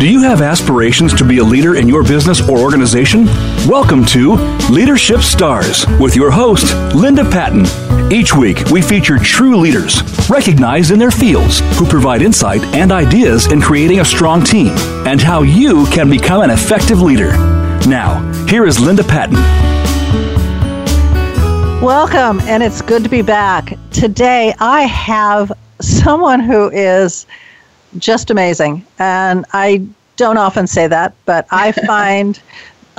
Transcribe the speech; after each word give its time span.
Do 0.00 0.10
you 0.10 0.22
have 0.22 0.40
aspirations 0.40 1.12
to 1.16 1.24
be 1.24 1.40
a 1.40 1.44
leader 1.44 1.74
in 1.76 1.86
your 1.86 2.02
business 2.02 2.40
or 2.48 2.58
organization? 2.58 3.26
Welcome 3.68 4.02
to 4.06 4.32
Leadership 4.70 5.20
Stars 5.20 5.86
with 6.00 6.16
your 6.16 6.30
host, 6.30 6.74
Linda 6.94 7.22
Patten. 7.22 7.66
Each 8.10 8.34
week, 8.34 8.64
we 8.70 8.80
feature 8.80 9.18
true 9.18 9.58
leaders, 9.58 10.00
recognized 10.30 10.90
in 10.90 10.98
their 10.98 11.10
fields, 11.10 11.60
who 11.78 11.84
provide 11.84 12.22
insight 12.22 12.62
and 12.74 12.92
ideas 12.92 13.52
in 13.52 13.60
creating 13.60 14.00
a 14.00 14.04
strong 14.06 14.42
team 14.42 14.68
and 15.06 15.20
how 15.20 15.42
you 15.42 15.84
can 15.88 16.08
become 16.08 16.40
an 16.40 16.48
effective 16.48 17.02
leader. 17.02 17.32
Now, 17.86 18.22
here 18.46 18.64
is 18.64 18.80
Linda 18.80 19.04
Patten. 19.04 19.36
Welcome, 21.82 22.40
and 22.48 22.62
it's 22.62 22.80
good 22.80 23.04
to 23.04 23.10
be 23.10 23.20
back. 23.20 23.76
Today, 23.90 24.54
I 24.60 24.84
have 24.84 25.52
someone 25.78 26.40
who 26.40 26.70
is 26.70 27.26
just 27.98 28.30
amazing. 28.30 28.86
And 28.98 29.44
I 29.52 29.86
don't 30.20 30.36
often 30.36 30.66
say 30.66 30.86
that, 30.86 31.14
but 31.24 31.46
I 31.50 31.72
find 31.86 32.38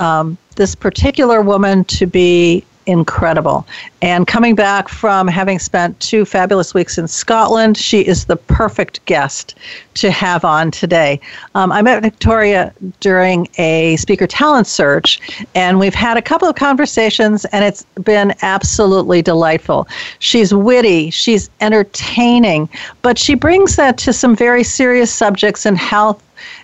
um, 0.00 0.36
this 0.56 0.74
particular 0.74 1.40
woman 1.40 1.84
to 1.84 2.06
be 2.06 2.64
incredible. 2.86 3.64
And 4.00 4.26
coming 4.26 4.56
back 4.56 4.88
from 4.88 5.28
having 5.28 5.60
spent 5.60 6.00
two 6.00 6.24
fabulous 6.24 6.74
weeks 6.74 6.98
in 6.98 7.06
Scotland, 7.06 7.76
she 7.76 8.00
is 8.00 8.24
the 8.24 8.34
perfect 8.34 9.04
guest 9.04 9.54
to 9.94 10.10
have 10.10 10.44
on 10.44 10.72
today. 10.72 11.20
Um, 11.54 11.70
I 11.70 11.80
met 11.80 12.02
Victoria 12.02 12.74
during 12.98 13.46
a 13.56 13.94
speaker 13.98 14.26
talent 14.26 14.66
search, 14.66 15.20
and 15.54 15.78
we've 15.78 15.94
had 15.94 16.16
a 16.16 16.22
couple 16.22 16.48
of 16.48 16.56
conversations, 16.56 17.44
and 17.46 17.64
it's 17.64 17.84
been 18.02 18.34
absolutely 18.42 19.22
delightful. 19.22 19.86
She's 20.18 20.52
witty, 20.52 21.10
she's 21.10 21.50
entertaining, 21.60 22.68
but 23.02 23.16
she 23.16 23.36
brings 23.36 23.76
that 23.76 23.96
to 23.98 24.12
some 24.12 24.34
very 24.34 24.64
serious 24.64 25.14
subjects 25.14 25.66
in 25.66 25.76
health 25.76 26.20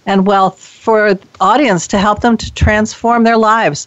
and 0.08 0.26
wealth 0.26 0.58
for 0.58 1.16
audience 1.38 1.86
to 1.86 1.98
help 1.98 2.20
them 2.20 2.36
to 2.38 2.52
transform 2.54 3.22
their 3.22 3.36
lives 3.36 3.86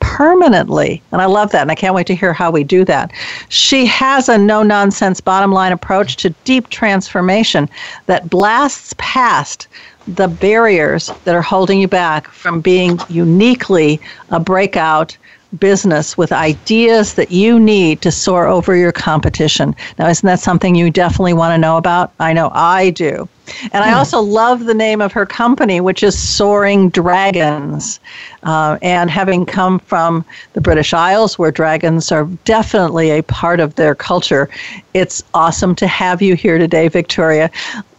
permanently. 0.00 1.02
And 1.12 1.20
I 1.20 1.26
love 1.26 1.52
that. 1.52 1.62
And 1.62 1.70
I 1.70 1.74
can't 1.74 1.94
wait 1.94 2.06
to 2.06 2.14
hear 2.14 2.32
how 2.32 2.50
we 2.50 2.64
do 2.64 2.84
that. 2.86 3.12
She 3.50 3.84
has 3.86 4.28
a 4.28 4.38
no 4.38 4.62
nonsense 4.62 5.20
bottom 5.20 5.52
line 5.52 5.72
approach 5.72 6.16
to 6.16 6.30
deep 6.44 6.70
transformation 6.70 7.68
that 8.06 8.30
blasts 8.30 8.94
past 8.96 9.68
the 10.06 10.28
barriers 10.28 11.12
that 11.24 11.34
are 11.34 11.42
holding 11.42 11.80
you 11.80 11.88
back 11.88 12.28
from 12.28 12.62
being 12.62 12.98
uniquely 13.10 14.00
a 14.30 14.40
breakout 14.40 15.16
business 15.58 16.16
with 16.16 16.32
ideas 16.32 17.14
that 17.14 17.30
you 17.30 17.58
need 17.58 18.02
to 18.02 18.10
soar 18.10 18.46
over 18.46 18.76
your 18.76 18.92
competition. 18.92 19.74
Now, 19.98 20.08
isn't 20.08 20.26
that 20.26 20.40
something 20.40 20.74
you 20.74 20.90
definitely 20.90 21.32
want 21.32 21.54
to 21.54 21.58
know 21.58 21.76
about? 21.76 22.12
I 22.20 22.32
know 22.32 22.50
I 22.52 22.90
do. 22.90 23.28
And 23.72 23.82
I 23.82 23.90
hmm. 23.90 23.96
also 23.96 24.20
love 24.20 24.66
the 24.66 24.74
name 24.74 25.00
of 25.00 25.12
her 25.12 25.24
company, 25.24 25.80
which 25.80 26.02
is 26.02 26.18
Soaring 26.18 26.90
Dragons. 26.90 27.98
Uh, 28.42 28.78
and 28.82 29.10
having 29.10 29.46
come 29.46 29.78
from 29.78 30.24
the 30.52 30.60
British 30.60 30.92
Isles, 30.92 31.38
where 31.38 31.50
dragons 31.50 32.12
are 32.12 32.24
definitely 32.44 33.10
a 33.10 33.22
part 33.22 33.60
of 33.60 33.74
their 33.76 33.94
culture, 33.94 34.48
it's 34.94 35.22
awesome 35.34 35.74
to 35.76 35.86
have 35.86 36.20
you 36.20 36.36
here 36.36 36.58
today, 36.58 36.88
Victoria. 36.88 37.50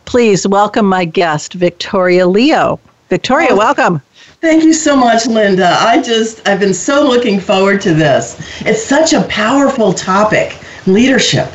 Please 0.06 0.48
welcome 0.48 0.86
my 0.86 1.06
guest, 1.06 1.54
Victoria 1.54 2.28
Leo. 2.28 2.80
Victoria, 3.10 3.56
welcome. 3.56 4.02
Thank 4.42 4.64
you 4.64 4.72
so 4.72 4.96
much, 4.96 5.28
Linda. 5.28 5.68
I 5.80 6.02
just, 6.02 6.48
I've 6.48 6.62
been 6.62 6.74
so 6.74 7.04
looking 7.06 7.42
forward 7.42 7.82
to 7.82 7.94
this. 7.94 8.38
It's 8.62 8.84
such 8.84 9.12
a 9.12 9.24
powerful 9.24 9.92
topic 9.92 10.58
leadership. 10.88 11.50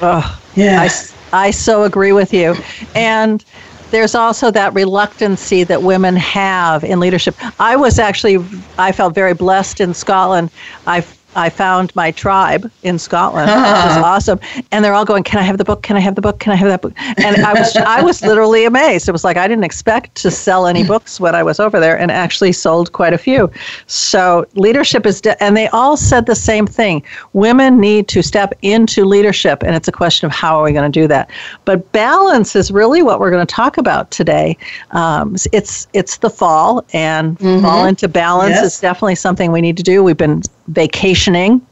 Oh, 0.00 0.40
yeah. 0.54 0.88
I, 1.32 1.46
I 1.48 1.50
so 1.50 1.82
agree 1.82 2.12
with 2.12 2.32
you. 2.32 2.54
And 2.94 3.44
there's 3.90 4.14
also 4.14 4.52
that 4.52 4.72
reluctancy 4.74 5.64
that 5.64 5.82
women 5.82 6.14
have 6.16 6.84
in 6.84 7.00
leadership. 7.00 7.34
I 7.60 7.74
was 7.74 7.98
actually, 7.98 8.38
I 8.78 8.92
felt 8.92 9.12
very 9.12 9.34
blessed 9.34 9.80
in 9.80 9.92
Scotland. 9.92 10.50
I 10.86 11.00
I 11.36 11.48
found 11.48 11.94
my 11.94 12.10
tribe 12.10 12.70
in 12.82 12.98
Scotland. 12.98 13.50
It 13.50 13.54
was 13.54 13.96
awesome. 14.04 14.40
And 14.72 14.84
they're 14.84 14.94
all 14.94 15.04
going, 15.04 15.22
Can 15.22 15.38
I 15.38 15.42
have 15.42 15.58
the 15.58 15.64
book? 15.64 15.82
Can 15.82 15.96
I 15.96 16.00
have 16.00 16.14
the 16.14 16.20
book? 16.20 16.40
Can 16.40 16.52
I 16.52 16.56
have 16.56 16.68
that 16.68 16.82
book? 16.82 16.92
And 17.18 17.44
I 17.44 17.52
was 17.52 17.76
I 17.76 18.02
was 18.02 18.22
literally 18.22 18.64
amazed. 18.64 19.08
It 19.08 19.12
was 19.12 19.24
like 19.24 19.36
I 19.36 19.46
didn't 19.46 19.64
expect 19.64 20.14
to 20.16 20.30
sell 20.30 20.66
any 20.66 20.84
books 20.84 21.20
when 21.20 21.34
I 21.34 21.42
was 21.42 21.60
over 21.60 21.78
there 21.78 21.98
and 21.98 22.10
actually 22.10 22.52
sold 22.52 22.92
quite 22.92 23.12
a 23.12 23.18
few. 23.18 23.50
So 23.86 24.46
leadership 24.54 25.06
is 25.06 25.20
de- 25.20 25.40
and 25.42 25.56
they 25.56 25.68
all 25.68 25.96
said 25.96 26.26
the 26.26 26.34
same 26.34 26.66
thing. 26.66 27.02
Women 27.32 27.80
need 27.80 28.08
to 28.08 28.22
step 28.22 28.54
into 28.62 29.04
leadership 29.04 29.62
and 29.62 29.74
it's 29.74 29.88
a 29.88 29.92
question 29.92 30.26
of 30.26 30.32
how 30.32 30.58
are 30.58 30.64
we 30.64 30.72
going 30.72 30.90
to 30.90 31.00
do 31.00 31.06
that. 31.08 31.30
But 31.64 31.90
balance 31.92 32.56
is 32.56 32.70
really 32.70 33.02
what 33.02 33.20
we're 33.20 33.30
going 33.30 33.46
to 33.46 33.54
talk 33.54 33.78
about 33.78 34.10
today. 34.10 34.56
Um, 34.90 35.36
it's 35.52 35.86
it's 35.92 36.18
the 36.18 36.30
fall 36.30 36.84
and 36.92 37.38
mm-hmm. 37.38 37.62
fall 37.62 37.84
into 37.84 38.08
balance 38.08 38.54
yes. 38.54 38.74
is 38.74 38.80
definitely 38.80 39.14
something 39.14 39.52
we 39.52 39.60
need 39.60 39.76
to 39.76 39.82
do. 39.82 40.02
We've 40.02 40.16
been 40.16 40.42
vacationing. 40.70 41.64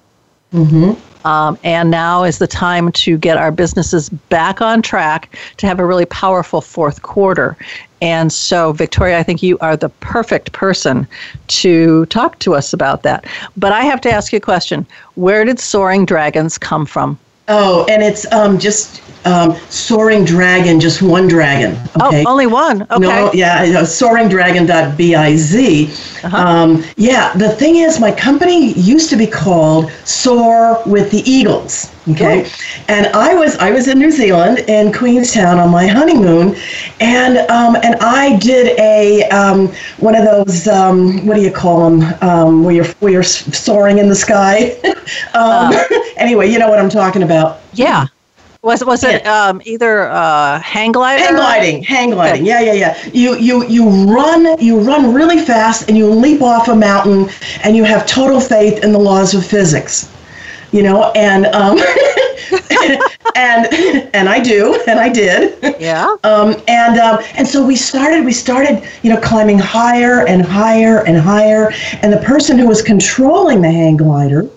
Mm-hmm. 0.52 1.26
Um, 1.26 1.58
and 1.64 1.90
now 1.90 2.24
is 2.24 2.38
the 2.38 2.46
time 2.46 2.92
to 2.92 3.18
get 3.18 3.36
our 3.36 3.50
businesses 3.50 4.08
back 4.08 4.60
on 4.62 4.80
track 4.82 5.36
to 5.58 5.66
have 5.66 5.78
a 5.78 5.84
really 5.84 6.06
powerful 6.06 6.60
fourth 6.60 7.02
quarter. 7.02 7.56
And 8.00 8.32
so, 8.32 8.72
Victoria, 8.72 9.18
I 9.18 9.22
think 9.24 9.42
you 9.42 9.58
are 9.58 9.76
the 9.76 9.88
perfect 9.88 10.52
person 10.52 11.06
to 11.48 12.06
talk 12.06 12.38
to 12.40 12.54
us 12.54 12.72
about 12.72 13.02
that. 13.02 13.26
But 13.56 13.72
I 13.72 13.82
have 13.82 14.00
to 14.02 14.10
ask 14.10 14.32
you 14.32 14.38
a 14.38 14.40
question 14.40 14.86
Where 15.16 15.44
did 15.44 15.58
Soaring 15.58 16.06
Dragons 16.06 16.56
come 16.56 16.86
from? 16.86 17.18
Oh, 17.48 17.86
and 17.88 18.02
it's 18.02 18.30
um, 18.32 18.58
just 18.58 19.02
um, 19.28 19.56
Soaring 19.68 20.24
Dragon, 20.24 20.80
just 20.80 21.02
one 21.02 21.28
dragon. 21.28 21.76
Oh, 22.00 22.08
okay? 22.08 22.24
Oh, 22.26 22.32
only 22.32 22.46
one. 22.46 22.82
Okay. 22.82 22.98
No, 22.98 23.30
yeah, 23.32 23.62
you 23.62 23.74
know, 23.74 23.82
soaringdragon.biz. 23.82 26.24
Uh-huh. 26.24 26.36
Um, 26.36 26.82
yeah, 26.96 27.32
the 27.34 27.50
thing 27.50 27.76
is, 27.76 28.00
my 28.00 28.10
company 28.10 28.72
used 28.72 29.10
to 29.10 29.16
be 29.16 29.26
called 29.26 29.92
Soar 30.04 30.82
with 30.86 31.10
the 31.10 31.18
Eagles. 31.30 31.94
Okay, 32.10 32.50
and 32.88 33.06
I 33.08 33.34
was 33.34 33.58
I 33.58 33.70
was 33.70 33.86
in 33.86 33.98
New 33.98 34.10
Zealand 34.10 34.60
in 34.60 34.90
Queenstown 34.92 35.58
on 35.58 35.68
my 35.68 35.86
honeymoon, 35.86 36.56
and 37.00 37.36
um, 37.50 37.76
and 37.76 37.96
I 37.96 38.38
did 38.38 38.78
a 38.78 39.28
um, 39.28 39.68
one 39.98 40.14
of 40.14 40.24
those 40.24 40.66
um, 40.68 41.26
what 41.26 41.34
do 41.34 41.42
you 41.42 41.52
call 41.52 41.90
them 41.90 42.14
um, 42.22 42.64
where 42.64 42.74
you're 42.74 42.86
where 43.00 43.12
you're 43.12 43.22
soaring 43.22 43.98
in 43.98 44.08
the 44.08 44.16
sky. 44.16 44.70
um, 45.34 45.74
uh, 45.74 45.84
anyway, 46.16 46.50
you 46.50 46.58
know 46.58 46.70
what 46.70 46.78
I'm 46.78 46.88
talking 46.88 47.22
about. 47.22 47.60
Yeah. 47.74 48.06
Was 48.62 48.84
was 48.84 49.04
it 49.04 49.24
um, 49.26 49.62
either 49.64 50.08
uh, 50.08 50.60
hang 50.60 50.92
gliding? 50.92 51.24
Hang 51.24 51.34
gliding, 51.36 51.82
hang 51.82 52.10
gliding. 52.10 52.44
Yeah, 52.44 52.60
yeah, 52.60 52.72
yeah. 52.72 53.08
You 53.12 53.36
you 53.36 53.64
you 53.66 53.88
run 53.88 54.58
you 54.60 54.80
run 54.80 55.14
really 55.14 55.38
fast 55.38 55.88
and 55.88 55.96
you 55.96 56.10
leap 56.10 56.42
off 56.42 56.68
a 56.68 56.74
mountain 56.74 57.28
and 57.62 57.76
you 57.76 57.84
have 57.84 58.04
total 58.06 58.40
faith 58.40 58.82
in 58.82 58.92
the 58.92 58.98
laws 58.98 59.32
of 59.34 59.46
physics 59.46 60.12
you 60.72 60.82
know, 60.82 61.10
and 61.12 61.46
um, 61.46 61.78
and 63.36 63.66
and 64.14 64.28
I 64.28 64.40
do, 64.40 64.80
and 64.86 64.98
I 64.98 65.08
did. 65.08 65.58
Yeah. 65.80 66.16
Um, 66.24 66.56
and 66.66 66.98
um, 66.98 67.20
and 67.36 67.46
so 67.46 67.64
we 67.64 67.76
started. 67.76 68.24
We 68.24 68.32
started, 68.32 68.86
you 69.02 69.10
know, 69.12 69.20
climbing 69.20 69.58
higher 69.58 70.26
and 70.26 70.42
higher 70.42 71.06
and 71.06 71.16
higher. 71.16 71.72
And 72.02 72.12
the 72.12 72.18
person 72.18 72.58
who 72.58 72.66
was 72.66 72.82
controlling 72.82 73.62
the 73.62 73.70
hang 73.70 73.96
glider 73.96 74.48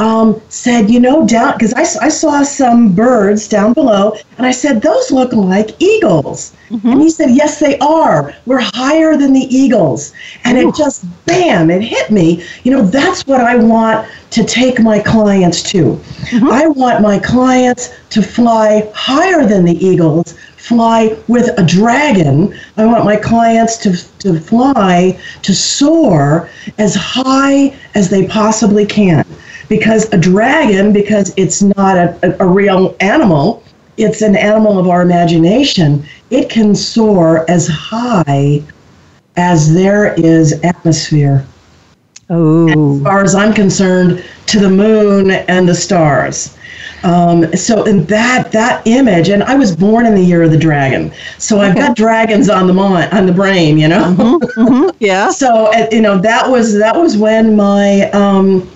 um, 0.00 0.40
said, 0.48 0.90
you 0.90 0.98
know, 0.98 1.26
down 1.26 1.52
because 1.52 1.74
I, 1.74 1.82
I 2.06 2.08
saw 2.08 2.42
some 2.42 2.94
birds 2.94 3.46
down 3.46 3.74
below, 3.74 4.16
and 4.38 4.46
I 4.46 4.50
said, 4.50 4.80
those 4.80 5.10
look 5.10 5.32
like 5.34 5.80
eagles. 5.80 6.56
Mm-hmm. 6.70 6.88
And 6.88 7.02
he 7.02 7.10
said, 7.10 7.30
yes, 7.30 7.60
they 7.60 7.78
are. 7.78 8.34
We're 8.46 8.62
higher 8.62 9.16
than 9.18 9.34
the 9.34 9.46
eagles. 9.54 10.14
And 10.44 10.56
Ooh. 10.56 10.70
it 10.70 10.74
just, 10.74 11.04
bam, 11.26 11.68
it 11.70 11.82
hit 11.82 12.10
me. 12.10 12.42
You 12.64 12.72
know, 12.72 12.82
that's 12.82 13.26
what 13.26 13.42
I 13.42 13.56
want 13.56 14.08
to 14.30 14.42
take 14.42 14.80
my 14.80 15.00
clients 15.00 15.62
to. 15.64 15.96
Mm-hmm. 15.96 16.48
I 16.48 16.66
want 16.68 17.02
my 17.02 17.18
clients 17.18 17.90
to 18.10 18.22
fly 18.22 18.90
higher 18.94 19.44
than 19.44 19.66
the 19.66 19.84
eagles, 19.84 20.32
fly 20.56 21.14
with 21.28 21.50
a 21.58 21.66
dragon. 21.66 22.58
I 22.78 22.86
want 22.86 23.04
my 23.04 23.16
clients 23.16 23.76
to, 23.78 24.18
to 24.20 24.40
fly, 24.40 25.20
to 25.42 25.54
soar 25.54 26.48
as 26.78 26.94
high 26.94 27.76
as 27.94 28.08
they 28.08 28.26
possibly 28.26 28.86
can 28.86 29.26
because 29.70 30.12
a 30.12 30.18
dragon, 30.18 30.92
because 30.92 31.32
it's 31.36 31.62
not 31.62 31.96
a, 31.96 32.42
a, 32.42 32.46
real 32.46 32.96
animal, 32.98 33.62
it's 33.96 34.20
an 34.20 34.36
animal 34.36 34.78
of 34.78 34.88
our 34.88 35.00
imagination, 35.00 36.04
it 36.30 36.50
can 36.50 36.74
soar 36.74 37.48
as 37.48 37.68
high 37.68 38.60
as 39.36 39.72
there 39.72 40.12
is 40.14 40.60
atmosphere. 40.64 41.46
Oh. 42.28 42.96
As 42.96 43.02
far 43.02 43.22
as 43.22 43.34
I'm 43.36 43.54
concerned, 43.54 44.24
to 44.46 44.58
the 44.58 44.68
moon 44.68 45.30
and 45.30 45.68
the 45.68 45.74
stars. 45.74 46.56
Um, 47.04 47.54
so 47.56 47.84
in 47.84 48.04
that 48.06 48.50
that 48.50 48.84
image, 48.86 49.28
and 49.28 49.44
I 49.44 49.54
was 49.54 49.74
born 49.74 50.04
in 50.04 50.16
the 50.16 50.22
year 50.22 50.42
of 50.42 50.50
the 50.50 50.58
dragon, 50.58 51.12
so 51.38 51.60
I've 51.60 51.76
got 51.76 51.96
dragons 51.96 52.50
on 52.50 52.66
the 52.66 52.74
mind, 52.74 53.10
on 53.12 53.24
the 53.24 53.32
brain, 53.32 53.78
you 53.78 53.88
know. 53.88 54.14
Mm-hmm, 54.18 54.60
mm-hmm, 54.60 54.96
yeah. 54.98 55.30
so 55.42 55.72
you 55.92 56.00
know 56.00 56.18
that 56.18 56.50
was 56.50 56.74
that 56.74 56.94
was 56.94 57.16
when 57.16 57.56
my 57.56 58.10
um, 58.10 58.68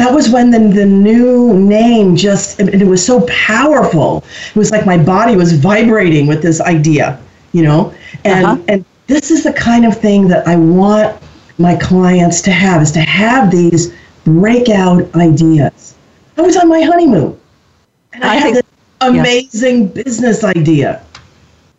that 0.00 0.12
was 0.12 0.30
when 0.30 0.50
the, 0.50 0.58
the 0.58 0.86
new 0.86 1.54
name 1.58 2.16
just 2.16 2.58
it 2.60 2.86
was 2.86 3.04
so 3.04 3.26
powerful 3.26 4.24
it 4.48 4.56
was 4.56 4.70
like 4.70 4.86
my 4.86 4.96
body 4.96 5.36
was 5.36 5.52
vibrating 5.52 6.26
with 6.26 6.42
this 6.42 6.60
idea 6.60 7.20
you 7.52 7.62
know 7.62 7.94
and 8.24 8.46
uh-huh. 8.46 8.62
and 8.68 8.84
this 9.10 9.32
is 9.32 9.42
the 9.42 9.52
kind 9.52 9.84
of 9.84 9.96
thing 9.96 10.28
that 10.28 10.46
I 10.46 10.54
want 10.54 11.20
my 11.58 11.74
clients 11.74 12.40
to 12.42 12.52
have 12.52 12.80
is 12.80 12.92
to 12.92 13.00
have 13.00 13.50
these 13.50 13.92
breakout 14.24 15.12
ideas. 15.16 15.96
I 16.36 16.42
was 16.42 16.56
on 16.56 16.68
my 16.68 16.80
honeymoon 16.80 17.38
and 18.12 18.24
I, 18.24 18.28
I 18.28 18.34
had 18.36 18.42
think- 18.54 18.54
this 18.54 18.64
amazing 19.00 19.88
business 19.88 20.44
idea. 20.44 21.04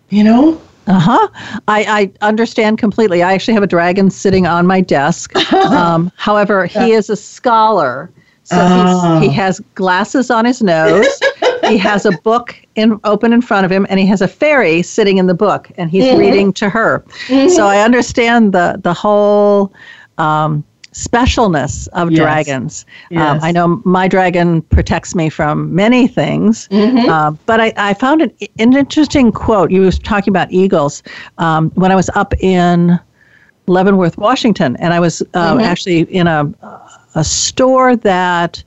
You 0.09 0.25
know? 0.25 0.62
Uh 0.88 1.00
huh. 1.00 1.28
I, 1.68 2.12
I 2.22 2.25
understand 2.25 2.78
completely. 2.80 3.22
I 3.24 3.33
actually 3.33 3.54
have 3.54 3.63
a 3.63 3.68
dragon 3.68 4.10
sitting 4.10 4.48
on 4.48 4.66
my 4.68 4.81
desk. 4.81 5.33
Um, 5.54 6.12
however, 6.16 6.66
he 6.66 6.92
is 6.92 7.10
a 7.10 7.16
scholar, 7.16 8.12
so 8.44 8.56
Oh. 8.60 9.19
he's, 9.19 9.30
he 9.30 9.36
has 9.36 9.60
glasses 9.75 10.30
on 10.31 10.44
his 10.45 10.62
nose. 10.62 11.07
he 11.68 11.78
has 11.78 12.06
a 12.06 12.12
book 12.24 12.56
in 12.75 13.00
open 13.04 13.31
in 13.33 13.42
front 13.42 13.66
of 13.66 13.72
him, 13.72 13.86
and 13.89 14.00
he 14.00 14.06
has 14.07 14.22
a 14.22 14.28
fairy 14.28 14.81
sitting 14.81 15.18
in 15.18 15.28
the 15.28 15.33
book, 15.33 15.72
and 15.78 15.89
he's 15.92 16.18
reading 16.18 16.51
to 16.54 16.69
her. 16.69 17.04
So 17.28 17.68
I 17.68 17.81
understand 17.81 18.54
the 18.54 18.80
the 18.83 18.94
whole. 18.94 19.72
Um, 20.18 20.63
specialness 20.93 21.88
of 21.89 22.11
Yes. 22.11 22.19
dragons. 22.19 22.85
Um, 23.15 23.39
I 23.41 23.51
know 23.51 23.81
my 23.85 24.07
dragon 24.07 24.61
protects 24.63 25.15
me 25.15 25.29
from 25.29 25.73
many 25.73 26.07
things, 26.07 26.67
uh, 26.71 27.31
but 27.45 27.59
I, 27.61 27.73
I 27.77 27.93
found 27.93 28.21
an, 28.21 28.31
an 28.59 28.75
interesting 28.75 29.31
quote. 29.31 29.71
You 29.71 29.81
was 29.81 29.97
talking 29.97 30.31
about 30.31 30.51
eagles 30.51 31.01
um, 31.38 31.69
when 31.71 31.91
I 31.91 31.95
was 31.95 32.09
up 32.15 32.33
in 32.41 32.99
Leavenworth, 33.67 34.17
Washington, 34.17 34.75
and 34.77 34.93
I 34.93 34.99
was 34.99 35.21
uh, 35.33 35.59
actually 35.61 36.01
in 36.13 36.27
a 36.27 36.51
a 37.15 37.23
store 37.23 37.95
that 37.97 38.63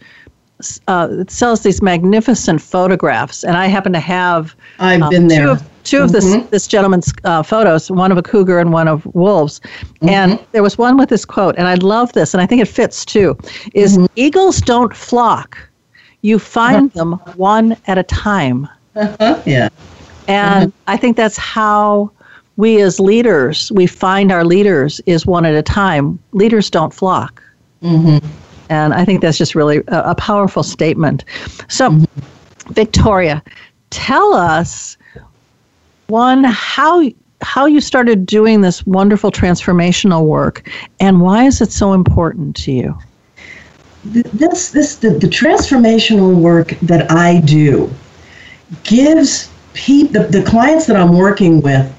uh, 0.88 1.08
it 1.10 1.30
sells 1.30 1.62
these 1.62 1.82
magnificent 1.82 2.60
photographs, 2.60 3.44
and 3.44 3.56
I 3.56 3.66
happen 3.66 3.92
to 3.92 4.00
have 4.00 4.54
I've 4.78 5.02
um, 5.02 5.10
been 5.10 5.28
there. 5.28 5.44
Two 5.44 5.50
of, 5.50 5.62
two 5.84 6.02
of 6.02 6.12
this 6.12 6.24
mm-hmm. 6.24 6.48
this 6.50 6.66
gentleman's 6.66 7.12
uh, 7.24 7.42
photos, 7.42 7.90
one 7.90 8.10
of 8.12 8.18
a 8.18 8.22
cougar 8.22 8.58
and 8.58 8.72
one 8.72 8.88
of 8.88 9.06
wolves. 9.14 9.60
Mm-hmm. 9.60 10.08
And 10.08 10.46
there 10.52 10.62
was 10.62 10.78
one 10.78 10.96
with 10.96 11.08
this 11.08 11.24
quote, 11.24 11.54
and 11.56 11.68
I 11.68 11.74
love 11.74 12.12
this, 12.12 12.34
and 12.34 12.40
I 12.40 12.46
think 12.46 12.62
it 12.62 12.68
fits 12.68 13.04
too. 13.04 13.36
Is 13.74 13.96
mm-hmm. 13.96 14.06
eagles 14.16 14.60
don't 14.60 14.94
flock; 14.94 15.58
you 16.22 16.38
find 16.38 16.90
uh-huh. 16.90 16.98
them 16.98 17.12
one 17.36 17.76
at 17.86 17.98
a 17.98 18.02
time. 18.02 18.68
Uh-huh. 18.96 19.42
yeah. 19.44 19.68
And 20.28 20.72
I 20.86 20.96
think 20.96 21.16
that's 21.16 21.36
how 21.36 22.10
we 22.56 22.80
as 22.80 23.00
leaders 23.00 23.72
we 23.72 23.86
find 23.86 24.30
our 24.30 24.44
leaders 24.44 25.00
is 25.06 25.26
one 25.26 25.44
at 25.44 25.54
a 25.54 25.62
time. 25.62 26.18
Leaders 26.32 26.70
don't 26.70 26.94
flock. 26.94 27.42
And 28.68 28.94
I 28.94 29.04
think 29.04 29.20
that's 29.20 29.38
just 29.38 29.54
really 29.54 29.78
a, 29.88 30.10
a 30.10 30.14
powerful 30.14 30.62
statement. 30.62 31.24
So, 31.68 31.90
mm-hmm. 31.90 32.72
Victoria, 32.72 33.42
tell 33.90 34.34
us 34.34 34.96
one 36.06 36.44
how 36.44 37.02
how 37.40 37.66
you 37.66 37.80
started 37.80 38.24
doing 38.24 38.62
this 38.62 38.86
wonderful 38.86 39.30
transformational 39.30 40.24
work, 40.24 40.68
and 40.98 41.20
why 41.20 41.44
is 41.44 41.60
it 41.60 41.70
so 41.70 41.92
important 41.92 42.56
to 42.56 42.72
you? 42.72 42.98
This 44.04 44.70
this 44.70 44.96
the, 44.96 45.10
the 45.10 45.26
transformational 45.26 46.34
work 46.34 46.70
that 46.80 47.10
I 47.10 47.40
do 47.40 47.92
gives 48.82 49.50
pe- 49.74 50.04
the, 50.04 50.20
the 50.24 50.42
clients 50.42 50.86
that 50.86 50.96
I'm 50.96 51.16
working 51.16 51.60
with 51.60 51.92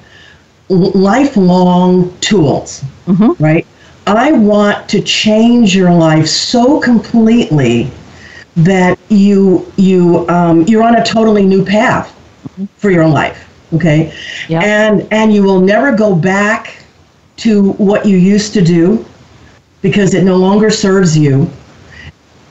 lifelong 0.70 2.16
tools, 2.20 2.84
mm-hmm. 3.06 3.44
right? 3.44 3.65
I 4.08 4.32
want 4.32 4.88
to 4.90 5.02
change 5.02 5.76
your 5.76 5.92
life 5.92 6.28
so 6.28 6.80
completely 6.80 7.90
that 8.58 8.98
you 9.10 9.72
you 9.78 10.28
um, 10.30 10.64
you're 10.68 10.84
on 10.84 10.96
a 10.98 11.04
totally 11.06 11.46
new 11.46 11.64
path 11.66 12.16
for 12.78 12.92
your 12.92 13.08
life. 13.08 13.50
Okay, 13.74 14.14
Yeah. 14.48 14.62
and 14.64 15.08
and 15.12 15.34
you 15.34 15.44
will 15.44 15.60
never 15.60 15.96
go 15.96 16.16
back 16.16 16.78
to 17.38 17.72
what 17.74 18.06
you 18.06 18.18
used 18.18 18.54
to 18.54 18.62
do 18.62 19.06
because 19.82 20.14
it 20.14 20.24
no 20.24 20.36
longer 20.38 20.70
serves 20.70 21.18
you. 21.18 21.50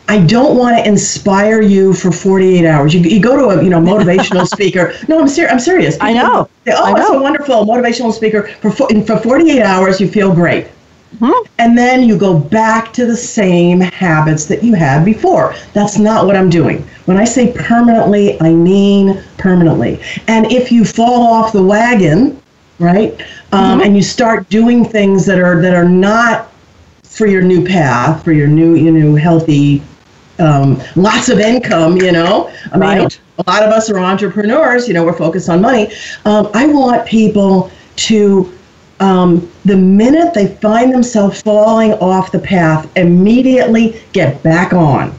I 0.09 0.19
don't 0.27 0.59
want 0.59 0.77
to 0.77 0.87
inspire 0.87 1.63
you 1.63 1.95
for 1.95 2.13
48 2.13 2.67
hours. 2.67 2.93
You, 2.93 3.01
you 3.01 3.21
go 3.21 3.37
to 3.37 3.59
a 3.59 3.63
you 3.65 3.71
know 3.71 3.81
motivational 3.81 4.47
speaker. 4.57 4.93
No, 5.09 5.21
I'm 5.21 5.29
serious. 5.29 5.53
I'm 5.53 5.61
serious. 5.61 5.97
I 6.01 6.13
know. 6.13 6.49
Say, 6.67 6.75
oh, 6.77 6.85
I 6.85 6.93
know. 6.93 7.07
so 7.07 7.23
wonderful, 7.23 7.65
motivational 7.65 8.13
speaker. 8.13 8.49
For 8.61 8.71
fo- 8.71 8.89
for 9.05 9.17
48 9.19 9.63
hours, 9.63 10.01
you 10.01 10.09
feel 10.09 10.35
great, 10.35 10.67
Mm-hmm. 11.21 11.53
and 11.59 11.79
then 11.79 12.03
you 12.03 12.19
go 12.19 12.39
back 12.39 12.93
to 12.95 13.07
the 13.07 13.17
same 13.17 13.81
habits 13.81 14.47
that 14.47 14.63
you 14.63 14.75
had 14.75 15.05
before. 15.05 15.55
That's 15.73 15.99
not 15.99 16.27
what 16.27 16.37
I'm 16.37 16.51
doing. 16.51 16.83
When 17.07 17.17
I 17.17 17.25
say 17.25 17.53
permanently, 17.53 18.41
I 18.41 18.51
mean 18.51 19.23
permanently. 19.39 20.01
And 20.29 20.51
if 20.51 20.73
you 20.73 20.85
fall 20.85 21.23
off 21.33 21.53
the 21.53 21.63
wagon, 21.63 22.41
right, 22.79 23.13
um, 23.53 23.79
Mm-hmm. 23.79 23.81
and 23.83 23.97
you 23.97 24.03
start 24.03 24.49
doing 24.49 24.85
things 24.85 25.25
that 25.27 25.39
are 25.39 25.61
that 25.63 25.75
are 25.75 25.89
not 25.89 26.51
for 27.05 27.27
your 27.27 27.43
new 27.43 27.65
path, 27.65 28.25
for 28.25 28.33
your 28.33 28.49
new, 28.49 28.75
you 28.75 28.91
know, 28.91 29.15
healthy, 29.15 29.83
um, 30.41 30.81
lots 30.97 31.29
of 31.29 31.39
income, 31.39 31.97
you 31.97 32.11
know. 32.13 32.51
I 32.73 32.79
mean, 32.79 32.99
Right. 32.99 33.21
a 33.39 33.51
lot 33.51 33.63
of 33.63 33.71
us 33.71 33.89
are 33.91 33.99
entrepreneurs, 33.99 34.89
you 34.89 34.95
know, 34.95 35.05
we're 35.05 35.13
focused 35.13 35.49
on 35.49 35.61
money. 35.61 35.93
Um, 36.25 36.49
I 36.55 36.67
want 36.67 37.07
people 37.07 37.71
to, 37.97 38.53
um, 39.01 39.51
the 39.65 39.77
minute 39.77 40.35
they 40.35 40.47
find 40.57 40.93
themselves 40.93 41.43
falling 41.43 41.93
off 41.95 42.33
the 42.33 42.39
path, 42.39 42.89
immediately 42.97 44.01
get 44.13 44.43
back 44.43 44.73
on. 44.73 45.13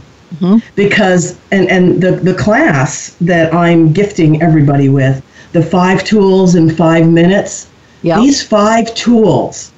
Because, 0.76 1.38
and, 1.52 1.70
and 1.70 2.02
the, 2.02 2.12
the 2.12 2.34
class 2.34 3.16
that 3.22 3.54
I'm 3.54 3.94
gifting 3.94 4.42
everybody 4.42 4.90
with, 4.90 5.24
the 5.54 5.62
five 5.64 6.04
tools 6.04 6.56
in 6.56 6.70
five 6.70 7.08
minutes, 7.08 7.70
Yeah. 8.02 8.20
these 8.20 8.46
five 8.46 8.94
tools, 8.96 9.72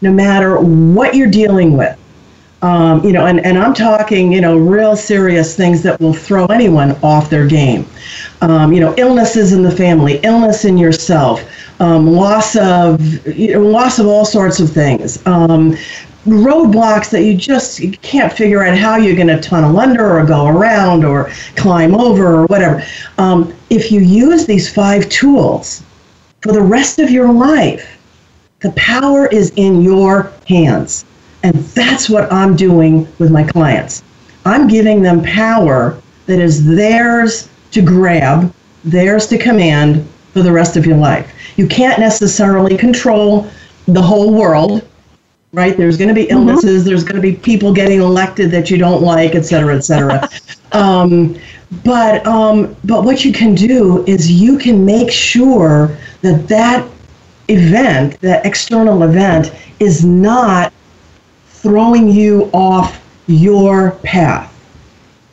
no 0.00 0.12
matter 0.12 0.58
what 0.58 1.14
you're 1.14 1.30
dealing 1.30 1.76
with, 1.76 1.96
um, 2.62 3.02
you 3.04 3.12
know, 3.12 3.26
and, 3.26 3.40
and 3.40 3.56
I'm 3.56 3.72
talking, 3.72 4.32
you 4.32 4.40
know, 4.40 4.56
real 4.58 4.96
serious 4.96 5.56
things 5.56 5.82
that 5.84 5.98
will 6.00 6.12
throw 6.12 6.46
anyone 6.46 6.92
off 7.02 7.30
their 7.30 7.46
game. 7.46 7.86
Um, 8.42 8.72
you 8.72 8.80
know, 8.80 8.94
illnesses 8.98 9.52
in 9.52 9.62
the 9.62 9.70
family, 9.70 10.18
illness 10.24 10.64
in 10.64 10.76
yourself, 10.76 11.42
um, 11.80 12.06
loss 12.06 12.56
of, 12.56 13.26
you 13.26 13.54
know, 13.54 13.62
loss 13.62 13.98
of 13.98 14.06
all 14.06 14.24
sorts 14.24 14.60
of 14.60 14.70
things. 14.70 15.24
Um, 15.26 15.76
roadblocks 16.26 17.08
that 17.10 17.22
you 17.22 17.34
just 17.34 17.80
can't 18.02 18.32
figure 18.32 18.62
out 18.62 18.76
how 18.76 18.96
you're 18.96 19.16
going 19.16 19.26
to 19.26 19.40
tunnel 19.40 19.80
under 19.80 20.18
or 20.18 20.24
go 20.24 20.46
around 20.46 21.04
or 21.04 21.30
climb 21.56 21.94
over 21.94 22.40
or 22.40 22.46
whatever. 22.46 22.84
Um, 23.16 23.54
if 23.70 23.90
you 23.90 24.00
use 24.00 24.44
these 24.44 24.72
five 24.72 25.08
tools 25.08 25.82
for 26.42 26.52
the 26.52 26.62
rest 26.62 26.98
of 26.98 27.10
your 27.10 27.32
life, 27.32 27.98
the 28.60 28.72
power 28.72 29.26
is 29.26 29.52
in 29.56 29.80
your 29.80 30.32
hands. 30.46 31.06
And 31.42 31.54
that's 31.54 32.10
what 32.10 32.30
I'm 32.30 32.54
doing 32.54 33.08
with 33.18 33.30
my 33.30 33.44
clients. 33.44 34.02
I'm 34.44 34.68
giving 34.68 35.00
them 35.00 35.22
power 35.22 36.00
that 36.26 36.38
is 36.38 36.66
theirs 36.66 37.48
to 37.70 37.80
grab, 37.80 38.52
theirs 38.84 39.26
to 39.28 39.38
command 39.38 40.06
for 40.34 40.42
the 40.42 40.52
rest 40.52 40.76
of 40.76 40.84
your 40.84 40.98
life. 40.98 41.32
You 41.60 41.66
can't 41.66 42.00
necessarily 42.00 42.74
control 42.74 43.46
the 43.86 44.00
whole 44.00 44.32
world, 44.32 44.80
right? 45.52 45.76
There's 45.76 45.98
going 45.98 46.08
to 46.08 46.14
be 46.14 46.26
illnesses, 46.30 46.86
there's 46.86 47.04
going 47.04 47.16
to 47.16 47.20
be 47.20 47.36
people 47.36 47.70
getting 47.74 48.00
elected 48.00 48.50
that 48.52 48.70
you 48.70 48.78
don't 48.78 49.02
like, 49.02 49.34
et 49.34 49.42
cetera, 49.42 49.76
et 49.76 49.82
cetera. 49.82 50.26
um, 50.72 51.38
but 51.84 52.26
um, 52.26 52.74
but 52.84 53.04
what 53.04 53.26
you 53.26 53.32
can 53.34 53.54
do 53.54 54.02
is 54.06 54.32
you 54.32 54.56
can 54.56 54.86
make 54.86 55.12
sure 55.12 55.98
that 56.22 56.48
that 56.48 56.88
event, 57.48 58.18
that 58.22 58.46
external 58.46 59.02
event, 59.02 59.52
is 59.80 60.02
not 60.02 60.72
throwing 61.48 62.08
you 62.08 62.48
off 62.54 63.06
your 63.26 63.90
path. 64.02 64.48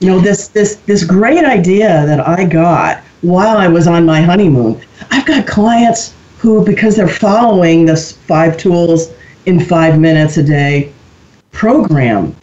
You 0.02 0.10
know, 0.10 0.20
this 0.20 0.50
this 0.50 0.76
this 0.88 1.06
great 1.06 1.46
idea 1.46 2.06
that 2.06 2.20
I 2.20 2.44
got 2.44 3.02
while 3.22 3.56
I 3.56 3.70
was 3.70 3.88
on 3.88 4.06
my 4.06 4.20
honeymoon. 4.20 4.82
I've 5.10 5.26
got 5.26 5.48
clients 5.48 6.17
who, 6.38 6.64
because 6.64 6.96
they're 6.96 7.08
following 7.08 7.86
this 7.86 8.14
five 8.14 8.58
tools 8.58 9.14
in 9.46 9.60
five 9.60 10.00
minutes 10.00 10.38
a 10.38 10.44
day 10.44 10.92
program, 11.52 12.36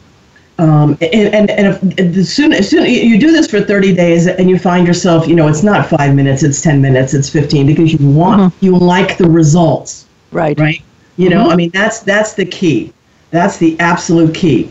um, 0.59 0.97
and 1.01 1.35
and, 1.35 1.51
and 1.51 1.99
if, 1.99 2.17
as 2.17 2.33
soon 2.33 2.53
as 2.53 2.69
soon 2.69 2.87
you 2.87 3.19
do 3.19 3.33
this 3.33 3.51
for 3.51 3.61
30 3.61 3.95
days 3.95 4.27
and 4.27 4.49
you 4.49 4.59
find 4.59 4.87
yourself, 4.87 5.27
you 5.27 5.35
know, 5.35 5.49
it's 5.49 5.63
not 5.63 5.87
five 5.87 6.15
minutes, 6.15 6.43
it's 6.43 6.61
10 6.63 6.81
minutes, 6.81 7.15
it's 7.15 7.29
15 7.29 7.67
because 7.67 7.93
you 7.93 8.11
want 8.11 8.53
you 8.61 8.77
like 8.77 9.17
the 9.19 9.29
results 9.29 10.07
Right. 10.33 10.59
right? 10.59 10.83
You 11.17 11.29
know 11.31 11.49
i 11.51 11.57
mean 11.57 11.71
that's 11.71 12.01
that's 12.01 12.35
the 12.35 12.45
key. 12.47 12.93
That's 13.31 13.57
the 13.59 13.79
absolute 13.81 14.35
key. 14.35 14.71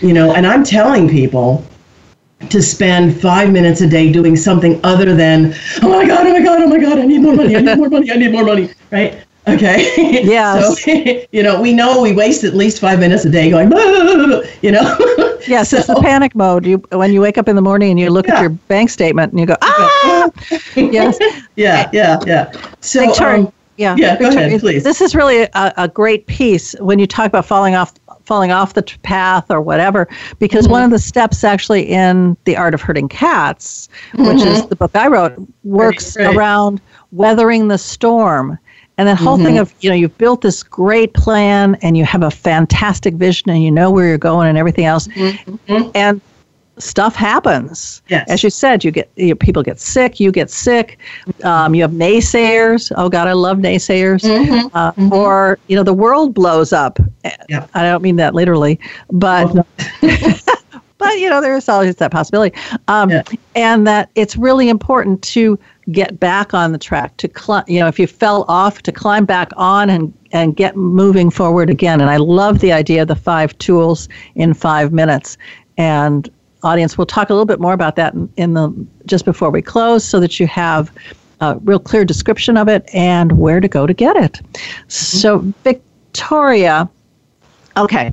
You 0.00 0.12
know 0.14 0.32
and 0.34 0.46
i'm 0.46 0.64
telling 0.64 1.08
people 1.08 1.64
to 2.50 2.62
spend 2.62 3.20
five 3.20 3.52
minutes 3.52 3.80
a 3.80 3.88
day 3.88 4.10
doing 4.12 4.36
something 4.36 4.80
other 4.84 5.14
than 5.14 5.54
oh 5.82 5.90
my 5.90 6.06
god 6.06 6.26
oh 6.26 6.32
my 6.32 6.42
god 6.42 6.60
oh 6.62 6.66
my 6.66 6.78
god 6.78 6.98
i 6.98 7.04
need 7.04 7.20
more 7.20 7.34
money 7.34 7.56
i 7.56 7.60
need 7.60 7.76
more 7.76 7.88
money 7.88 8.10
i 8.10 8.16
need 8.16 8.32
more 8.32 8.44
money 8.44 8.70
right? 8.90 9.24
Okay? 9.48 10.22
Yeah. 10.24 10.60
so 10.60 10.76
you 11.32 11.42
know 11.42 11.60
we 11.60 11.72
know 11.72 12.00
we 12.00 12.12
waste 12.12 12.44
at 12.44 12.54
least 12.54 12.80
five 12.80 13.00
minutes 13.00 13.24
a 13.24 13.30
day 13.30 13.50
going 13.50 13.70
you 14.62 14.70
know? 14.70 15.28
Yes, 15.48 15.72
it's 15.72 15.88
the 15.88 15.96
panic 15.96 16.36
mode. 16.36 16.64
You 16.64 16.78
when 16.92 17.12
you 17.12 17.20
wake 17.20 17.36
up 17.36 17.48
in 17.48 17.56
the 17.56 17.62
morning 17.62 17.90
and 17.90 17.98
you 17.98 18.10
look 18.10 18.28
at 18.28 18.40
your 18.40 18.50
bank 18.50 18.90
statement 18.90 19.32
and 19.32 19.40
you 19.40 19.46
go, 19.46 19.56
ah, 19.60 20.30
yes, 20.76 21.18
yeah 21.56 21.90
yeah 21.92 22.20
yeah. 22.26 22.52
So 22.80 23.12
um, 23.24 23.52
Yeah. 23.82 23.96
Yeah, 23.98 24.16
go 24.18 24.28
ahead, 24.28 24.60
please. 24.60 24.84
This 24.84 25.00
is 25.00 25.14
really 25.14 25.42
a, 25.42 25.72
a 25.76 25.88
great 25.88 26.26
piece 26.26 26.72
when 26.78 26.98
you 26.98 27.06
talk 27.06 27.26
about 27.26 27.44
falling 27.44 27.74
off 27.74 27.94
falling 28.24 28.52
off 28.52 28.74
the 28.74 28.84
path 29.02 29.50
or 29.50 29.60
whatever 29.60 30.08
because 30.38 30.66
mm-hmm. 30.66 30.72
one 30.72 30.82
of 30.84 30.90
the 30.90 30.98
steps 30.98 31.42
actually 31.42 31.82
in 31.82 32.36
the 32.44 32.56
art 32.56 32.72
of 32.72 32.80
herding 32.80 33.08
cats 33.08 33.88
mm-hmm. 34.12 34.28
which 34.28 34.36
is 34.36 34.60
mm-hmm. 34.60 34.68
the 34.68 34.76
book 34.76 34.94
i 34.94 35.08
wrote 35.08 35.34
works 35.64 36.16
right, 36.16 36.26
right. 36.26 36.36
around 36.36 36.80
weathering 37.10 37.66
the 37.66 37.76
storm 37.76 38.56
and 38.96 39.08
that 39.08 39.16
whole 39.16 39.36
mm-hmm. 39.36 39.46
thing 39.46 39.58
of 39.58 39.74
you 39.80 39.90
know 39.90 39.96
you've 39.96 40.16
built 40.18 40.42
this 40.42 40.62
great 40.62 41.12
plan 41.14 41.76
and 41.82 41.96
you 41.96 42.04
have 42.04 42.22
a 42.22 42.30
fantastic 42.30 43.14
vision 43.14 43.50
and 43.50 43.64
you 43.64 43.72
know 43.72 43.90
where 43.90 44.06
you're 44.06 44.18
going 44.18 44.48
and 44.48 44.56
everything 44.56 44.84
else 44.84 45.08
mm-hmm. 45.08 45.90
and 45.96 46.20
stuff 46.78 47.14
happens. 47.14 48.02
Yes. 48.08 48.28
As 48.28 48.42
you 48.42 48.50
said, 48.50 48.84
you 48.84 48.90
get 48.90 49.10
you, 49.16 49.34
people 49.34 49.62
get 49.62 49.78
sick, 49.78 50.20
you 50.20 50.32
get 50.32 50.50
sick. 50.50 50.98
Um, 51.44 51.74
you 51.74 51.82
have 51.82 51.92
naysayers. 51.92 52.92
Oh 52.96 53.08
God, 53.08 53.28
I 53.28 53.32
love 53.32 53.58
naysayers. 53.58 54.22
Mm-hmm. 54.22 54.74
Uh, 54.74 54.92
mm-hmm. 54.92 55.12
Or 55.12 55.58
you 55.68 55.76
know, 55.76 55.82
the 55.82 55.94
world 55.94 56.34
blows 56.34 56.72
up. 56.72 56.98
Yeah. 57.48 57.66
I 57.74 57.82
don't 57.82 58.02
mean 58.02 58.16
that 58.16 58.34
literally, 58.34 58.78
but. 59.10 59.66
but 60.98 61.18
you 61.18 61.28
know, 61.28 61.40
there's 61.40 61.68
always 61.68 61.96
that 61.96 62.12
possibility, 62.12 62.56
um, 62.86 63.10
yeah. 63.10 63.22
and 63.56 63.86
that 63.88 64.08
it's 64.14 64.36
really 64.36 64.68
important 64.68 65.20
to 65.22 65.58
get 65.90 66.20
back 66.20 66.54
on 66.54 66.70
the 66.70 66.78
track. 66.78 67.16
To 67.16 67.26
climb, 67.26 67.64
you 67.66 67.80
know, 67.80 67.88
if 67.88 67.98
you 67.98 68.06
fell 68.06 68.44
off, 68.46 68.82
to 68.82 68.92
climb 68.92 69.24
back 69.24 69.50
on 69.56 69.90
and 69.90 70.12
and 70.30 70.56
get 70.56 70.76
moving 70.76 71.28
forward 71.28 71.70
again. 71.70 72.00
And 72.00 72.08
I 72.08 72.16
love 72.18 72.60
the 72.60 72.72
idea 72.72 73.02
of 73.02 73.08
the 73.08 73.16
five 73.16 73.56
tools 73.58 74.08
in 74.36 74.54
five 74.54 74.92
minutes. 74.92 75.36
And 75.76 76.30
audience. 76.62 76.98
We'll 76.98 77.06
talk 77.06 77.30
a 77.30 77.32
little 77.32 77.46
bit 77.46 77.60
more 77.60 77.72
about 77.72 77.96
that 77.96 78.14
in, 78.14 78.32
in 78.36 78.54
the 78.54 78.86
just 79.06 79.24
before 79.24 79.50
we 79.50 79.62
close, 79.62 80.04
so 80.04 80.20
that 80.20 80.38
you 80.38 80.46
have 80.46 80.92
a 81.40 81.56
real 81.64 81.78
clear 81.78 82.04
description 82.04 82.56
of 82.56 82.68
it 82.68 82.88
and 82.92 83.38
where 83.38 83.60
to 83.60 83.68
go 83.68 83.86
to 83.86 83.94
get 83.94 84.16
it. 84.16 84.34
Mm-hmm. 84.34 84.88
So, 84.88 85.38
Victoria, 85.64 86.88
okay, 87.76 88.12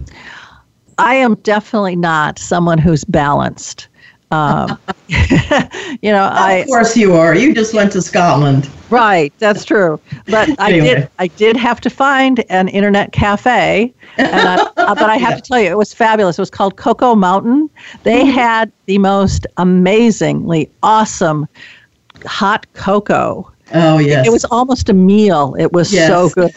I 0.97 1.15
am 1.15 1.35
definitely 1.35 1.95
not 1.95 2.39
someone 2.39 2.77
who's 2.77 3.03
balanced. 3.03 3.88
Um, 4.31 4.77
you 5.07 6.11
know, 6.11 6.25
of 6.25 6.33
I. 6.33 6.61
Of 6.61 6.67
course 6.67 6.95
you 6.95 7.15
are. 7.15 7.35
You 7.35 7.53
just 7.53 7.73
went 7.73 7.91
to 7.93 8.01
Scotland. 8.01 8.69
Right, 8.89 9.33
that's 9.39 9.65
true. 9.65 9.99
But 10.27 10.59
I 10.59 10.71
did. 10.79 11.09
I 11.19 11.27
did 11.27 11.57
have 11.57 11.81
to 11.81 11.89
find 11.89 12.43
an 12.49 12.67
internet 12.67 13.11
cafe, 13.11 13.93
and 14.17 14.29
I, 14.29 14.55
uh, 14.77 14.95
but 14.95 15.09
I 15.09 15.17
have 15.17 15.31
yeah. 15.31 15.35
to 15.35 15.41
tell 15.41 15.59
you, 15.59 15.69
it 15.69 15.77
was 15.77 15.93
fabulous. 15.93 16.37
It 16.37 16.41
was 16.41 16.49
called 16.49 16.77
Cocoa 16.77 17.15
Mountain. 17.15 17.69
They 18.03 18.21
mm-hmm. 18.21 18.31
had 18.31 18.71
the 18.85 18.97
most 18.97 19.47
amazingly 19.57 20.69
awesome 20.83 21.47
hot 22.25 22.65
cocoa. 22.73 23.51
Oh 23.73 23.99
yes. 23.99 24.25
It 24.25 24.31
was 24.31 24.45
almost 24.45 24.89
a 24.89 24.93
meal. 24.93 25.55
It 25.59 25.73
was 25.73 25.93
yes. 25.93 26.07
so 26.07 26.29
good. 26.29 26.51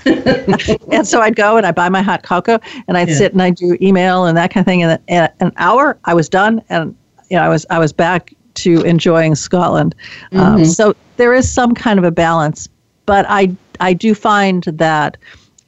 and 0.91 1.07
so 1.07 1.21
I'd 1.21 1.37
go 1.37 1.59
and 1.59 1.67
I'd 1.67 1.75
buy 1.75 1.91
my 1.91 2.01
hot 2.01 2.23
cocoa 2.23 2.59
and 2.89 2.97
I'd 2.97 3.09
yeah. 3.09 3.17
sit 3.17 3.33
and 3.33 3.43
I'd 3.43 3.57
do 3.57 3.77
email 3.83 4.25
and 4.25 4.37
that 4.39 4.51
kind 4.51 4.63
of 4.63 4.67
thing. 4.67 4.83
And 4.83 4.99
in 5.09 5.29
an 5.41 5.53
hour 5.57 5.99
I 6.07 6.15
was 6.15 6.31
done 6.31 6.63
and 6.71 6.97
you 7.33 7.39
know, 7.39 7.45
I 7.45 7.49
was 7.49 7.65
I 7.71 7.79
was 7.79 7.95
back 7.95 8.35
to 8.57 8.83
enjoying 8.83 9.35
Scotland. 9.35 9.95
Um, 10.33 10.39
mm-hmm. 10.39 10.55
Um, 10.57 10.65
so 10.67 10.95
there 11.17 11.33
is 11.33 11.51
some 11.51 11.75
kind 11.75 11.99
of 11.99 12.05
a 12.05 12.11
balance, 12.11 12.69
but 13.07 13.25
I 13.27 13.57
I 13.81 13.95
do 13.95 14.15
find 14.15 14.65
that 14.65 15.17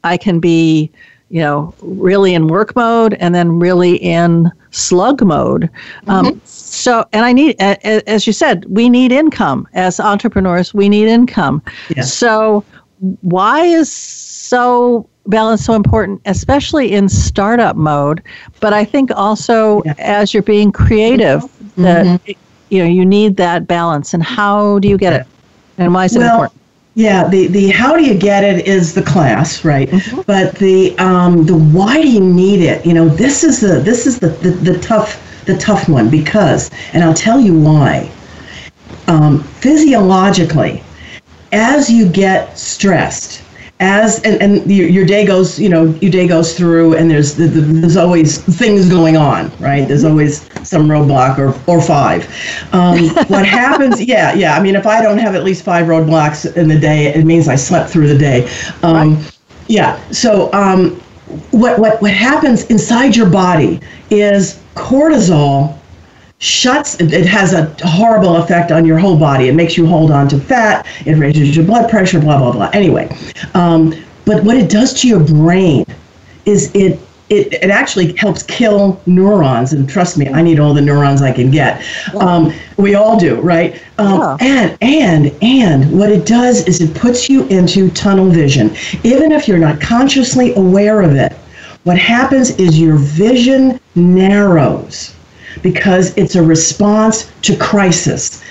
I 0.05 0.19
can 0.19 0.41
be 0.41 0.91
you 1.31 1.41
know 1.41 1.75
really 1.81 2.35
in 2.35 2.49
work 2.49 2.77
mode 2.77 3.15
and 3.15 3.35
then 3.35 3.59
really 3.59 3.97
in 3.97 4.53
slug 4.73 5.25
mode. 5.25 5.71
Um, 6.07 6.27
mm-hmm. 6.27 6.39
so 6.45 7.07
and 7.15 7.25
I 7.25 7.33
need 7.33 7.57
as 7.59 8.27
you 8.27 8.35
said 8.35 8.67
we 8.67 8.91
need 8.91 9.11
income 9.11 9.67
as 9.73 9.99
entrepreneurs 9.99 10.75
we 10.75 10.91
need 10.91 11.09
income. 11.09 11.63
Yeah. 11.97 12.03
So 12.03 12.63
why 13.23 13.65
is 13.65 13.91
so 14.45 15.09
balance 15.27 15.65
so 15.65 15.75
important, 15.75 16.21
especially 16.27 16.93
in 16.93 17.09
startup 17.09 17.77
mode. 17.77 18.23
But 18.61 18.73
I 18.73 18.85
think 18.85 19.11
also 19.15 19.83
yeah. 19.85 19.95
as 19.99 20.35
you're 20.35 20.43
being 20.43 20.73
creative, 20.73 21.43
mm-hmm. 21.43 21.83
that 21.83 22.21
you 22.71 22.83
know 22.83 22.89
you 22.89 23.05
need 23.05 23.37
that 23.37 23.67
balance. 23.67 24.15
And 24.15 24.23
how 24.23 24.79
do 24.79 24.89
you 24.89 24.99
get 24.99 25.13
it? 25.13 25.27
And 25.79 25.95
why 25.95 26.05
is 26.05 26.17
it 26.17 26.21
well, 26.21 26.35
important? 26.35 26.61
Yeah, 26.97 27.27
the, 27.27 27.49
the 27.49 27.71
how 27.71 27.97
do 27.97 28.05
you 28.05 28.17
get 28.17 28.45
it 28.45 28.69
is 28.69 28.95
the 28.95 29.03
class, 29.03 29.65
right? 29.65 29.89
Mm-hmm. 29.89 30.21
But 30.27 30.57
the 30.57 30.97
um, 30.99 31.45
the 31.47 31.57
why 31.57 32.01
do 32.01 32.09
you 32.09 32.21
need 32.21 32.61
it? 32.61 32.87
You 32.87 32.95
know, 32.95 33.09
this 33.09 33.43
is 33.43 33.61
the 33.61 33.81
this 33.81 34.07
is 34.07 34.21
the, 34.21 34.29
the, 34.29 34.51
the 34.51 34.79
tough 34.79 35.21
the 35.45 35.57
tough 35.57 35.89
one 35.89 36.09
because, 36.09 36.71
and 36.93 37.03
I'll 37.03 37.15
tell 37.15 37.41
you 37.41 37.59
why. 37.59 38.11
Um, 39.07 39.43
physiologically, 39.43 40.83
as 41.53 41.91
you 41.91 42.09
get 42.09 42.57
stressed, 42.57 43.44
as 43.85 44.23
and, 44.23 44.41
and 44.43 44.71
your, 44.71 44.89
your 44.89 45.05
day 45.05 45.27
goes 45.27 45.59
you 45.61 45.69
know 45.69 45.85
your 46.01 46.11
day 46.11 46.27
goes 46.27 46.57
through 46.57 46.97
and 46.97 47.11
there's 47.11 47.35
the, 47.35 47.47
the, 47.47 47.61
there's 47.61 47.97
always 47.97 48.39
things 48.57 48.89
going 48.89 49.17
on 49.17 49.51
right? 49.59 49.87
There's 49.87 50.05
always 50.05 50.49
some 50.67 50.89
roadblock 50.89 51.39
or 51.39 51.51
or 51.71 51.83
five. 51.83 52.23
Um, 52.73 53.09
what 53.29 53.47
happens 53.47 54.01
yeah 54.03 54.33
yeah 54.35 54.57
i 54.57 54.63
mean 54.63 54.75
if 54.77 54.87
i 54.87 55.03
don't 55.03 55.19
have 55.19 55.35
at 55.35 55.45
least 55.45 55.65
five 55.65 55.87
roadblocks 55.87 56.57
in 56.57 56.69
the 56.69 56.79
day 56.79 57.07
it 57.15 57.25
means 57.25 57.49
i 57.49 57.57
slept 57.57 57.91
through 57.91 58.09
the 58.09 58.19
day. 58.19 58.49
Um, 58.83 59.17
right. 59.17 59.39
yeah 59.69 59.91
so 60.11 60.53
um, 60.53 61.01
what 61.51 61.79
what 61.79 62.01
what 62.03 62.13
happens 62.13 62.65
inside 62.67 63.17
your 63.17 63.29
body 63.31 63.81
is 64.11 64.65
cortisol 64.75 65.84
shuts 66.39 67.01
it 67.01 67.27
has 67.27 67.53
a 67.53 67.75
horrible 67.85 68.37
effect 68.37 68.71
on 68.73 68.85
your 68.85 68.99
whole 68.99 69.19
body. 69.19 69.49
It 69.49 69.55
makes 69.55 69.77
you 69.77 69.87
hold 69.87 70.11
on 70.11 70.29
to 70.29 70.39
fat 70.39 70.87
it 71.07 71.15
raises 71.17 71.57
your 71.57 71.65
blood 71.65 71.89
pressure 71.89 72.21
blah 72.21 72.39
blah 72.39 72.53
blah. 72.53 72.71
Anyway 72.73 73.09
um, 73.55 73.95
but 74.25 74.43
what 74.45 74.57
it 74.57 74.71
does 74.71 74.93
to 75.03 75.09
your 75.09 75.21
brain 75.21 75.87
is 76.45 76.75
it 76.75 77.01
it, 77.31 77.55
it 77.55 77.71
actually 77.71 78.15
helps 78.17 78.43
kill 78.43 79.01
neurons 79.07 79.73
and 79.73 79.89
trust 79.89 80.19
me 80.19 80.29
i 80.29 80.43
need 80.43 80.61
all 80.61 80.75
the 80.75 80.81
neurons 80.81 81.23
i 81.23 81.33
can 81.33 81.51
get. 81.51 81.83
Um, 82.21 82.53
we 82.77 82.95
all 82.95 83.19
do 83.19 83.41
right? 83.41 83.81
Um, 83.99 84.21
yeah. 84.21 84.37
and 84.41 84.79
and 84.83 85.37
and 85.43 85.99
what 85.99 86.11
it 86.11 86.27
does 86.27 86.67
is 86.67 86.81
it 86.81 86.95
puts 86.95 87.31
you 87.31 87.47
into 87.47 87.91
tunnel 87.91 88.29
vision. 88.29 88.77
Even 89.05 89.33
if 89.33 89.49
you're 89.49 89.59
not 89.59 89.81
consciously 89.81 90.55
aware 90.57 91.01
of 91.01 91.15
it 91.15 91.33
what 91.85 91.99
happens 91.99 92.51
is 92.53 92.81
your 92.81 92.97
vision 92.97 93.79
narrows 93.95 95.14
because 95.63 96.17
it's 96.17 96.37
a 96.37 96.43
response 96.43 97.33
to 97.43 97.57
crisis. 97.57 98.43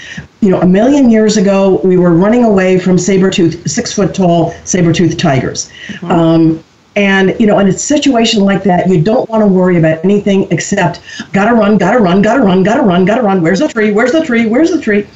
You 0.41 0.49
know, 0.49 0.61
a 0.61 0.67
million 0.67 1.09
years 1.09 1.37
ago, 1.37 1.79
we 1.83 1.97
were 1.97 2.13
running 2.13 2.43
away 2.43 2.79
from 2.79 2.97
saber-toothed, 2.97 3.69
six-foot-tall 3.69 4.51
saber-toothed 4.65 5.19
tigers. 5.19 5.71
Mm-hmm. 5.87 6.11
Um, 6.11 6.63
and 6.95 7.35
you 7.39 7.47
know, 7.47 7.57
in 7.59 7.67
a 7.67 7.73
situation 7.73 8.43
like 8.43 8.63
that, 8.63 8.87
you 8.87 9.01
don't 9.01 9.27
want 9.29 9.41
to 9.41 9.47
worry 9.47 9.77
about 9.77 10.03
anything 10.03 10.47
except 10.51 11.01
gotta 11.31 11.55
run, 11.55 11.77
gotta 11.77 11.99
run, 11.99 12.21
gotta 12.21 12.41
run, 12.41 12.61
gotta 12.63 12.83
run, 12.83 13.05
gotta 13.05 13.23
run. 13.23 13.41
Where's 13.41 13.59
the 13.59 13.67
tree? 13.67 13.91
Where's 13.91 14.11
the 14.11 14.23
tree? 14.23 14.45
Where's 14.45 14.69
the 14.69 14.79
tree? 14.79 15.07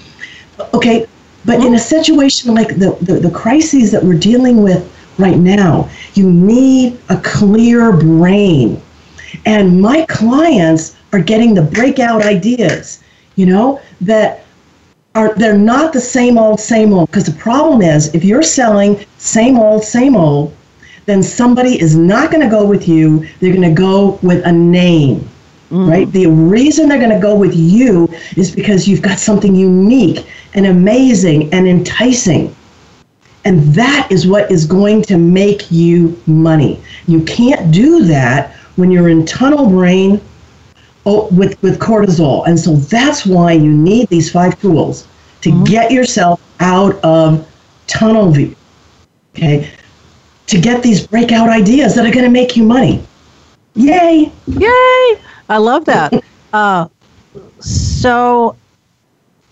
Okay, 0.73 1.05
but 1.45 1.63
in 1.63 1.75
a 1.75 1.79
situation 1.79 2.55
like 2.55 2.69
the, 2.69 2.97
the, 3.01 3.19
the 3.19 3.29
crises 3.29 3.91
that 3.91 4.03
we're 4.03 4.17
dealing 4.17 4.63
with 4.63 4.91
right 5.19 5.37
now, 5.37 5.89
you 6.15 6.29
need 6.31 6.99
a 7.09 7.17
clear 7.17 7.91
brain. 7.91 8.81
And 9.45 9.81
my 9.81 10.05
clients 10.09 10.96
are 11.13 11.19
getting 11.19 11.53
the 11.53 11.61
breakout 11.61 12.23
ideas, 12.23 13.03
you 13.35 13.45
know, 13.45 13.79
that 14.01 14.45
are 15.15 15.33
they're 15.35 15.57
not 15.57 15.93
the 15.93 16.01
same 16.01 16.37
old, 16.37 16.59
same 16.59 16.93
old. 16.93 17.09
Because 17.09 17.25
the 17.25 17.39
problem 17.39 17.81
is 17.81 18.13
if 18.13 18.23
you're 18.23 18.43
selling 18.43 19.03
same 19.17 19.57
old, 19.57 19.83
same 19.83 20.15
old, 20.15 20.55
then 21.05 21.23
somebody 21.23 21.79
is 21.79 21.95
not 21.95 22.31
going 22.31 22.43
to 22.43 22.49
go 22.49 22.65
with 22.65 22.87
you. 22.87 23.27
They're 23.39 23.53
going 23.53 23.75
to 23.75 23.81
go 23.81 24.19
with 24.21 24.45
a 24.45 24.51
name. 24.51 25.27
Mm. 25.71 25.89
Right? 25.89 26.11
The 26.11 26.27
reason 26.27 26.87
they're 26.87 26.99
going 26.99 27.15
to 27.15 27.19
go 27.19 27.35
with 27.35 27.55
you 27.55 28.07
is 28.35 28.51
because 28.51 28.87
you've 28.87 29.01
got 29.01 29.19
something 29.19 29.55
unique 29.55 30.25
and 30.53 30.67
amazing 30.67 31.53
and 31.53 31.67
enticing. 31.67 32.55
And 33.43 33.61
that 33.73 34.07
is 34.11 34.27
what 34.27 34.51
is 34.51 34.65
going 34.65 35.01
to 35.03 35.17
make 35.17 35.71
you 35.71 36.21
money. 36.27 36.81
You 37.07 37.21
can't 37.23 37.71
do 37.71 38.03
that 38.05 38.53
when 38.75 38.91
you're 38.91 39.09
in 39.09 39.25
tunnel 39.25 39.69
brain 39.69 40.21
oh, 41.07 41.27
with, 41.31 41.61
with 41.63 41.79
cortisol. 41.79 42.45
And 42.45 42.59
so 42.59 42.75
that's 42.75 43.25
why 43.25 43.53
you 43.53 43.71
need 43.71 44.09
these 44.09 44.29
five 44.31 44.59
tools 44.61 45.07
to 45.41 45.49
mm-hmm. 45.49 45.63
get 45.63 45.91
yourself 45.91 46.41
out 46.59 46.95
of 47.03 47.47
tunnel 47.87 48.31
view. 48.31 48.55
Okay. 49.35 49.71
To 50.47 50.59
get 50.59 50.83
these 50.83 51.07
breakout 51.07 51.49
ideas 51.49 51.95
that 51.95 52.05
are 52.05 52.11
going 52.11 52.25
to 52.25 52.31
make 52.31 52.55
you 52.55 52.63
money. 52.63 53.03
Yay. 53.75 54.31
Yay. 54.47 55.21
I 55.49 55.57
love 55.57 55.85
that. 55.85 56.23
uh, 56.53 56.87
so, 57.59 58.55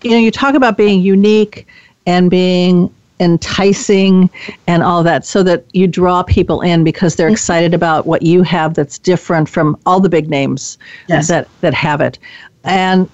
you 0.02 0.10
know, 0.10 0.18
you 0.18 0.30
talk 0.30 0.54
about 0.54 0.76
being 0.76 1.00
unique 1.00 1.66
and 2.06 2.30
being 2.30 2.94
enticing 3.20 4.28
and 4.66 4.82
all 4.82 5.02
that 5.02 5.24
so 5.24 5.42
that 5.42 5.64
you 5.72 5.86
draw 5.86 6.22
people 6.22 6.60
in 6.60 6.84
because 6.84 7.16
they're 7.16 7.28
mm-hmm. 7.28 7.34
excited 7.34 7.72
about 7.72 8.06
what 8.06 8.22
you 8.22 8.42
have 8.42 8.74
that's 8.74 8.98
different 8.98 9.48
from 9.48 9.78
all 9.86 10.00
the 10.00 10.08
big 10.08 10.28
names 10.28 10.76
yes. 11.08 11.28
that 11.28 11.48
that 11.62 11.72
have 11.72 12.00
it 12.00 12.18
and 12.64 13.08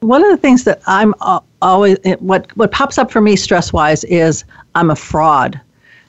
one 0.00 0.24
of 0.24 0.30
the 0.30 0.36
things 0.36 0.64
that 0.64 0.80
i'm 0.86 1.14
always 1.62 1.96
what 2.18 2.54
what 2.56 2.72
pops 2.72 2.98
up 2.98 3.10
for 3.12 3.20
me 3.20 3.36
stress 3.36 3.72
wise 3.72 4.02
is 4.04 4.44
i'm 4.74 4.90
a 4.90 4.96
fraud 4.96 5.60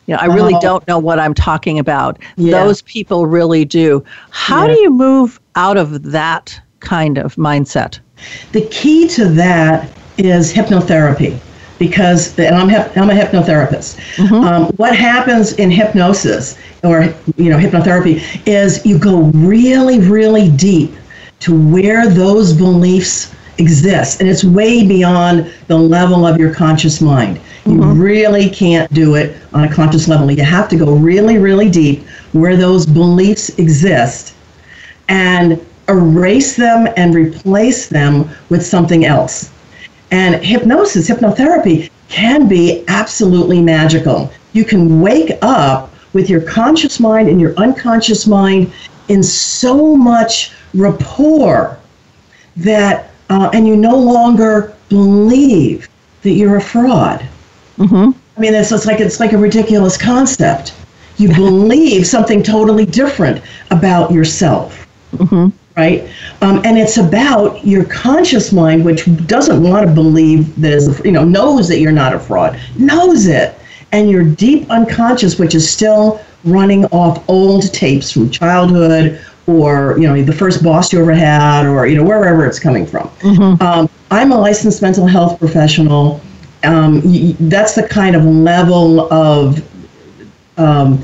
you 0.08 0.16
know, 0.16 0.22
I 0.22 0.26
really 0.26 0.56
Oh. 0.56 0.60
don't 0.60 0.88
know 0.88 0.98
what 0.98 1.20
I'm 1.20 1.36
talking 1.36 1.78
about. 1.78 2.18
Yeah. 2.36 2.64
Those 2.64 2.82
people 2.82 3.28
really 3.28 3.64
do. 3.64 4.04
How 4.32 4.66
Yeah. 4.66 4.74
do 4.74 4.82
you 4.82 4.90
move 4.90 5.40
out 5.56 5.78
of 5.78 6.02
that 6.02 6.60
kind 6.80 7.20
of 7.20 7.36
mindset? 7.36 8.00
The 8.52 8.62
key 8.72 9.08
to 9.10 9.26
that 9.26 9.88
is 10.18 10.52
hypnotherapy 10.52 11.38
because, 11.80 12.38
and 12.38 12.56
I'm, 12.56 12.70
I'm 12.70 13.10
a 13.10 13.14
hypnotherapist. 13.14 13.98
Um, 14.44 14.66
what 14.76 14.96
happens 14.96 15.54
in 15.54 15.72
hypnosis 15.72 16.58
or, 16.84 17.04
you 17.38 17.50
know, 17.50 17.58
hypnotherapy 17.58 18.22
is 18.46 18.86
you 18.86 19.00
go 19.00 19.32
really, 19.34 20.00
really 20.00 20.52
deep 20.52 20.94
to 21.40 21.72
where 21.72 22.10
those 22.10 22.54
beliefs 22.54 23.34
exist. 23.58 24.20
And 24.20 24.30
it's 24.30 24.44
way 24.44 24.86
beyond 24.88 25.52
the 25.68 25.78
level 25.78 26.28
of 26.28 26.38
your 26.38 26.54
conscious 26.54 27.02
mind. 27.02 27.40
You 27.66 27.84
really 27.84 28.50
can't 28.50 28.92
do 28.94 29.16
it 29.16 29.38
on 29.54 29.64
a 29.64 29.74
conscious 29.74 30.08
level. 30.08 30.32
You 30.32 30.44
have 30.44 30.70
to 30.70 30.78
go 30.78 30.94
really, 30.94 31.38
really 31.38 31.70
deep 31.70 32.08
where 32.32 32.56
those 32.56 32.86
beliefs 32.86 33.50
exist 33.60 34.34
and 35.08 35.64
erase 35.88 36.56
them 36.56 36.88
and 36.98 37.14
replace 37.14 37.88
them 37.88 38.30
with 38.50 38.66
something 38.66 39.06
else. 39.06 39.52
And 40.12 40.44
hypnosis, 40.44 41.10
hypnotherapy 41.10 41.90
can 42.10 42.48
be 42.48 42.84
absolutely 42.88 43.62
magical. 43.62 44.32
You 44.54 44.66
can 44.66 45.02
wake 45.02 45.38
up 45.42 45.94
with 46.14 46.30
your 46.30 46.42
conscious 46.42 47.00
mind 47.00 47.30
and 47.30 47.40
your 47.40 47.54
unconscious 47.58 48.26
mind 48.26 48.74
in 49.10 49.22
so 49.22 49.96
much 49.96 50.52
rapport 50.74 51.80
that, 52.58 53.12
uh, 53.30 53.50
and 53.54 53.68
you 53.68 53.76
no 53.76 53.98
longer 53.98 54.76
believe 54.90 55.88
that 56.24 56.32
you're 56.32 56.58
a 56.58 56.62
fraud. 56.62 57.28
Mm-hmm. 57.78 58.12
I 58.38 58.40
mean, 58.40 58.54
it's, 58.54 58.72
it's 58.72 58.86
like 58.86 59.00
it's 59.00 59.20
like 59.20 59.34
a 59.34 59.38
ridiculous 59.38 59.98
concept. 59.98 60.74
You 61.18 61.28
believe 61.30 62.08
something 62.08 62.42
totally 62.42 62.86
different 62.86 63.44
about 63.72 64.12
yourself, 64.12 64.88
right? 65.80 66.10
Um, 66.42 66.62
and 66.66 66.78
it's 66.78 66.98
about 66.98 67.66
your 67.66 67.86
conscious 67.86 68.52
mind, 68.52 68.84
which 68.84 69.02
doesn't 69.28 69.64
want 69.64 69.88
to 69.88 69.94
believe 69.94 70.60
that 70.62 70.74
is, 70.74 71.02
you 71.06 71.12
know, 71.12 71.24
knows 71.24 71.68
that 71.70 71.80
you're 71.80 71.94
not 72.04 72.14
a 72.14 72.20
fraud, 72.20 72.60
knows 72.78 73.28
it, 73.28 73.56
and 73.94 74.10
your 74.10 74.24
deep 74.24 74.70
unconscious, 74.70 75.40
which 75.40 75.56
is 75.56 75.70
still 75.70 76.20
running 76.44 76.86
off 76.88 77.24
old 77.30 77.74
tapes 77.74 78.12
from 78.12 78.30
childhood 78.30 79.20
or 79.48 79.98
you 79.98 80.08
know 80.08 80.22
the 80.22 80.32
first 80.34 80.64
boss 80.64 80.94
you 80.94 81.02
ever 81.02 81.14
had 81.14 81.66
or 81.66 81.88
you 81.88 81.96
know 81.96 82.04
wherever 82.04 82.46
it's 82.46 82.60
coming 82.60 82.86
from. 82.86 83.10
Um, 83.62 83.90
I'm 84.12 84.32
a 84.32 84.38
licensed 84.38 84.82
mental 84.82 85.08
health 85.08 85.40
professional. 85.40 86.22
Um, 86.64 87.02
y- 87.04 87.36
that's 87.54 87.74
the 87.74 87.88
kind 87.88 88.16
of 88.16 88.24
level 88.26 89.12
of 89.12 89.58
um, 90.58 91.00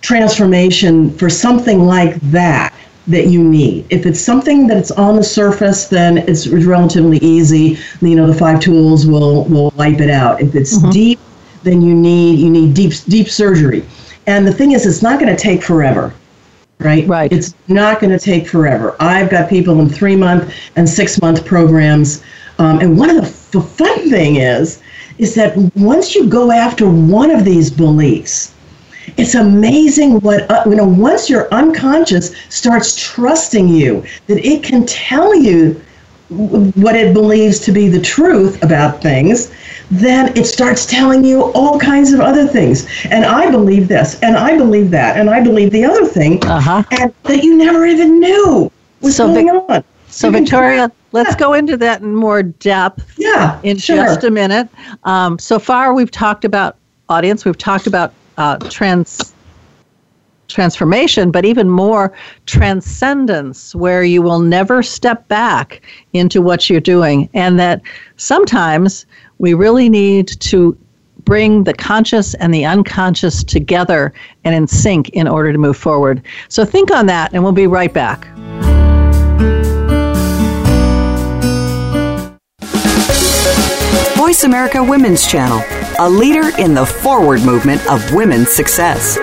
transformation 0.00 1.10
for 1.18 1.28
something 1.30 1.80
like 1.84 2.14
that 2.32 2.74
that 3.10 3.26
you 3.26 3.42
need. 3.42 3.86
If 3.90 4.06
it's 4.06 4.20
something 4.20 4.66
that's 4.66 4.90
on 4.90 5.16
the 5.16 5.24
surface, 5.24 5.86
then 5.86 6.18
it's 6.18 6.46
relatively 6.46 7.18
easy. 7.18 7.78
You 8.00 8.16
know, 8.16 8.26
the 8.26 8.34
five 8.34 8.60
tools 8.60 9.06
will 9.06 9.44
will 9.44 9.70
wipe 9.76 10.00
it 10.00 10.10
out. 10.10 10.40
If 10.40 10.54
it's 10.54 10.78
deep, 10.90 11.18
then 11.62 11.82
you 11.82 11.94
need 11.94 12.38
you 12.38 12.50
need 12.50 12.74
deep 12.74 12.92
deep 13.08 13.28
surgery. 13.28 13.84
And 14.26 14.46
the 14.46 14.52
thing 14.52 14.72
is, 14.72 14.86
it's 14.86 15.02
not 15.02 15.18
going 15.20 15.34
to 15.34 15.40
take 15.40 15.62
forever. 15.62 16.14
Right? 16.78 17.06
Right. 17.06 17.30
It's 17.30 17.54
not 17.68 18.00
going 18.00 18.10
to 18.10 18.18
take 18.18 18.48
forever. 18.48 18.96
I've 19.00 19.28
got 19.28 19.50
people 19.50 19.80
in 19.80 19.88
three 19.88 20.16
month 20.16 20.54
and 20.76 20.88
six 20.88 21.20
month 21.20 21.44
programs. 21.44 22.22
Um, 22.58 22.80
and 22.80 22.98
one 22.98 23.10
of 23.10 23.16
the, 23.16 23.58
the 23.58 23.60
fun 23.60 24.08
thing 24.08 24.36
is, 24.36 24.80
is 25.18 25.34
that 25.34 25.54
once 25.76 26.14
you 26.14 26.26
go 26.26 26.50
after 26.50 26.88
one 26.88 27.30
of 27.30 27.44
these 27.44 27.70
beliefs, 27.70 28.54
it's 29.16 29.34
amazing 29.34 30.20
what 30.20 30.50
uh, 30.50 30.62
you 30.66 30.74
know 30.76 30.86
once 30.86 31.28
your 31.30 31.52
unconscious 31.52 32.34
starts 32.48 32.96
trusting 32.96 33.68
you 33.68 34.04
that 34.26 34.44
it 34.44 34.62
can 34.62 34.84
tell 34.86 35.34
you 35.34 35.80
what 36.28 36.94
it 36.94 37.12
believes 37.12 37.58
to 37.58 37.72
be 37.72 37.88
the 37.88 38.00
truth 38.00 38.62
about 38.62 39.02
things 39.02 39.52
then 39.90 40.36
it 40.36 40.44
starts 40.44 40.86
telling 40.86 41.24
you 41.24 41.42
all 41.54 41.78
kinds 41.78 42.12
of 42.12 42.20
other 42.20 42.46
things 42.46 42.86
and 43.06 43.24
i 43.24 43.50
believe 43.50 43.88
this 43.88 44.20
and 44.22 44.36
i 44.36 44.56
believe 44.56 44.90
that 44.90 45.16
and 45.18 45.28
i 45.28 45.40
believe 45.42 45.70
the 45.72 45.84
other 45.84 46.06
thing 46.06 46.42
Uh-huh. 46.44 46.82
and 46.92 47.12
that 47.24 47.42
you 47.42 47.56
never 47.56 47.84
even 47.86 48.20
knew 48.20 48.70
was 49.00 49.16
So 49.16 49.26
going 49.26 49.46
Vic- 49.46 49.54
on 49.70 49.84
So, 50.08 50.28
You 50.28 50.34
Victoria, 50.38 50.92
let's 51.12 51.34
go 51.34 51.54
into 51.54 51.76
that 51.78 52.00
in 52.02 52.14
more 52.14 52.42
depth 52.42 53.14
yeah 53.18 53.58
in 53.64 53.76
sure. 53.78 53.96
just 53.96 54.22
a 54.24 54.30
minute. 54.30 54.68
Um, 55.04 55.38
so 55.38 55.58
far, 55.58 55.94
we've 55.94 56.10
talked 56.10 56.44
about 56.44 56.76
audience, 57.08 57.44
we've 57.44 57.58
talked 57.58 57.86
about 57.88 58.12
uh, 58.40 58.56
trans 58.70 59.34
transformation, 60.48 61.30
but 61.30 61.44
even 61.44 61.70
more 61.70 62.12
transcendence, 62.46 63.72
where 63.74 64.02
you 64.02 64.20
will 64.20 64.40
never 64.40 64.82
step 64.82 65.28
back 65.28 65.82
into 66.12 66.42
what 66.42 66.68
you're 66.68 66.80
doing, 66.80 67.28
and 67.34 67.60
that 67.60 67.80
sometimes 68.16 69.06
we 69.38 69.54
really 69.54 69.88
need 69.88 70.26
to 70.40 70.76
bring 71.24 71.64
the 71.64 71.74
conscious 71.74 72.34
and 72.34 72.52
the 72.52 72.64
unconscious 72.64 73.44
together 73.44 74.12
and 74.44 74.54
in 74.54 74.66
sync 74.66 75.10
in 75.10 75.28
order 75.28 75.52
to 75.52 75.58
move 75.58 75.76
forward. 75.76 76.22
So 76.48 76.64
think 76.64 76.90
on 76.90 77.06
that, 77.06 77.32
and 77.32 77.44
we'll 77.44 77.52
be 77.52 77.66
right 77.68 77.92
back. 77.92 78.26
Voice 84.16 84.44
America 84.44 84.82
Women's 84.82 85.26
Channel, 85.30 85.62
a 86.00 86.08
leader 86.08 86.50
in 86.58 86.72
the 86.72 86.86
forward 86.86 87.42
movement 87.42 87.86
of 87.90 88.14
women's 88.14 88.50
success. 88.50 89.18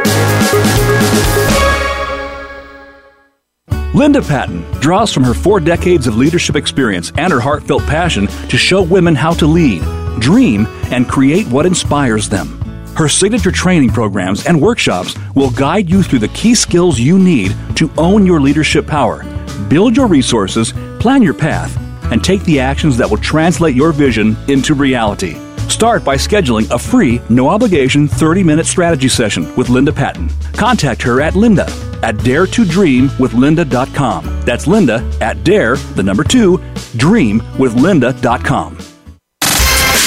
Linda 3.96 4.22
Patten 4.22 4.62
draws 4.80 5.12
from 5.12 5.24
her 5.24 5.34
four 5.34 5.60
decades 5.60 6.06
of 6.06 6.18
leadership 6.18 6.56
experience 6.56 7.12
and 7.18 7.34
her 7.34 7.40
heartfelt 7.40 7.82
passion 7.86 8.28
to 8.50 8.58
show 8.58 8.84
women 8.84 9.16
how 9.16 9.34
to 9.34 9.48
lead, 9.48 9.82
dream, 10.20 10.68
and 10.92 11.10
create 11.10 11.48
what 11.48 11.66
inspires 11.66 12.30
them. 12.30 12.62
Her 12.96 13.10
signature 13.10 13.52
training 13.52 13.90
programs 13.90 14.46
and 14.46 14.62
workshops 14.62 15.16
will 15.34 15.50
guide 15.50 15.90
you 15.90 16.04
through 16.04 16.20
the 16.20 16.28
key 16.28 16.54
skills 16.54 17.00
you 17.00 17.18
need 17.18 17.56
to 17.76 17.90
own 17.98 18.24
your 18.24 18.40
leadership 18.40 18.86
power, 18.86 19.24
build 19.68 19.98
your 19.98 20.06
resources, 20.06 20.74
plan 21.00 21.24
your 21.24 21.34
path, 21.34 21.76
and 22.12 22.24
take 22.24 22.44
the 22.44 22.60
actions 22.60 22.98
that 22.98 23.10
will 23.10 23.18
translate 23.18 23.76
your 23.76 23.92
vision 23.92 24.38
into 24.48 24.76
reality. 24.76 25.47
Start 25.68 26.04
by 26.04 26.16
scheduling 26.16 26.70
a 26.72 26.80
free, 26.80 27.22
no 27.30 27.48
obligation 27.50 28.08
30 28.08 28.44
minute 28.44 28.66
strategy 28.66 29.10
session 29.10 29.54
with 29.56 29.70
Linda 29.70 29.94
Patten. 29.94 30.30
Contact 30.54 31.02
her 31.04 31.22
at 31.22 31.36
Linda 31.36 31.66
at 32.04 32.18
dare 32.24 32.46
to 32.48 32.66
dream 32.66 33.10
with 33.20 33.32
daretodreamwithlinda.com. 33.32 34.42
That's 34.42 34.68
Linda 34.68 35.18
at 35.22 35.44
dare, 35.44 35.76
the 35.96 36.04
number 36.04 36.24
two, 36.24 36.58
dream 36.96 37.42
with 37.58 37.74
dreamwithlinda.com. 37.74 38.97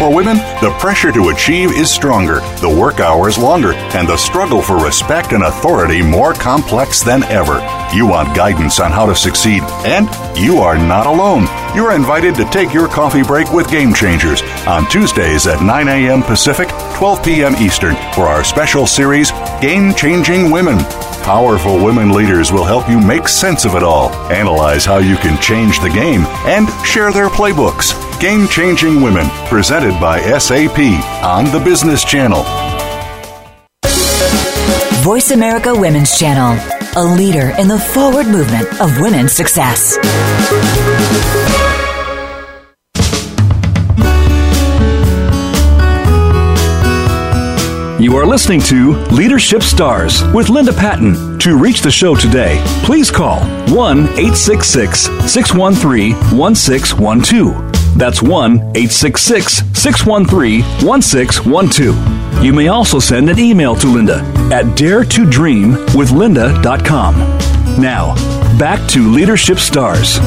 For 0.00 0.10
women, 0.10 0.38
the 0.62 0.74
pressure 0.78 1.12
to 1.12 1.28
achieve 1.28 1.72
is 1.72 1.90
stronger, 1.90 2.40
the 2.62 2.74
work 2.74 3.00
hours 3.00 3.36
longer, 3.36 3.74
and 3.74 4.08
the 4.08 4.16
struggle 4.16 4.62
for 4.62 4.82
respect 4.82 5.32
and 5.32 5.42
authority 5.42 6.00
more 6.00 6.32
complex 6.32 7.02
than 7.02 7.22
ever. 7.24 7.79
You 7.92 8.06
want 8.06 8.36
guidance 8.36 8.78
on 8.78 8.92
how 8.92 9.04
to 9.06 9.16
succeed, 9.16 9.62
and 9.84 10.08
you 10.38 10.58
are 10.58 10.78
not 10.78 11.06
alone. 11.06 11.48
You're 11.74 11.92
invited 11.92 12.36
to 12.36 12.44
take 12.50 12.72
your 12.72 12.86
coffee 12.86 13.24
break 13.24 13.52
with 13.52 13.68
Game 13.68 13.92
Changers 13.92 14.42
on 14.64 14.88
Tuesdays 14.88 15.48
at 15.48 15.60
9 15.60 15.88
a.m. 15.88 16.22
Pacific, 16.22 16.68
12 16.94 17.24
p.m. 17.24 17.56
Eastern 17.56 17.96
for 18.14 18.28
our 18.28 18.44
special 18.44 18.86
series, 18.86 19.32
Game 19.60 19.92
Changing 19.94 20.52
Women. 20.52 20.78
Powerful 21.24 21.84
women 21.84 22.10
leaders 22.12 22.52
will 22.52 22.64
help 22.64 22.88
you 22.88 23.00
make 23.00 23.26
sense 23.26 23.64
of 23.64 23.74
it 23.74 23.82
all, 23.82 24.10
analyze 24.30 24.84
how 24.84 24.98
you 24.98 25.16
can 25.16 25.40
change 25.42 25.80
the 25.80 25.90
game, 25.90 26.24
and 26.46 26.68
share 26.86 27.12
their 27.12 27.28
playbooks. 27.28 27.92
Game 28.20 28.46
Changing 28.46 29.02
Women, 29.02 29.28
presented 29.46 29.98
by 30.00 30.20
SAP 30.38 30.78
on 31.24 31.46
the 31.46 31.60
Business 31.64 32.04
Channel. 32.04 32.44
Voice 35.02 35.32
America 35.32 35.74
Women's 35.74 36.16
Channel, 36.16 36.56
a 36.96 37.04
leader 37.04 37.52
in 37.58 37.68
the 37.68 37.78
forward 37.78 38.26
movement 38.26 38.68
of 38.80 39.00
women's 39.00 39.32
success. 39.32 39.96
You 48.00 48.16
are 48.16 48.26
listening 48.26 48.60
to 48.62 48.94
Leadership 49.12 49.62
Stars 49.62 50.24
with 50.32 50.48
Linda 50.48 50.72
Patten. 50.72 51.38
To 51.40 51.56
reach 51.56 51.82
the 51.82 51.90
show 51.90 52.16
today, 52.16 52.60
please 52.82 53.10
call 53.10 53.40
1 53.74 53.98
866 53.98 55.02
613 55.30 56.14
1612. 56.36 57.69
That's 57.96 58.22
1 58.22 58.54
866 58.54 59.62
613 59.74 60.62
1612. 60.86 62.44
You 62.44 62.52
may 62.52 62.68
also 62.68 62.98
send 62.98 63.28
an 63.28 63.38
email 63.38 63.74
to 63.76 63.86
Linda 63.86 64.18
at 64.52 64.64
daretodreamwithlinda.com. 64.76 67.14
Now, 67.80 68.14
back 68.58 68.88
to 68.90 69.10
Leadership 69.10 69.58
Stars. 69.58 70.18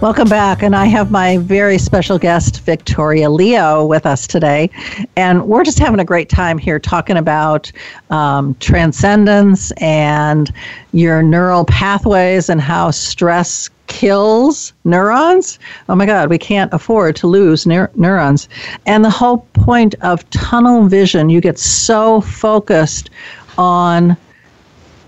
Welcome 0.00 0.28
back. 0.28 0.62
And 0.62 0.76
I 0.76 0.84
have 0.84 1.10
my 1.10 1.38
very 1.38 1.76
special 1.76 2.20
guest, 2.20 2.60
Victoria 2.60 3.28
Leo, 3.28 3.84
with 3.84 4.06
us 4.06 4.28
today. 4.28 4.70
And 5.16 5.48
we're 5.48 5.64
just 5.64 5.80
having 5.80 5.98
a 5.98 6.04
great 6.04 6.28
time 6.28 6.56
here 6.56 6.78
talking 6.78 7.16
about 7.16 7.72
um, 8.10 8.54
transcendence 8.60 9.72
and 9.78 10.52
your 10.92 11.20
neural 11.20 11.64
pathways 11.64 12.48
and 12.48 12.60
how 12.60 12.92
stress 12.92 13.70
kills 13.88 14.72
neurons. 14.84 15.58
Oh 15.88 15.96
my 15.96 16.06
God, 16.06 16.30
we 16.30 16.38
can't 16.38 16.72
afford 16.72 17.16
to 17.16 17.26
lose 17.26 17.64
neur- 17.64 17.94
neurons. 17.96 18.48
And 18.86 19.04
the 19.04 19.10
whole 19.10 19.38
point 19.54 19.94
of 20.02 20.28
tunnel 20.30 20.86
vision, 20.86 21.28
you 21.28 21.40
get 21.40 21.58
so 21.58 22.20
focused 22.20 23.10
on 23.56 24.16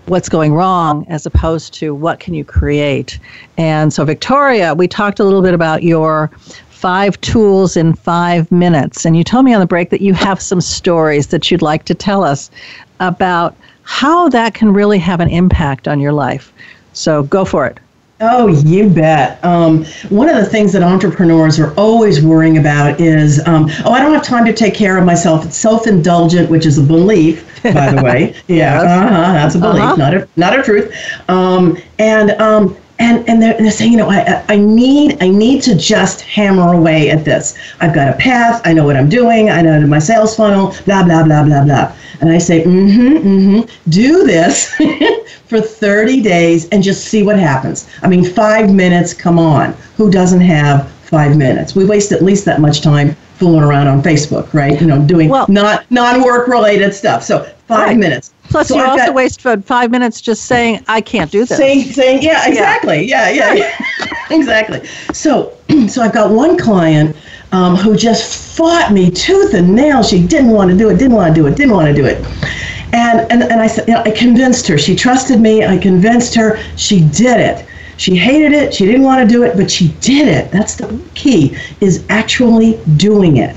what's 0.07 0.27
going 0.27 0.53
wrong 0.53 1.05
as 1.07 1.25
opposed 1.25 1.73
to 1.75 1.95
what 1.95 2.19
can 2.19 2.33
you 2.33 2.43
create. 2.43 3.17
And 3.57 3.93
so, 3.93 4.03
Victoria, 4.03 4.73
we 4.73 4.87
talked 4.87 5.19
a 5.19 5.23
little 5.23 5.41
bit 5.41 5.53
about 5.53 5.83
your 5.83 6.29
five 6.69 7.19
tools 7.21 7.77
in 7.77 7.93
five 7.93 8.51
minutes. 8.51 9.05
And 9.05 9.15
you 9.15 9.23
told 9.23 9.45
me 9.45 9.53
on 9.53 9.59
the 9.59 9.67
break 9.67 9.89
that 9.91 10.01
you 10.01 10.13
have 10.15 10.41
some 10.41 10.59
stories 10.59 11.27
that 11.27 11.51
you'd 11.51 11.61
like 11.61 11.85
to 11.85 11.93
tell 11.93 12.23
us 12.23 12.49
about 12.99 13.55
how 13.83 14.27
that 14.29 14.53
can 14.53 14.73
really 14.73 14.99
have 14.99 15.19
an 15.19 15.29
impact 15.29 15.87
on 15.87 15.99
your 15.99 16.13
life. 16.13 16.51
So, 16.93 17.23
go 17.23 17.45
for 17.45 17.65
it. 17.67 17.79
Oh, 18.23 18.47
you 18.47 18.87
bet. 18.87 19.43
Um, 19.43 19.83
one 20.09 20.29
of 20.29 20.35
the 20.35 20.45
things 20.45 20.71
that 20.73 20.83
entrepreneurs 20.83 21.59
are 21.59 21.73
always 21.73 22.23
worrying 22.23 22.59
about 22.59 23.01
is, 23.01 23.45
um, 23.47 23.67
oh, 23.83 23.91
I 23.93 23.99
don't 23.99 24.13
have 24.13 24.23
time 24.23 24.45
to 24.45 24.53
take 24.53 24.75
care 24.75 24.97
of 24.97 25.05
myself. 25.05 25.43
It's 25.43 25.57
self-indulgent, 25.57 26.47
which 26.49 26.67
is 26.67 26.77
a 26.77 26.83
belief, 26.83 27.47
by 27.63 27.91
the 27.91 28.01
way. 28.03 28.35
Yeah, 28.47 28.81
Yes. 28.81 28.83
uh-huh, 28.83 29.33
that's 29.33 29.55
a 29.55 29.59
belief, 29.59 29.81
Uh-huh. 29.83 29.95
not 29.95 30.13
a 30.13 30.27
not 30.35 30.57
a 30.59 30.61
truth. 30.61 30.93
Um, 31.29 31.77
and 31.97 32.31
um, 32.31 32.77
and 33.01 33.27
and 33.27 33.41
they're, 33.41 33.57
they're 33.57 33.71
saying, 33.71 33.91
you 33.91 33.97
know, 33.97 34.09
I 34.09 34.43
I 34.47 34.57
need 34.57 35.17
I 35.21 35.27
need 35.27 35.61
to 35.63 35.75
just 35.75 36.21
hammer 36.21 36.73
away 36.73 37.09
at 37.09 37.25
this. 37.25 37.57
I've 37.81 37.93
got 37.93 38.07
a 38.09 38.13
path. 38.13 38.61
I 38.63 38.73
know 38.73 38.85
what 38.85 38.95
I'm 38.95 39.09
doing. 39.09 39.49
I 39.49 39.61
know 39.61 39.85
my 39.87 39.99
sales 39.99 40.35
funnel. 40.35 40.75
Blah 40.85 41.03
blah 41.03 41.23
blah 41.23 41.43
blah 41.43 41.63
blah. 41.65 41.91
And 42.21 42.29
I 42.31 42.37
say, 42.37 42.63
mm-hmm, 42.63 43.27
mm-hmm. 43.27 43.89
Do 43.89 44.23
this 44.27 44.75
for 45.47 45.59
30 45.59 46.21
days 46.21 46.69
and 46.69 46.83
just 46.83 47.05
see 47.05 47.23
what 47.23 47.39
happens. 47.39 47.89
I 48.03 48.07
mean, 48.07 48.23
five 48.23 48.71
minutes. 48.71 49.13
Come 49.13 49.39
on, 49.39 49.73
who 49.97 50.11
doesn't 50.11 50.41
have 50.41 50.89
five 50.91 51.35
minutes? 51.35 51.75
We 51.75 51.83
waste 51.85 52.11
at 52.11 52.21
least 52.21 52.45
that 52.45 52.61
much 52.61 52.81
time 52.81 53.15
fooling 53.39 53.63
around 53.63 53.87
on 53.87 54.03
Facebook, 54.03 54.53
right? 54.53 54.79
You 54.79 54.85
know, 54.85 55.01
doing 55.01 55.29
Well- 55.29 55.47
not 55.49 55.89
non-work 55.89 56.47
related 56.47 56.93
stuff. 56.93 57.23
So 57.23 57.43
five 57.67 57.87
Right. 57.87 57.97
minutes. 57.97 58.31
Plus, 58.51 58.67
So 58.67 58.75
you 58.75 58.81
I've 58.81 58.89
also 58.89 59.05
got- 59.05 59.15
waste 59.15 59.41
five 59.41 59.91
minutes 59.91 60.19
just 60.19 60.43
saying, 60.45 60.83
I 60.89 60.99
can't 60.99 61.31
do 61.31 61.45
this. 61.45 61.57
saying 61.57 61.83
saying 61.93 62.21
yeah 62.21 62.47
exactly. 62.47 63.05
Yeah 63.05 63.29
yeah, 63.29 63.53
yeah. 63.53 63.85
exactly. 64.29 64.85
So 65.13 65.57
so 65.87 66.01
i've 66.01 66.13
got 66.13 66.31
one 66.31 66.57
client 66.57 67.15
um, 67.53 67.75
who 67.75 67.95
just 67.95 68.55
fought 68.57 68.91
me 68.91 69.09
tooth 69.09 69.53
and 69.53 69.73
nail. 69.73 70.03
She 70.03 70.25
didn't 70.27 70.51
want 70.51 70.69
to 70.69 70.77
do 70.77 70.89
it 70.89 70.97
didn't 70.97 71.15
want 71.15 71.33
to 71.33 71.41
do 71.41 71.47
it 71.47 71.55
didn't 71.55 71.73
want 71.73 71.87
to 71.87 71.93
do 71.93 72.05
it. 72.05 72.17
And 72.93 73.21
and, 73.31 73.43
and 73.43 73.61
i 73.61 73.67
said 73.67 73.87
you 73.87 73.93
know, 73.93 74.01
i 74.03 74.11
convinced 74.11 74.67
her. 74.67 74.77
She 74.77 74.95
trusted 74.95 75.39
me. 75.39 75.65
I 75.65 75.77
convinced 75.77 76.35
her. 76.35 76.57
She 76.75 76.99
did 77.07 77.39
it. 77.39 77.65
She 77.95 78.15
hated 78.15 78.51
it. 78.51 78.73
She 78.73 78.85
didn't 78.85 79.03
want 79.03 79.21
to 79.27 79.33
do 79.33 79.43
it 79.43 79.55
but 79.55 79.71
she 79.71 79.89
did 80.01 80.27
it. 80.27 80.51
That's 80.51 80.75
the 80.75 80.87
key 81.15 81.55
is 81.79 82.05
actually 82.09 82.81
doing 82.97 83.37
it 83.37 83.55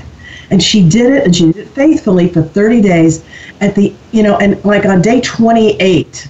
and 0.49 0.61
she 0.61 0.87
did 0.87 1.13
it 1.13 1.25
and 1.25 1.35
she 1.35 1.51
did 1.51 1.57
it 1.57 1.67
faithfully 1.69 2.27
for 2.29 2.41
30 2.41 2.81
days 2.81 3.23
at 3.61 3.75
the 3.75 3.93
you 4.11 4.23
know 4.23 4.37
and 4.37 4.63
like 4.65 4.85
on 4.85 5.01
day 5.01 5.21
28 5.21 6.27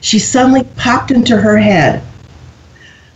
she 0.00 0.18
suddenly 0.18 0.64
popped 0.76 1.10
into 1.10 1.36
her 1.36 1.56
head. 1.58 2.02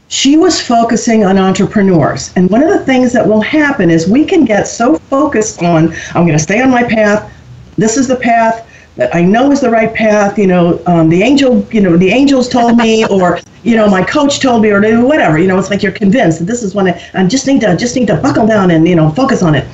She 0.08 0.36
was 0.36 0.60
focusing 0.60 1.24
on 1.24 1.38
entrepreneurs. 1.38 2.32
And 2.36 2.50
one 2.50 2.62
of 2.62 2.70
the 2.70 2.84
things 2.84 3.12
that 3.12 3.26
will 3.26 3.40
happen 3.40 3.90
is 3.90 4.08
we 4.08 4.24
can 4.24 4.44
get 4.44 4.64
so 4.64 4.98
focused 4.98 5.62
on, 5.62 5.94
I'm 6.14 6.26
going 6.26 6.36
to 6.36 6.42
stay 6.42 6.60
on 6.60 6.70
my 6.70 6.82
path. 6.82 7.32
This 7.78 7.96
is 7.96 8.08
the 8.08 8.16
path 8.16 8.68
that 8.96 9.14
I 9.14 9.22
know 9.22 9.50
is 9.52 9.60
the 9.60 9.70
right 9.70 9.92
path. 9.92 10.38
You 10.38 10.46
know, 10.46 10.82
um, 10.86 11.08
the 11.08 11.22
angel, 11.22 11.66
you 11.72 11.80
know, 11.80 11.96
the 11.96 12.10
angels 12.10 12.48
told 12.48 12.76
me, 12.76 13.04
or, 13.10 13.40
you 13.62 13.76
know, 13.76 13.88
my 13.88 14.02
coach 14.04 14.40
told 14.40 14.62
me, 14.62 14.70
or 14.70 14.80
whatever. 15.04 15.38
You 15.38 15.48
know, 15.48 15.58
it's 15.58 15.70
like 15.70 15.82
you're 15.82 15.92
convinced 15.92 16.40
that 16.40 16.44
this 16.46 16.62
is 16.62 16.74
what 16.74 16.86
I, 16.86 17.10
I 17.14 17.26
just 17.26 17.46
need 17.46 17.60
to, 17.62 17.76
just 17.76 17.96
need 17.96 18.06
to 18.08 18.16
buckle 18.16 18.46
down 18.46 18.70
and, 18.70 18.86
you 18.86 18.96
know, 18.96 19.10
focus 19.10 19.42
on 19.42 19.54
it. 19.54 19.66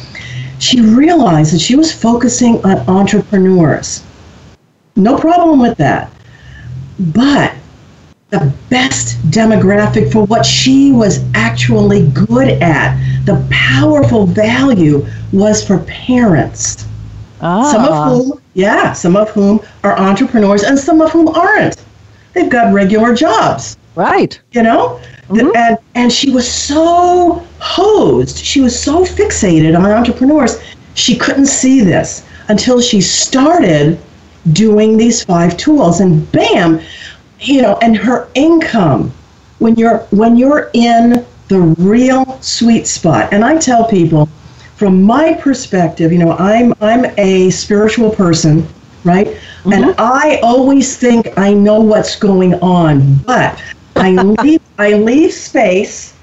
She 0.59 0.81
realized 0.81 1.52
that 1.54 1.61
she 1.61 1.76
was 1.76 1.92
focusing 1.92 2.64
on 2.64 2.78
entrepreneurs. 2.88 4.02
No 4.96 5.16
problem 5.16 5.61
with 5.61 5.76
that 5.78 6.11
but 6.98 7.54
the 8.31 8.52
best 8.70 9.16
demographic 9.31 10.12
for 10.12 10.24
what 10.26 10.44
she 10.44 10.92
was 10.92 11.24
actually 11.35 12.09
good 12.11 12.48
at, 12.61 12.98
the 13.24 13.46
powerful 13.50 14.26
value 14.26 15.07
was 15.33 15.64
for 15.64 15.78
parents. 15.81 16.87
Ah, 17.40 17.70
Some 17.72 17.85
of 17.85 18.27
whom, 18.27 18.42
yeah, 18.55 18.92
some 18.92 19.16
of 19.16 19.31
whom 19.31 19.61
are 19.85 19.98
entrepreneurs 19.98 20.62
and 20.64 20.79
some 20.79 21.01
of 21.01 21.11
whom 21.12 21.29
aren't. 21.29 21.77
They've 22.35 22.51
got 22.51 22.72
regular 22.72 23.14
jobs. 23.14 23.77
Right. 23.94 24.40
you 24.53 24.62
know? 24.62 25.01
The- 25.31 25.53
and 25.57 25.79
and 25.94 26.12
she 26.12 26.31
was 26.31 26.51
so 26.51 27.44
hosed. 27.59 28.38
She 28.38 28.61
was 28.61 28.79
so 28.79 29.05
fixated 29.05 29.77
on 29.79 29.85
entrepreneurs. 29.87 30.59
She 30.94 31.16
couldn't 31.16 31.46
see 31.46 31.81
this 31.81 32.24
until 32.48 32.81
she 32.81 33.01
started 33.01 33.98
doing 34.53 34.96
these 34.96 35.22
five 35.24 35.57
tools 35.57 36.01
and 36.01 36.31
bam 36.33 36.81
you 37.40 37.61
know 37.61 37.79
and 37.83 37.96
her 37.96 38.29
income 38.35 39.12
when 39.59 39.74
you're 39.77 39.98
when 40.11 40.37
you're 40.37 40.70
in 40.72 41.24
the 41.48 41.59
real 41.79 42.38
sweet 42.40 42.87
spot. 42.87 43.33
And 43.33 43.44
i 43.44 43.59
tell 43.59 43.85
people 43.88 44.29
from 44.79 45.03
my 45.03 45.35
perspective 45.35 46.12
you 46.12 46.19
know 46.19 46.33
i'm 46.38 46.73
i'm 46.81 47.05
a 47.19 47.51
spiritual 47.51 48.11
person 48.14 48.67
right 49.03 49.27
mm-hmm. 49.27 49.73
and 49.73 49.95
i 49.99 50.38
always 50.43 50.97
think 50.97 51.37
i 51.37 51.53
know 51.53 51.81
what's 51.81 52.14
going 52.14 52.55
on 52.55 53.17
but 53.19 53.61
i 53.97 54.12
leave 54.43 54.62
i 54.79 54.93
leave 54.93 55.33
space 55.33 56.14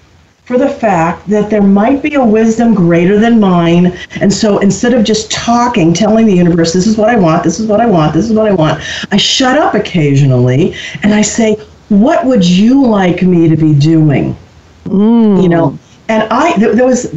for 0.46 0.58
the 0.60 0.70
fact 0.70 1.28
that 1.28 1.50
there 1.50 1.62
might 1.62 2.02
be 2.04 2.14
a 2.14 2.24
wisdom 2.24 2.76
greater 2.76 3.20
than 3.20 3.40
mine. 3.40 3.98
And 4.22 4.32
so 4.32 4.60
instead 4.60 4.94
of 4.94 5.04
just 5.04 5.32
talking, 5.32 5.92
telling 5.92 6.28
the 6.28 6.36
universe, 6.36 6.72
this 6.72 6.86
is 6.86 6.98
what 6.98 7.10
I 7.10 7.16
want, 7.16 7.44
this 7.44 7.60
is 7.60 7.66
what 7.66 7.82
I 7.82 7.88
want, 7.88 8.14
this 8.14 8.30
is 8.30 8.34
what 8.34 8.48
I 8.48 8.54
want, 8.54 8.80
I 9.12 9.18
shut 9.18 9.58
up 9.58 9.74
occasionally 9.74 10.76
and 11.02 11.16
I 11.16 11.24
say, 11.24 11.56
what 11.90 12.28
would 12.28 12.46
you 12.46 12.86
like 12.86 13.24
me 13.24 13.50
to 13.50 13.58
be 13.58 13.74
doing? 13.74 14.38
Mm. 14.86 15.42
You 15.42 15.50
know, 15.50 15.80
and 16.10 16.28
I, 16.32 16.56
there 16.58 16.86
was 16.86 17.12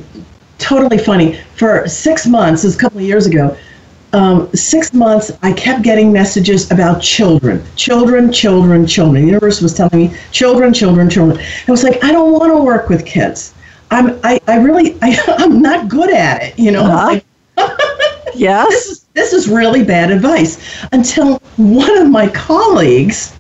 totally 0.59 0.99
funny. 0.99 1.39
For 1.57 1.89
six 1.89 2.27
months, 2.27 2.63
this 2.63 2.69
was 2.71 2.77
a 2.77 2.79
couple 2.79 2.99
of 3.01 3.05
years 3.07 3.27
ago, 3.27 3.57
um, 4.13 4.49
six 4.55 4.93
months, 4.95 5.31
I 5.43 5.53
kept 5.53 5.83
getting 5.83 6.13
messages 6.13 6.71
about 6.71 7.03
children, 7.03 7.63
children, 7.77 8.33
children, 8.33 8.87
children. 8.87 9.23
The 9.23 9.27
universe 9.27 9.61
was 9.61 9.75
telling 9.75 9.99
me, 10.11 10.17
children, 10.33 10.73
children, 10.73 11.11
children. 11.11 11.39
I 11.67 11.71
was 11.71 11.83
like, 11.85 12.03
I 12.03 12.13
don't 12.13 12.33
want 12.33 12.53
to 12.53 12.63
work 12.63 12.89
with 12.89 13.05
kids. 13.05 13.55
I'm, 13.91 14.19
I, 14.25 14.39
I 14.49 14.57
really, 14.59 14.99
I, 15.03 15.19
I'm 15.39 15.61
not 15.61 15.89
good 15.89 16.11
at 16.11 16.43
it. 16.43 16.59
You 16.59 16.73
know, 16.73 16.85
Uh-huh. 16.85 17.07
like, 17.07 17.25
this 17.57 18.35
Yes. 18.35 18.87
is 18.87 19.07
this 19.15 19.33
is 19.33 19.49
really 19.49 19.85
bad 19.85 20.11
advice. 20.11 20.59
Until 20.93 21.39
one 21.57 21.97
of 21.99 22.09
my 22.09 22.29
colleagues, 22.29 23.38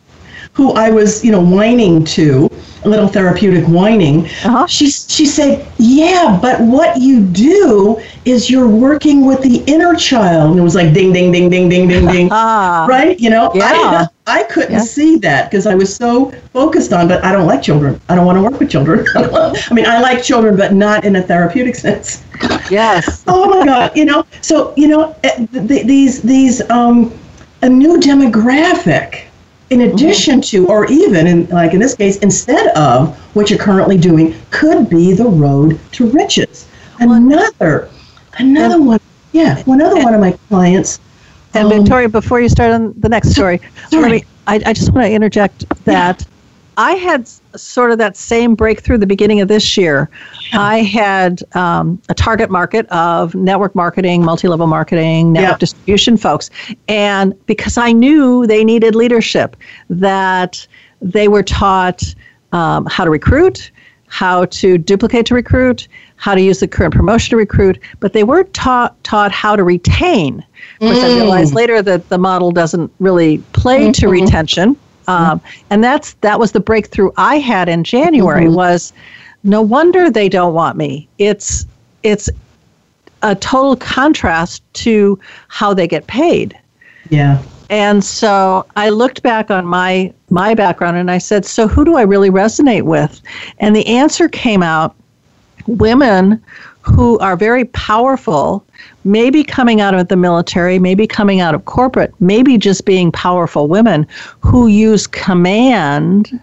who 0.59 0.73
I 0.75 0.91
was, 0.91 1.25
you 1.25 1.33
know, 1.33 1.41
whining 1.41 2.05
to, 2.19 2.51
a 2.85 2.89
little 2.89 3.09
therapeutic 3.09 3.65
whining, 3.67 4.27
Uh-huh. 4.45 4.67
she 4.67 4.91
she 4.91 5.27
said, 5.27 5.67
"Yeah, 5.79 6.39
but 6.43 6.61
what 6.61 6.97
you 7.01 7.21
do 7.23 8.01
is 8.25 8.51
you're 8.51 8.69
working 8.69 9.25
with 9.27 9.41
the 9.43 9.57
inner 9.75 9.95
child." 9.95 10.51
And 10.53 10.61
it 10.61 10.63
was 10.63 10.75
like 10.75 10.93
ding, 10.95 11.13
ding, 11.13 11.33
ding, 11.33 11.51
ding, 11.51 11.69
ding, 11.71 11.89
ding, 11.89 12.07
ding. 12.07 12.29
Ah. 12.33 12.87
Right? 12.89 13.19
You 13.21 13.31
know, 13.31 13.51
Yeah. 13.55 13.71
I, 13.73 14.09
I 14.41 14.43
couldn't 14.45 14.73
Yeah. 14.73 14.81
see 14.97 15.17
that 15.19 15.51
because 15.51 15.67
I 15.67 15.75
was 15.75 15.95
so 15.95 16.31
focused 16.53 16.93
on, 16.93 17.09
but 17.09 17.25
I 17.25 17.33
don't 17.33 17.47
like 17.47 17.63
children. 17.63 18.01
I 18.09 18.15
don't 18.17 18.27
want 18.27 18.39
to 18.39 18.43
work 18.43 18.59
with 18.61 18.71
children. 18.71 19.05
I 19.17 19.75
mean, 19.75 19.87
I 19.87 20.01
like 20.01 20.23
children, 20.23 20.57
but 20.57 20.73
not 20.75 21.05
in 21.05 21.17
a 21.17 21.23
therapeutic 21.23 21.77
sense 21.77 22.23
Yes. 22.71 23.25
oh 23.29 23.47
my 23.49 23.65
god 23.65 23.93
you 23.97 24.05
know 24.05 24.25
so 24.43 24.73
you 24.77 24.89
know 24.89 25.17
eh, 25.25 25.47
th- 25.53 25.69
th- 25.69 25.87
these 25.87 26.23
these 26.23 26.61
um 26.71 27.13
a 27.63 27.69
new 27.69 27.99
demographic 27.99 29.28
in 29.71 29.83
addition 29.83 30.41
to 30.41 30.67
or 30.67 30.87
even 30.87 31.27
in 31.27 31.47
like 31.49 31.75
in 31.75 31.81
this 31.81 31.95
case 31.95 32.17
instead 32.19 32.69
of 32.77 33.17
what 33.35 33.51
you're 33.51 33.59
currently 33.59 33.99
doing 33.99 34.35
could 34.51 34.89
be 34.89 35.13
the 35.13 35.25
road 35.25 35.79
to 35.93 36.09
riches 36.11 36.67
another 37.01 37.91
another 38.39 38.81
one 38.81 38.99
yeah. 39.33 39.63
another 39.67 39.97
other 39.97 40.05
one 40.05 40.15
of 40.15 40.21
my 40.21 40.33
clients. 40.49 41.01
And 41.55 41.73
um, 41.73 41.79
Victoria, 41.81 42.09
before 42.09 42.41
you 42.41 42.49
start 42.49 42.73
on 42.73 42.95
the 42.99 43.09
next 43.09 43.31
story, 43.31 43.61
Sorry. 43.91 44.11
me. 44.11 44.25
I, 44.47 44.61
I 44.67 44.73
just 44.73 44.93
want 44.93 45.07
to 45.07 45.13
interject 45.13 45.69
that 45.85 46.27
I 46.79 46.93
had 46.93 47.29
sort 47.57 47.91
of 47.91 47.99
that 47.99 48.17
same 48.17 48.55
breakthrough 48.55 48.99
the 48.99 49.07
beginning 49.07 49.41
of 49.41 49.49
this 49.49 49.77
year. 49.77 50.09
I 50.53 50.79
had 50.79 51.43
um, 51.57 52.01
a 52.09 52.15
target 52.15 52.51
market 52.51 52.87
of 52.87 53.35
network 53.35 53.75
marketing, 53.75 54.25
multi-level 54.25 54.69
marketing, 54.69 55.33
network 55.33 55.55
Yeah. 55.55 55.59
distribution 55.59 56.17
folks, 56.17 56.51
and 56.87 57.35
because 57.47 57.77
I 57.77 57.91
knew 57.91 58.47
they 58.47 58.65
needed 58.65 58.95
leadership, 58.95 59.57
that 59.91 60.65
they 61.03 61.27
were 61.27 61.43
taught 61.43 62.03
um, 62.53 62.87
how 62.87 63.05
to 63.05 63.11
recruit, 63.11 63.73
how 64.07 64.45
to 64.47 64.79
duplicate 64.79 65.27
to 65.27 65.35
recruit, 65.35 65.89
how 66.15 66.35
to 66.37 66.41
use 66.41 66.61
the 66.61 66.69
current 66.69 66.95
promotion 66.95 67.31
to 67.31 67.37
recruit, 67.37 67.79
but 67.99 68.13
they 68.13 68.23
weren't 68.23 68.55
taught 68.55 69.03
taught 69.03 69.33
how 69.33 69.57
to 69.57 69.65
retain. 69.65 70.45
Of 70.81 70.93
course, 70.93 70.99
I 70.99 71.09
realized 71.09 71.55
later 71.55 71.83
that 71.83 72.09
the 72.09 72.19
model 72.19 72.53
doesn't 72.53 72.93
really 73.01 73.39
play 73.53 73.91
to 73.93 74.09
retention, 74.09 74.77
um, 75.09 75.41
and 75.71 75.83
that's 75.83 76.13
that 76.21 76.39
was 76.39 76.53
the 76.53 76.61
breakthrough 76.61 77.11
I 77.17 77.39
had 77.39 77.69
in 77.69 77.83
January. 77.83 78.49
Was 78.49 78.93
no 79.43 79.63
wonder 79.63 80.11
they 80.11 80.29
don't 80.29 80.55
want 80.55 80.77
me. 80.77 81.09
It's 81.19 81.67
it's 82.03 82.29
a 83.23 83.35
total 83.35 83.75
contrast 83.75 84.63
to 84.75 85.19
how 85.49 85.75
they 85.75 85.89
get 85.89 86.07
paid. 86.07 86.57
yeah. 87.11 87.43
And 87.71 88.03
so 88.03 88.65
I 88.77 88.89
looked 88.89 89.23
back 89.23 89.51
on 89.51 89.67
my 89.67 90.13
my 90.31 90.55
background 90.55 90.97
and 90.97 91.11
I 91.11 91.19
said, 91.19 91.45
so 91.45 91.69
who 91.69 91.85
do 91.85 91.97
I 91.97 92.03
really 92.03 92.31
resonate 92.31 92.83
with? 92.83 93.21
And 93.59 93.77
the 93.77 93.87
answer 93.87 94.29
came 94.29 94.63
out 94.63 94.95
women 95.67 96.43
who 96.81 97.19
are 97.19 97.37
very 97.37 97.67
powerful, 97.67 98.65
maybe 99.05 99.45
coming 99.45 99.81
out 99.81 99.95
of 99.95 100.09
the 100.09 100.17
military, 100.17 100.79
maybe 100.79 101.07
coming 101.07 101.41
out 101.41 101.55
of 101.55 101.65
corporate, 101.65 102.15
maybe 102.21 102.59
just 102.59 102.85
being 102.85 103.13
powerful 103.13 103.69
women 103.69 104.07
who 104.41 104.67
use 104.67 105.07
command 105.07 106.41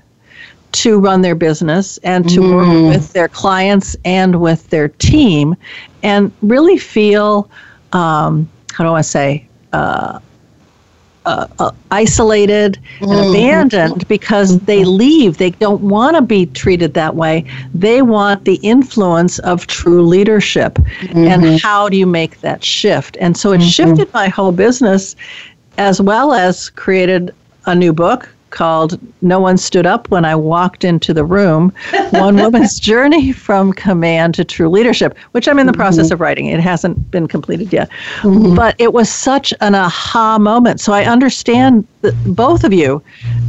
to 0.71 0.99
run 0.99 1.21
their 1.21 1.35
business 1.35 1.97
and 1.99 2.29
to 2.29 2.41
work 2.41 2.67
with 2.67 3.13
their 3.13 3.29
clients 3.29 3.95
and 4.03 4.41
with 4.41 4.69
their 4.69 4.89
team 4.89 5.55
and 6.03 6.31
really 6.41 6.77
feel 6.77 7.49
um, 7.93 8.49
how 8.73 8.83
do 8.83 8.91
I 8.91 9.01
say 9.01 9.47
uh, 9.71 10.19
uh, 11.25 11.47
uh, 11.59 11.71
isolated 11.91 12.79
and 13.01 13.19
abandoned 13.19 14.07
because 14.07 14.59
they 14.61 14.83
leave. 14.83 15.37
They 15.37 15.51
don't 15.51 15.81
want 15.81 16.15
to 16.15 16.21
be 16.21 16.45
treated 16.47 16.93
that 16.95 17.15
way. 17.15 17.45
They 17.73 18.01
want 18.01 18.45
the 18.45 18.55
influence 18.55 19.39
of 19.39 19.67
true 19.67 20.05
leadership. 20.05 20.79
And 21.13 21.59
how 21.61 21.89
do 21.89 21.97
you 21.97 22.05
make 22.05 22.41
that 22.41 22.63
shift? 22.63 23.17
And 23.19 23.37
so 23.37 23.51
it 23.51 23.61
shifted 23.61 24.11
my 24.13 24.27
whole 24.27 24.51
business 24.51 25.15
as 25.77 26.01
well 26.01 26.33
as 26.33 26.69
created 26.69 27.33
a 27.65 27.75
new 27.75 27.93
book 27.93 28.29
called 28.55 28.97
No 29.21 29.39
One 29.39 29.57
Stood 29.57 29.85
Up 29.85 30.09
When 30.09 30.25
I 30.25 30.33
Walked 30.35 30.83
Into 30.83 31.13
the 31.13 31.23
Room 31.23 31.71
One 32.11 32.37
Woman's 32.37 32.79
Journey 32.89 33.31
from 33.31 33.71
Command 33.73 34.33
to 34.35 34.43
True 34.43 34.69
Leadership, 34.69 35.15
which 35.33 35.47
I'm 35.47 35.59
in 35.59 35.67
the 35.67 35.73
process 35.73 36.09
of 36.09 36.19
writing. 36.19 36.47
It 36.47 36.59
hasn't 36.59 37.11
been 37.11 37.27
completed 37.27 37.71
yet. 37.71 37.89
But 38.23 38.75
it 38.79 38.93
was 38.93 39.09
such 39.09 39.53
an 39.61 39.75
aha 39.75 40.39
moment. 40.39 40.79
So 40.79 40.93
I 40.93 41.03
understand 41.05 41.85
the, 42.01 42.13
both 42.25 42.63
of 42.63 42.73
you 42.73 43.03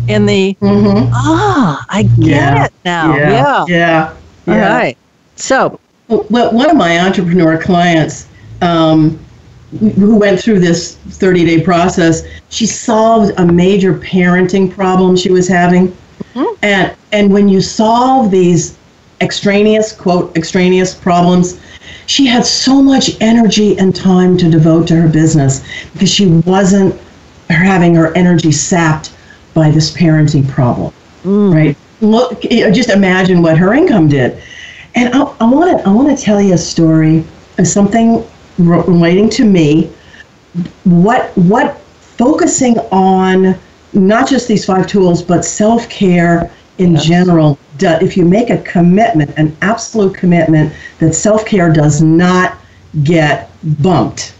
in 0.08 0.26
the, 0.26 0.56
ah, 0.62 1.86
I 1.88 2.02
get 2.02 2.18
Yeah. 2.18 2.64
it 2.66 2.72
now. 2.84 3.16
Yeah. 3.16 3.30
Yeah. 3.30 3.64
Yeah. 3.68 4.16
All 4.48 4.54
yeah. 4.54 4.76
right. 4.76 4.98
So, 5.36 5.78
Well, 6.08 6.50
one 6.52 6.68
of 6.68 6.76
my 6.76 6.98
entrepreneur 6.98 7.60
clients 7.62 8.28
um, 8.62 9.18
who 9.80 10.16
went 10.16 10.40
through 10.40 10.60
this 10.60 10.96
30 10.96 11.44
day 11.44 11.60
process, 11.60 12.22
she 12.48 12.66
solved 12.66 13.32
a 13.38 13.46
major 13.46 13.94
parenting 13.94 14.72
problem 14.72 15.16
she 15.16 15.30
was 15.30 15.48
having. 15.48 15.88
Mm-hmm. 16.34 16.64
And, 16.64 16.96
and 17.12 17.32
when 17.32 17.48
you 17.48 17.60
solve 17.60 18.30
these 18.30 18.76
extraneous, 19.20 19.92
quote, 19.92 20.36
extraneous 20.36 20.94
problems, 20.94 21.60
she 22.06 22.26
had 22.26 22.46
so 22.46 22.82
much 22.82 23.20
energy 23.20 23.78
and 23.78 23.94
time 23.94 24.36
to 24.38 24.50
devote 24.50 24.86
to 24.88 24.96
her 24.96 25.08
business 25.08 25.64
because 25.92 26.10
she 26.10 26.26
wasn't 26.46 26.98
having 27.50 27.94
her 27.94 28.14
energy 28.16 28.52
sapped 28.52 29.14
by 29.54 29.70
this 29.70 29.90
parenting 29.96 30.48
problem 30.48 30.92
mm. 31.26 31.54
right? 31.54 31.76
Look, 32.00 32.44
uh, 32.44 32.70
just 32.70 32.88
imagine 32.88 33.42
what 33.42 33.58
her 33.58 33.74
income 33.74 34.08
did. 34.08 34.40
And 34.94 35.12
I 35.12 35.44
want 35.44 35.78
to 35.78 35.86
I 35.86 35.92
want 35.92 36.16
to 36.16 36.24
tell 36.24 36.40
you 36.40 36.54
a 36.54 36.58
story 36.58 37.24
of 37.58 37.66
something 37.66 38.26
relating 38.58 39.28
to 39.30 39.44
me. 39.44 39.90
What 40.84 41.36
what 41.36 41.78
focusing 42.16 42.78
on 42.90 43.56
not 43.92 44.28
just 44.28 44.48
these 44.48 44.64
five 44.64 44.86
tools, 44.86 45.22
but 45.22 45.44
self 45.44 45.88
care 45.88 46.50
in 46.78 46.96
general. 46.96 47.58
Do, 47.78 47.88
if 48.00 48.16
you 48.16 48.24
make 48.24 48.50
a 48.50 48.58
commitment, 48.62 49.36
an 49.38 49.56
absolute 49.62 50.14
commitment 50.14 50.72
that 50.98 51.14
self 51.14 51.44
care 51.44 51.72
does 51.72 52.02
not 52.02 52.58
get 53.04 53.50
bumped, 53.82 54.34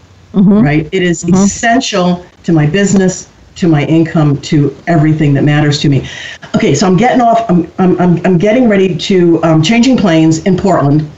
right? 0.61 0.89
It 0.91 1.03
is 1.03 1.23
essential 1.23 2.25
to 2.43 2.53
my 2.53 2.65
business, 2.65 3.29
to 3.55 3.67
my 3.67 3.85
income, 3.85 4.39
to 4.41 4.75
everything 4.87 5.33
that 5.35 5.43
matters 5.43 5.79
to 5.81 5.89
me. 5.89 6.07
Okay, 6.55 6.73
so 6.73 6.87
I'm 6.87 6.97
getting 6.97 7.21
off. 7.21 7.49
I'm 7.49 7.71
I'm 7.77 7.99
I'm, 7.99 8.25
I'm 8.25 8.37
getting 8.37 8.67
ready 8.69 8.95
to 8.97 9.43
um, 9.43 9.61
changing 9.61 9.97
planes 9.97 10.39
in 10.45 10.57
Portland, 10.57 11.09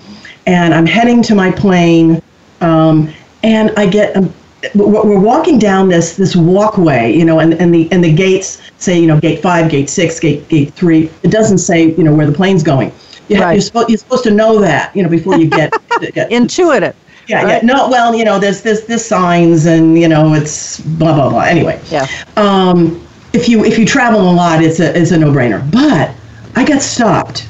and 0.45 0.73
I'm 0.73 0.85
heading 0.85 1.21
to 1.23 1.35
my 1.35 1.51
plane, 1.51 2.21
um, 2.61 3.11
and 3.43 3.71
I 3.77 3.85
get. 3.87 4.15
Um, 4.15 4.33
we're 4.75 5.19
walking 5.19 5.57
down 5.57 5.87
this 5.87 6.17
this 6.17 6.35
walkway, 6.35 7.13
you 7.13 7.23
know, 7.23 7.39
and, 7.39 7.53
and 7.53 7.73
the 7.73 7.89
and 7.93 8.03
the 8.03 8.11
gates 8.13 8.61
say, 8.77 8.99
you 8.99 9.07
know, 9.07 9.17
gate 9.17 9.41
five, 9.41 9.71
gate 9.71 9.89
six, 9.89 10.19
gate 10.19 10.49
gate 10.49 10.73
three. 10.73 11.09
It 11.23 11.31
doesn't 11.31 11.59
say, 11.59 11.91
you 11.95 12.03
know, 12.03 12.13
where 12.13 12.25
the 12.27 12.33
plane's 12.33 12.61
going. 12.61 12.91
You 13.29 13.37
have, 13.37 13.45
Right. 13.45 13.53
you're, 13.53 13.61
supposed, 13.61 13.89
you're 13.89 13.97
supposed 13.97 14.23
to 14.23 14.31
know 14.31 14.59
that, 14.59 14.93
you 14.95 15.01
know, 15.03 15.07
before 15.07 15.37
you 15.37 15.47
get, 15.49 15.71
get 16.13 16.29
intuitive. 16.31 16.93
yeah, 17.27 17.43
right? 17.43 17.63
yeah. 17.63 17.67
No, 17.73 17.87
well, 17.87 18.13
you 18.13 18.25
know, 18.25 18.37
there's 18.37 18.61
this 18.61 18.81
this 18.81 19.05
signs 19.07 19.65
and 19.65 19.97
you 19.97 20.09
know 20.09 20.33
it's 20.33 20.81
blah 20.81 21.13
blah 21.13 21.29
blah. 21.29 21.41
Anyway, 21.43 21.79
Yeah. 21.89 22.05
um, 22.35 23.01
if 23.31 23.47
you 23.47 23.63
if 23.63 23.79
you 23.79 23.85
travel 23.85 24.19
a 24.29 24.33
lot, 24.33 24.61
it's 24.61 24.81
a 24.81 24.93
it's 24.99 25.11
a 25.11 25.17
no 25.17 25.31
brainer. 25.31 25.61
But 25.71 26.11
I 26.57 26.65
got 26.65 26.81
stopped 26.81 27.47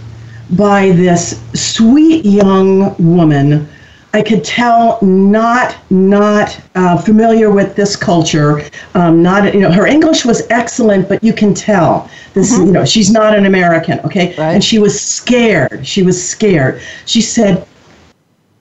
by 0.52 0.91
this 0.91 1.41
sweet 1.56 2.24
young 2.24 2.95
woman. 3.00 3.67
I 4.12 4.24
could 4.24 4.43
tell 4.43 5.00
not 5.02 5.76
not 5.91 6.60
uh, 6.76 6.98
familiar 6.98 7.52
with 7.52 7.76
this 7.76 7.95
culture. 7.95 8.63
Um, 8.95 9.22
not 9.22 9.54
you 9.54 9.60
know 9.60 9.72
her 9.72 9.86
English 9.86 10.26
was 10.26 10.48
excellent, 10.50 11.08
but 11.08 11.24
you 11.24 11.32
can 11.34 11.54
tell 11.54 12.10
this 12.34 12.52
you 12.58 12.72
know 12.72 12.86
she's 12.86 13.12
not 13.12 13.36
an 13.38 13.45
American. 13.45 14.00
Okay, 14.02 14.30
Right. 14.36 14.54
and 14.54 14.63
she 14.63 14.80
was 14.80 15.00
scared. 15.00 15.86
She 15.86 16.02
was 16.02 16.17
scared. 16.28 16.82
She 17.06 17.22
said, 17.22 17.67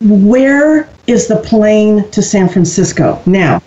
where 0.01 0.89
is 1.07 1.27
the 1.27 1.37
plane 1.37 2.09
to 2.11 2.23
San 2.23 2.49
Francisco? 2.49 3.21
Now, 3.27 3.63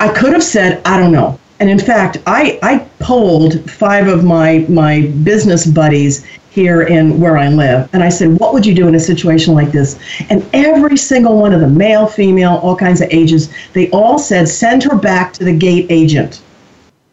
I 0.00 0.08
could 0.08 0.32
have 0.32 0.42
said, 0.42 0.82
I 0.84 0.98
don't 0.98 1.12
know. 1.12 1.38
And 1.60 1.70
in 1.70 1.78
fact, 1.78 2.18
I, 2.26 2.58
I 2.62 2.78
polled 2.98 3.70
five 3.70 4.08
of 4.08 4.24
my, 4.24 4.66
my 4.68 5.02
business 5.22 5.64
buddies 5.64 6.26
here 6.52 6.82
in 6.82 7.18
where 7.18 7.38
I 7.38 7.48
live. 7.48 7.88
And 7.94 8.02
I 8.02 8.10
said, 8.10 8.38
what 8.38 8.52
would 8.52 8.66
you 8.66 8.74
do 8.74 8.86
in 8.86 8.94
a 8.94 9.00
situation 9.00 9.54
like 9.54 9.72
this? 9.72 9.98
And 10.28 10.44
every 10.52 10.98
single 10.98 11.38
one 11.38 11.54
of 11.54 11.60
them, 11.60 11.76
male, 11.76 12.06
female, 12.06 12.60
all 12.62 12.76
kinds 12.76 13.00
of 13.00 13.08
ages, 13.10 13.52
they 13.72 13.88
all 13.90 14.18
said, 14.18 14.46
send 14.46 14.82
her 14.84 14.94
back 14.94 15.32
to 15.34 15.44
the 15.44 15.56
gate 15.56 15.86
agent. 15.88 16.42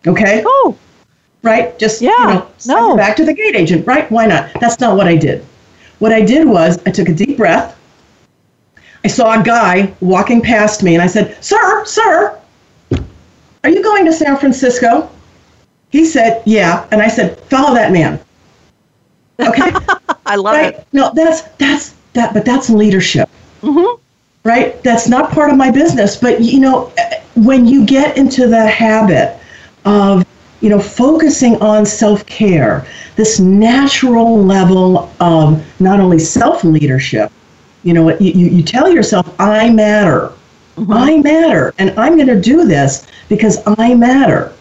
Okay? 0.06 0.44
Oh, 0.46 0.78
right? 1.42 1.80
Just 1.80 2.02
Yeah, 2.02 2.10
you 2.20 2.28
know, 2.34 2.48
send 2.58 2.80
no. 2.80 2.92
her 2.92 2.98
back 2.98 3.16
to 3.16 3.26
the 3.26 3.34
gate 3.34 3.56
agent, 3.56 3.88
right? 3.88 4.12
Why 4.12 4.26
not? 4.26 4.50
That's 4.60 4.82
not 4.82 4.98
what 4.98 5.08
I 5.08 5.16
did. 5.16 5.46
What 6.00 6.12
I 6.12 6.22
did 6.22 6.46
was 6.46 6.78
I 6.86 6.92
took 6.92 7.08
a 7.08 7.14
deep 7.14 7.38
breath. 7.38 7.78
I 9.06 9.08
saw 9.08 9.40
a 9.40 9.44
guy 9.44 9.94
walking 10.02 10.42
past 10.42 10.84
me, 10.84 10.94
and 10.94 11.02
I 11.02 11.08
said, 11.08 11.42
"Sir, 11.42 11.86
sir, 11.86 12.38
are 13.64 13.70
you 13.70 13.82
going 13.82 14.04
to 14.06 14.12
San 14.12 14.36
Francisco?" 14.38 15.10
He 15.90 16.06
said, 16.06 16.44
"Yeah," 16.46 16.86
and 16.92 17.02
I 17.02 17.08
said, 17.08 17.40
"Follow 17.42 17.74
that 17.76 17.94
man." 17.94 18.20
Okay, 19.40 19.72
I 20.26 20.36
love 20.36 20.56
right? 20.56 20.74
it. 20.76 20.88
No, 20.94 21.12
that's 21.14 21.42
that's 21.58 21.96
that, 22.14 22.34
but 22.34 22.46
that's 22.46 22.70
leadership 22.70 23.30
mm-hmm. 23.62 24.02
right? 24.48 24.82
That's 24.84 25.08
not 25.08 25.32
part 25.32 25.50
of 25.52 25.58
my 25.58 25.72
business. 25.72 26.16
But 26.16 26.42
you 26.42 26.60
know, 26.60 26.92
eh, 26.98 27.22
when 27.36 27.66
you 27.66 27.86
get 27.86 28.18
into 28.18 28.48
the 28.48 28.66
habit 28.68 29.38
of 29.86 30.26
you 30.62 30.70
know 30.70 30.80
focusing 30.80 31.62
on 31.62 31.86
self-care, 31.86 32.86
this 33.16 33.40
natural 33.40 34.44
level 34.44 35.12
of 35.20 35.64
not 35.80 36.00
only 36.00 36.20
self-leadership, 36.20 37.32
you 37.84 37.94
know, 37.94 38.10
you, 38.20 38.32
you 38.32 38.48
you 38.48 38.64
tell 38.64 38.90
yourself, 38.90 39.34
I 39.40 39.70
matter. 39.70 40.34
Mm-hmm. 40.78 40.94
I 40.94 41.18
matter, 41.18 41.74
and 41.78 41.98
I'm 42.00 42.16
going 42.16 42.28
to 42.28 42.40
do 42.40 42.66
this 42.66 43.06
because 43.28 43.62
I 43.78 43.94
matter. 43.96 44.54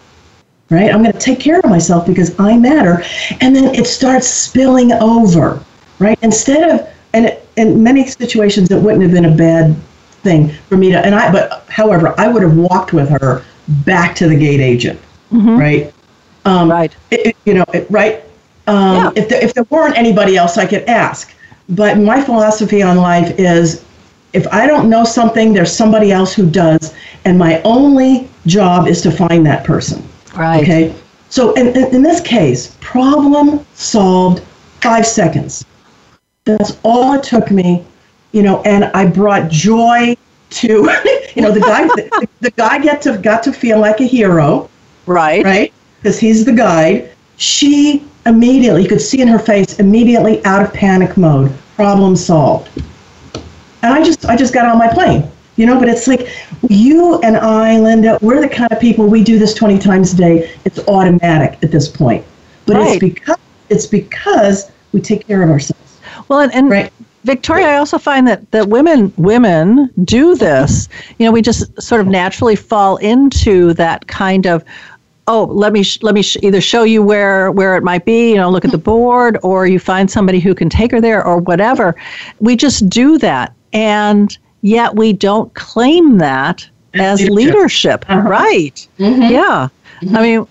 Right? 0.71 0.93
I'm 0.93 1.03
going 1.03 1.13
to 1.13 1.19
take 1.19 1.41
care 1.41 1.59
of 1.61 1.65
myself 1.65 2.07
because 2.07 2.39
I 2.39 2.57
matter, 2.59 3.03
and 3.41 3.57
then 3.57 3.75
it 3.75 3.87
starts 3.87 4.27
spilling 4.27 4.93
over. 4.93 5.63
Right? 5.99 6.19
Instead 6.23 6.71
of 6.71 6.89
and 7.15 7.37
in 7.57 7.83
many 7.83 8.07
situations 8.07 8.71
it 8.71 8.81
wouldn't 8.81 9.03
have 9.03 9.13
been 9.13 9.25
a 9.25 9.35
bad 9.35 9.75
thing 10.23 10.51
for 10.69 10.77
me 10.77 10.91
to. 10.93 10.99
And 10.99 11.15
I, 11.15 11.33
but 11.33 11.65
however, 11.69 12.15
I 12.19 12.29
would 12.29 12.43
have 12.43 12.57
walked 12.57 12.93
with 12.93 13.09
her 13.09 13.43
back 13.87 14.15
to 14.17 14.29
the 14.29 14.37
gate 14.37 14.61
agent, 14.61 15.01
right? 15.33 15.93
Um, 16.45 16.71
Right. 16.71 16.95
it- 17.11 17.37
you 17.45 17.55
know, 17.55 17.65
it, 17.73 17.87
right? 17.91 18.23
Um, 18.67 18.95
Yeah. 18.97 19.11
if, 19.17 19.29
there, 19.29 19.43
if 19.43 19.55
there 19.55 19.65
weren't 19.71 19.97
anybody 19.97 20.37
else, 20.37 20.59
I 20.59 20.67
could 20.67 20.85
ask. 20.85 21.33
But 21.71 21.99
my 21.99 22.21
philosophy 22.21 22.83
on 22.83 22.97
life 22.99 23.35
is 23.39 23.83
if 24.33 24.47
I 24.53 24.67
don't 24.67 24.89
know 24.91 25.05
something, 25.05 25.53
there's 25.53 25.73
somebody 25.75 26.13
else 26.13 26.35
who 26.35 26.49
does, 26.49 26.93
and 27.25 27.39
my 27.39 27.61
only 27.63 28.29
job 28.47 28.87
is 28.87 29.01
to 29.03 29.11
find 29.11 29.45
that 29.47 29.65
person. 29.65 30.03
Right. 30.39 30.63
Okay. 30.63 30.95
So 31.31 31.53
in, 31.55 31.69
in, 31.69 31.97
in 31.97 32.03
this 32.03 32.21
case, 32.21 32.77
problem 32.81 33.67
solved, 33.75 34.43
five 34.81 35.07
seconds. 35.07 35.65
That's 36.45 36.79
all 36.83 37.13
it 37.15 37.23
took 37.23 37.51
me, 37.51 37.85
you 38.33 38.43
know, 38.43 38.63
and 38.63 38.85
I 38.85 39.07
brought 39.07 39.51
joy 39.51 40.17
to, 40.51 40.67
you 41.35 41.43
know, 41.43 41.53
the 41.53 41.61
guy. 41.61 41.87
the, 41.89 42.29
the 42.41 42.51
guy 42.53 42.79
get 42.79 43.03
to 43.03 43.19
got 43.19 43.43
to 43.43 43.53
feel 43.53 43.79
like 43.81 44.01
a 44.01 44.05
hero 44.07 44.71
Right. 45.09 45.43
right? 45.45 45.73
Because 46.03 46.19
he's 46.21 46.45
the 46.45 46.53
guide. 46.53 47.11
She 47.39 48.05
immediately, 48.27 48.83
you 48.83 48.89
could 48.89 49.01
see 49.01 49.23
in 49.23 49.29
her 49.29 49.39
face, 49.39 49.79
immediately 49.81 50.45
out 50.45 50.63
of 50.63 50.73
panic 50.73 51.17
mode. 51.17 51.53
Problem 51.77 52.15
solved. 52.15 52.71
And 53.83 53.95
I 53.95 54.05
just, 54.05 54.27
I 54.27 54.37
just 54.37 54.53
got 54.53 54.67
on 54.67 54.79
my 54.79 54.89
plane, 54.93 55.31
you 55.57 55.65
know. 55.65 55.79
But 55.79 55.89
it's 55.89 56.07
like 56.07 56.29
you 56.69 57.21
and 57.21 57.37
I, 57.37 57.79
Linda, 57.79 58.19
we're 58.21 58.41
the 58.41 58.49
kind 58.49 58.71
of 58.73 58.81
people 58.81 59.07
we 59.07 59.23
do 59.23 59.39
this 59.39 59.55
20 59.55 59.79
times 59.79 60.15
a 60.15 60.17
day. 60.17 60.55
It's 60.65 60.79
automatic 60.89 61.59
at 61.63 61.71
this 61.71 61.89
point. 61.89 62.25
But 62.67 62.77
Right. 62.77 62.91
it's 62.91 62.99
because 62.99 63.37
it's 63.71 63.87
because 63.87 64.71
we 64.93 65.01
take 65.01 65.27
care 65.27 65.43
of 65.43 65.51
ourselves. 65.51 66.01
Well, 66.29 66.41
and, 66.41 66.55
and 66.55 66.71
Right. 66.71 66.93
Victoria, 67.25 67.67
I 67.67 67.77
also 67.77 67.99
find 67.99 68.27
that, 68.29 68.51
that 68.53 68.69
women 68.69 69.13
women 69.17 69.91
do 70.05 70.35
this. 70.35 70.89
You 71.19 71.27
know, 71.27 71.33
we 71.33 71.43
just 71.43 71.81
sort 71.81 72.01
of 72.01 72.07
naturally 72.07 72.57
fall 72.57 72.97
into 72.99 73.75
that 73.75 74.07
kind 74.07 74.47
of, 74.47 74.65
oh, 75.27 75.45
let 75.45 75.73
me 75.73 75.83
sh- 75.83 75.99
let 76.03 76.15
me 76.15 76.23
sh- 76.23 76.39
either 76.43 76.61
show 76.61 76.85
you 76.85 77.03
where 77.03 77.51
where 77.53 77.77
it 77.77 77.83
might 77.83 78.05
be. 78.07 78.31
You 78.31 78.37
know, 78.37 78.49
look 78.51 78.65
at 78.65 78.71
the 78.71 78.79
board, 78.79 79.39
or 79.43 79.67
you 79.67 79.79
find 79.79 80.11
somebody 80.11 80.41
who 80.41 80.55
can 80.55 80.71
take 80.71 80.91
her 80.93 81.01
there, 81.01 81.23
or 81.23 81.39
whatever. 81.39 81.95
We 82.41 82.57
just 82.57 82.89
do 82.89 83.19
that, 83.19 83.53
and 83.73 84.37
yet 84.63 84.95
we 84.97 85.13
don't 85.13 85.53
claim 85.55 86.19
that 86.19 86.69
as 86.95 87.21
As 87.23 87.29
leadership, 87.29 88.05
leadership. 88.05 88.05
Uh-huh. 88.09 88.29
right? 88.29 88.89
Yeah, 88.99 89.69
I 90.15 90.23
mean, 90.23 90.47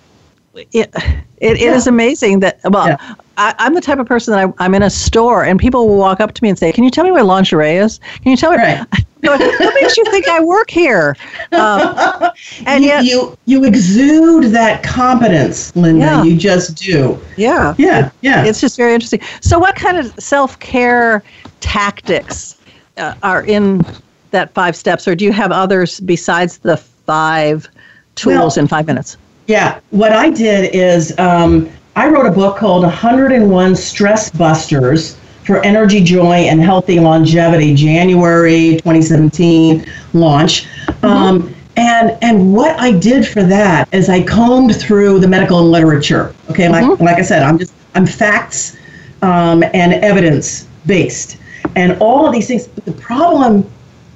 it, 0.56 0.70
it, 0.72 0.91
it 1.38 1.58
is 1.62 1.88
amazing 1.88 2.39
that 2.41 2.60
well 2.65 2.88
Yeah. 2.88 3.15
I, 3.38 3.54
i'm 3.60 3.76
the 3.76 3.82
type 3.82 4.00
of 4.00 4.08
person 4.08 4.34
that 4.34 4.48
I, 4.60 4.65
i'm 4.65 4.74
in 4.74 4.82
a 4.82 4.89
store 4.89 5.43
and 5.46 5.60
people 5.60 5.88
will 5.88 5.98
walk 5.98 6.20
up 6.20 6.34
to 6.34 6.43
me 6.43 6.50
and 6.50 6.58
say 6.58 6.72
can 6.72 6.84
you 6.84 6.89
tell 6.89 7.04
me 7.04 7.12
where 7.12 7.24
lingerie 7.24 7.76
is 7.76 8.00
can 8.24 8.32
you 8.32 8.38
tell 8.38 8.50
me 8.50 8.58
Right. 8.58 8.80
what, 9.22 9.39
what 9.39 9.74
makes 9.76 9.96
you 9.98 10.04
think 10.06 10.28
i 10.28 10.39
work 10.43 10.72
here 10.72 11.15
um, 11.52 12.32
and 12.65 12.84
you, 12.84 12.89
yet 12.89 13.06
you 13.06 13.38
you 13.46 13.65
exude 13.65 14.46
that 14.46 14.82
competence, 14.82 15.76
Linda. 15.76 16.06
Yeah. 16.06 16.24
You 16.24 16.36
just 16.36 16.76
do. 16.76 17.20
yeah 17.38 17.76
Yeah, 17.78 18.10
yeah. 18.22 18.43
it's 18.43 18.60
just 18.60 18.76
very 18.76 18.96
interesting 18.96 19.22
so 19.41 19.60
what 19.60 19.76
kind 19.76 19.98
of 19.98 20.08
self-care 20.20 21.22
tactics 21.60 22.57
uh, 22.98 23.16
are 23.24 23.44
in 23.44 23.86
that 24.32 24.54
five 24.54 24.76
steps 24.76 25.08
or 25.08 25.16
do 25.16 25.26
you 25.26 25.32
have 25.32 25.52
others 25.52 26.00
besides 26.02 26.58
the 26.58 26.78
five 26.78 27.68
tools 28.16 28.58
Well- 28.58 28.64
in 28.64 28.68
five 28.68 28.88
minutes? 28.88 29.18
Yeah, 29.48 29.80
what 29.92 30.12
I 30.12 30.30
did 30.30 30.76
is 30.76 31.18
um, 31.18 31.70
I 31.96 32.10
wrote 32.10 32.26
a 32.26 32.32
book 32.32 32.58
called 32.58 32.84
101 32.84 33.76
Stress 33.78 34.30
Busters 34.30 35.16
for 35.46 35.64
Energy, 35.64 36.04
Joy, 36.04 36.34
and 36.34 36.62
Healthy 36.62 37.00
Longevity, 37.00 37.74
January 37.74 38.72
2017 38.72 39.86
launch. 40.14 40.68
Um, 41.02 41.56
and 41.78 42.18
and 42.22 42.54
what 42.54 42.78
I 42.80 42.92
did 42.92 43.26
for 43.26 43.44
that 43.44 43.88
is 43.94 44.10
I 44.10 44.22
combed 44.24 44.76
through 44.76 45.20
the 45.20 45.28
medical 45.28 45.64
literature. 45.64 46.36
Okay, 46.50 46.68
like 46.68 47.00
like 47.00 47.18
I 47.18 47.22
said, 47.22 47.44
I'm 47.44 47.58
just 47.58 47.74
I'm 47.96 48.06
facts 48.06 48.76
um, 49.22 49.64
and 49.74 49.94
evidence 49.94 50.68
based, 50.86 51.38
and 51.76 51.98
all 52.00 52.26
of 52.26 52.34
these 52.34 52.48
things. 52.48 52.68
But 52.68 52.86
the 52.86 52.94
problem 52.94 53.70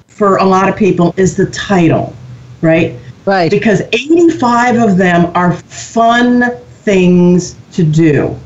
for 0.08 0.36
a 0.36 0.44
lot 0.44 0.68
of 0.68 0.76
people 0.76 1.14
is 1.16 1.36
the 1.36 1.46
title, 1.46 2.14
right? 2.60 2.94
right 3.24 3.50
because 3.50 3.82
85 3.92 4.76
of 4.90 4.96
them 4.96 5.30
are 5.34 5.52
fun 5.54 6.56
things 6.84 7.56
to 7.72 7.84
do 7.84 8.36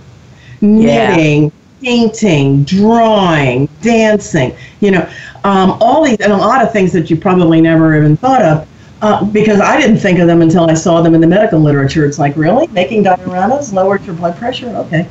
knitting 0.61 1.53
painting 1.83 2.65
drawing 2.65 3.67
dancing 3.81 4.57
you 4.81 4.91
know 4.91 5.09
um, 5.45 5.77
all 5.81 6.03
these 6.05 6.17
and 6.21 6.33
a 6.33 6.37
lot 6.37 6.63
of 6.63 6.73
things 6.73 6.93
that 6.93 7.11
you 7.11 7.17
probably 7.17 7.61
never 7.61 7.97
even 7.97 8.17
thought 8.17 8.43
of 8.43 8.69
uh, 9.03 9.25
because 9.27 9.61
i 9.61 9.79
didn't 9.81 9.99
think 9.99 10.19
of 10.19 10.27
them 10.27 10.43
until 10.43 10.69
i 10.69 10.75
saw 10.75 11.01
them 11.03 11.15
in 11.15 11.21
the 11.21 11.27
medical 11.27 11.59
literature 11.61 12.05
it's 12.07 12.19
like 12.19 12.35
really 12.37 12.67
making 12.69 13.05
dioramas 13.05 13.73
lowers 13.73 14.05
your 14.07 14.15
blood 14.17 14.37
pressure 14.37 14.69
okay 14.77 15.09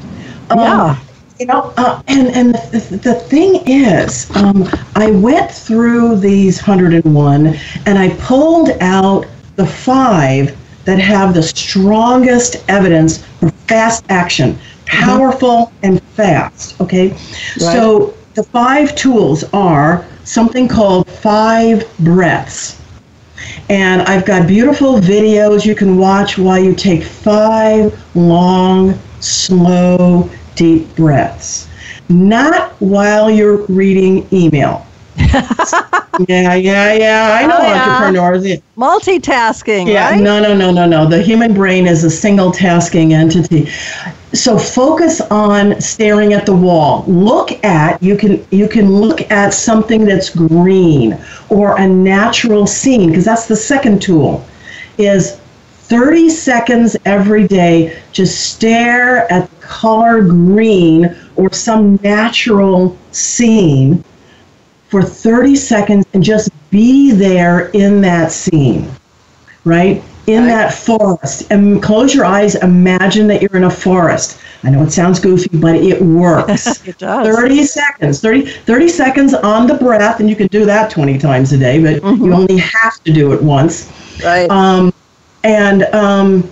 um, 0.49 0.59
Yeah. 0.59 0.95
You 1.39 1.45
know, 1.45 1.73
uh, 1.77 2.01
and 2.07 2.27
and 2.29 2.55
the, 2.55 2.99
the 3.03 3.13
thing 3.13 3.61
is, 3.65 4.33
um, 4.35 4.67
I 4.95 5.11
went 5.11 5.51
through 5.51 6.17
these 6.17 6.65
101, 6.65 7.47
and 7.85 7.97
I 7.97 8.09
pulled 8.19 8.69
out 8.81 9.25
the 9.55 9.65
five 9.65 10.57
that 10.85 10.99
have 10.99 11.33
the 11.33 11.43
strongest 11.43 12.63
evidence 12.69 13.25
for 13.39 13.49
fast 13.67 14.05
action, 14.09 14.57
powerful 14.85 15.71
and 15.83 16.01
fast. 16.01 16.79
Okay, 16.79 17.15
so 17.57 18.13
the 18.35 18.43
five 18.43 18.95
tools 18.95 19.43
are 19.53 20.05
something 20.23 20.67
called 20.67 21.09
five 21.09 21.85
breaths. 21.99 22.81
And 23.69 24.01
I've 24.03 24.25
got 24.25 24.47
beautiful 24.47 24.99
videos 24.99 25.65
you 25.65 25.75
can 25.75 25.97
watch 25.97 26.37
while 26.37 26.59
you 26.59 26.75
take 26.75 27.03
five 27.03 27.97
long, 28.15 28.97
slow, 29.19 30.29
deep 30.55 30.95
breaths. 30.95 31.67
Not 32.09 32.71
while 32.81 33.29
you're 33.29 33.65
reading 33.67 34.27
email. 34.31 34.85
yeah, 36.27 36.53
yeah, 36.55 36.93
yeah. 36.93 37.37
I 37.39 37.45
know 37.47 37.57
Oh, 37.57 37.63
yeah. 37.63 37.83
entrepreneurs. 37.83 38.45
Yeah, 38.45 38.57
multitasking 38.77 39.87
yeah, 39.87 40.11
right 40.11 40.21
no, 40.21 40.41
no, 40.41 40.53
no, 40.55 40.71
no, 40.71 40.85
no. 40.85 41.07
The 41.07 41.21
human 41.21 41.53
brain 41.53 41.87
is 41.87 42.03
a 42.03 42.09
single 42.09 42.51
tasking 42.51 43.13
entity. 43.13 43.67
So 44.33 44.57
focus 44.57 45.21
on 45.21 45.79
staring 45.79 46.33
at 46.33 46.45
the 46.45 46.55
wall. 46.55 47.05
Look 47.07 47.63
at 47.63 48.01
you 48.03 48.17
can 48.17 48.45
you 48.51 48.67
can 48.67 48.91
look 48.93 49.29
at 49.31 49.53
something 49.53 50.03
that's 50.05 50.29
green 50.29 51.17
or 51.49 51.77
a 51.79 51.87
natural 51.87 52.67
scene 52.67 53.09
because 53.09 53.25
that's 53.25 53.47
the 53.47 53.55
second 53.55 54.01
tool. 54.01 54.45
Is 54.97 55.37
30 55.87 56.29
seconds 56.29 56.97
every 57.05 57.47
day 57.47 58.01
just 58.11 58.53
stare 58.53 59.31
at 59.31 59.47
color 59.67 60.21
green 60.21 61.15
or 61.35 61.51
some 61.53 61.95
natural 62.03 62.97
scene 63.11 64.03
for 64.89 65.01
30 65.01 65.55
seconds 65.55 66.05
and 66.13 66.23
just 66.23 66.49
be 66.69 67.11
there 67.11 67.69
in 67.69 68.01
that 68.01 68.31
scene, 68.31 68.89
right? 69.65 70.01
In 70.27 70.47
that 70.47 70.73
forest. 70.73 71.51
And 71.51 71.81
close 71.81 72.13
your 72.15 72.25
eyes, 72.25 72.55
imagine 72.55 73.27
that 73.27 73.41
you're 73.41 73.55
in 73.55 73.65
a 73.65 73.69
forest. 73.69 74.39
I 74.63 74.69
know 74.69 74.83
it 74.83 74.91
sounds 74.91 75.19
goofy, 75.19 75.49
but 75.57 75.75
it 75.75 76.01
works. 76.01 76.85
It 76.87 76.97
does. 76.97 77.35
30 77.35 77.63
seconds, 77.63 78.21
30, 78.21 78.45
30 78.45 78.87
seconds 78.89 79.33
on 79.33 79.67
the 79.67 79.75
breath, 79.75 80.19
and 80.19 80.29
you 80.29 80.35
can 80.35 80.47
do 80.47 80.65
that 80.65 80.89
20 80.91 81.17
times 81.17 81.51
a 81.53 81.57
day, 81.57 81.81
but 81.81 82.01
Mm-hmm. 82.01 82.23
you 82.25 82.33
only 82.33 82.57
have 82.57 83.03
to 83.03 83.13
do 83.13 83.33
it 83.33 83.41
once. 83.41 83.91
right 84.23 84.49
Um, 84.49 84.93
and 85.43 85.83
um, 85.93 86.49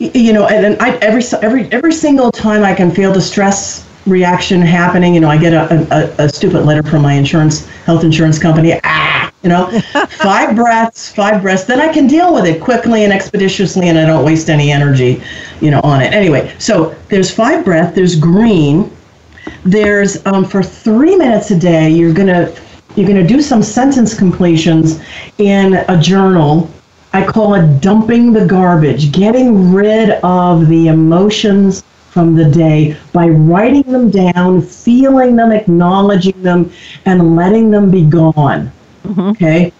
you 0.00 0.32
know, 0.32 0.46
and, 0.46 0.64
and 0.64 0.82
I, 0.82 0.96
every 0.96 1.22
every 1.42 1.70
every 1.72 1.92
single 1.92 2.32
time 2.32 2.64
I 2.64 2.74
can 2.74 2.90
feel 2.90 3.12
the 3.12 3.20
stress 3.20 3.86
reaction 4.06 4.62
happening. 4.62 5.14
You 5.14 5.20
know, 5.20 5.28
I 5.28 5.36
get 5.36 5.52
a, 5.52 5.86
a, 5.94 6.24
a 6.24 6.28
stupid 6.28 6.64
letter 6.64 6.82
from 6.82 7.02
my 7.02 7.12
insurance 7.12 7.68
health 7.84 8.02
insurance 8.02 8.38
company. 8.38 8.80
Ah, 8.82 9.30
you 9.42 9.50
know, 9.50 9.70
five 10.08 10.56
breaths, 10.56 11.12
five 11.12 11.42
breaths. 11.42 11.64
Then 11.64 11.80
I 11.80 11.92
can 11.92 12.06
deal 12.06 12.32
with 12.32 12.46
it 12.46 12.62
quickly 12.62 13.04
and 13.04 13.12
expeditiously, 13.12 13.88
and 13.88 13.98
I 13.98 14.06
don't 14.06 14.24
waste 14.24 14.48
any 14.48 14.72
energy, 14.72 15.22
you 15.60 15.70
know, 15.70 15.80
on 15.82 16.00
it. 16.00 16.14
Anyway, 16.14 16.54
so 16.58 16.94
there's 17.10 17.30
five 17.30 17.62
breath. 17.62 17.94
There's 17.94 18.16
green. 18.16 18.90
There's 19.64 20.24
um, 20.26 20.46
for 20.46 20.62
three 20.62 21.14
minutes 21.14 21.50
a 21.50 21.58
day. 21.58 21.90
You're 21.90 22.14
gonna 22.14 22.54
you're 22.96 23.06
gonna 23.06 23.26
do 23.26 23.42
some 23.42 23.62
sentence 23.62 24.18
completions 24.18 25.00
in 25.36 25.74
a 25.88 26.00
journal. 26.00 26.70
I 27.12 27.24
call 27.26 27.54
it 27.54 27.80
dumping 27.80 28.32
the 28.32 28.46
garbage, 28.46 29.12
getting 29.12 29.72
rid 29.72 30.10
of 30.22 30.68
the 30.68 30.88
emotions 30.88 31.82
from 32.10 32.34
the 32.34 32.44
day 32.44 32.96
by 33.12 33.28
writing 33.28 33.82
them 33.82 34.10
down, 34.10 34.62
feeling 34.62 35.36
them, 35.36 35.52
acknowledging 35.52 36.42
them, 36.42 36.70
and 37.06 37.36
letting 37.36 37.70
them 37.70 37.90
be 37.90 38.04
gone. 38.04 38.70
Okay? 39.18 39.72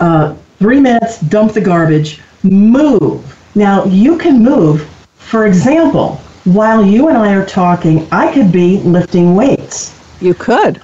Uh, 0.00 0.34
three 0.58 0.80
minutes, 0.80 1.20
dump 1.20 1.52
the 1.52 1.60
garbage, 1.60 2.20
move. 2.42 3.36
Now, 3.54 3.84
you 3.84 4.18
can 4.18 4.42
move, 4.42 4.88
for 5.16 5.46
example, 5.46 6.16
while 6.44 6.84
you 6.84 7.08
and 7.08 7.18
I 7.18 7.34
are 7.34 7.46
talking, 7.46 8.06
I 8.12 8.32
could 8.32 8.52
be 8.52 8.78
lifting 8.78 9.34
weights 9.34 9.98
you 10.20 10.34
could 10.34 10.80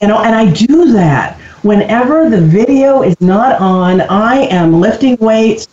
you 0.00 0.08
know 0.08 0.18
and 0.18 0.34
i 0.34 0.50
do 0.50 0.92
that 0.92 1.38
whenever 1.64 2.28
the 2.28 2.40
video 2.40 3.02
is 3.02 3.18
not 3.20 3.60
on, 3.60 4.02
I 4.02 4.42
am 4.50 4.80
lifting 4.80 5.16
weights 5.16 5.66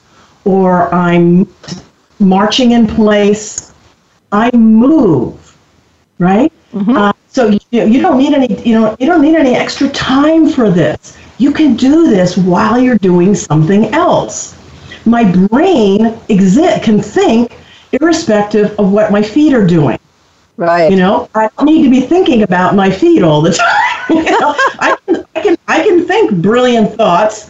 or 0.46 0.94
I'm 0.94 1.48
marching 2.20 2.72
in 2.72 2.88
place. 2.88 3.74
I 4.32 4.50
move, 4.56 5.58
right? 6.18 6.52
Uh, 6.98 7.14
so 7.28 7.48
you, 7.48 7.60
you 7.72 8.02
don't 8.02 8.18
need 8.18 8.34
any, 8.34 8.62
you 8.64 8.80
know, 8.80 8.96
you 9.00 9.06
don't 9.06 9.22
need 9.22 9.36
any 9.36 9.56
extra 9.56 9.90
time 9.90 10.48
for 10.48 10.70
this. 10.70 11.18
You 11.38 11.52
can 11.52 11.76
do 11.76 12.10
this 12.10 12.38
while 12.38 12.80
you're 12.80 12.98
doing 12.98 13.36
something 13.36 13.86
else. 13.94 14.58
My 15.06 15.30
brain 15.48 16.18
exist 16.30 16.84
can 16.84 17.02
think 17.02 17.58
irrespective 17.92 18.80
of 18.80 18.92
what 18.94 19.12
my 19.12 19.22
feet 19.22 19.54
are 19.54 19.66
doing. 19.68 20.00
Right. 20.58 20.92
You 20.92 20.98
know, 20.98 21.30
I 21.34 21.50
don't 21.58 21.66
need 21.66 21.84
to 21.84 21.90
be 21.90 22.02
thinking 22.02 22.44
about 22.44 22.76
my 22.76 22.90
feet 22.90 23.24
all 23.24 23.42
the 23.42 23.52
time. 24.10 24.18
you 24.18 24.24
know, 24.24 24.54
I 24.80 24.96
I 25.42 25.44
can, 25.44 25.58
I 25.68 25.84
can 25.84 26.06
think 26.06 26.40
brilliant 26.40 26.94
thoughts, 26.94 27.50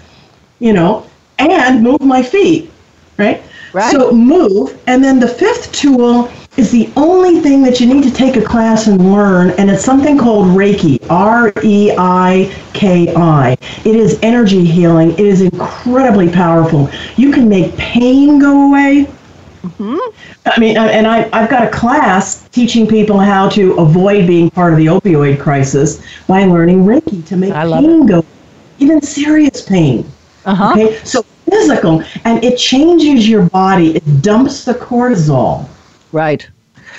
you 0.60 0.72
know, 0.72 1.06
and 1.40 1.84
move 1.84 2.00
my 2.02 2.24
feet, 2.24 2.72
right? 3.18 3.44
Right. 3.74 3.92
So 3.92 4.12
move, 4.14 4.82
and 4.88 5.04
then 5.04 5.20
the 5.20 5.28
fifth 5.28 5.74
tool 5.74 6.32
is 6.56 6.72
the 6.72 6.90
only 6.96 7.42
thing 7.42 7.62
that 7.64 7.82
you 7.82 7.94
need 7.94 8.04
to 8.04 8.12
take 8.12 8.38
a 8.38 8.42
class 8.42 8.88
and 8.88 9.12
learn, 9.12 9.52
and 9.52 9.70
it's 9.70 9.84
something 9.84 10.18
called 10.18 10.48
Reiki, 10.48 11.00
R 11.10 11.52
E 11.64 11.94
I 11.98 12.54
K 12.74 13.14
I. 13.14 13.58
It 13.84 13.96
is 13.96 14.20
energy 14.22 14.64
healing. 14.64 15.12
It 15.12 15.20
is 15.20 15.42
incredibly 15.42 16.30
powerful. 16.30 16.90
You 17.18 17.32
can 17.32 17.50
make 17.50 17.76
pain 17.76 18.40
go 18.40 18.70
away. 18.70 19.08
I 19.64 20.60
mean, 20.60 20.78
and 20.78 21.08
I, 21.08 21.30
I've 21.34 21.50
got 21.50 21.64
a 21.68 21.70
class 21.70 22.48
teaching 22.50 22.88
people 22.88 23.20
how 23.20 23.50
to 23.50 23.74
avoid 23.74 24.28
being 24.28 24.50
part 24.50 24.74
of 24.74 24.80
the 24.80 24.88
opioid 24.88 25.40
crisis 25.40 26.02
by 26.28 26.44
learning 26.46 26.86
Reiki 26.86 27.26
to 27.28 27.38
make 27.38 27.54
I 27.54 27.64
pain 27.66 28.06
go, 28.06 28.26
even 28.80 29.02
serious 29.02 29.62
pain. 29.62 30.10
Uh-huh. 30.46 30.72
Okay, 30.72 30.98
so 31.04 31.24
physical, 31.50 32.04
and 32.26 32.44
it 32.44 32.58
changes 32.58 33.30
your 33.30 33.44
body. 33.50 33.96
It 33.96 34.22
dumps 34.22 34.66
the 34.66 34.74
cortisol. 34.74 35.68
Right. 36.12 36.48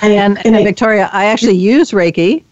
And, 0.01 0.13
And, 0.13 0.37
and 0.37 0.47
and 0.47 0.55
it, 0.57 0.63
Victoria, 0.63 1.09
I 1.13 1.25
actually 1.25 1.55
use 1.55 1.91
Reiki. 1.91 2.43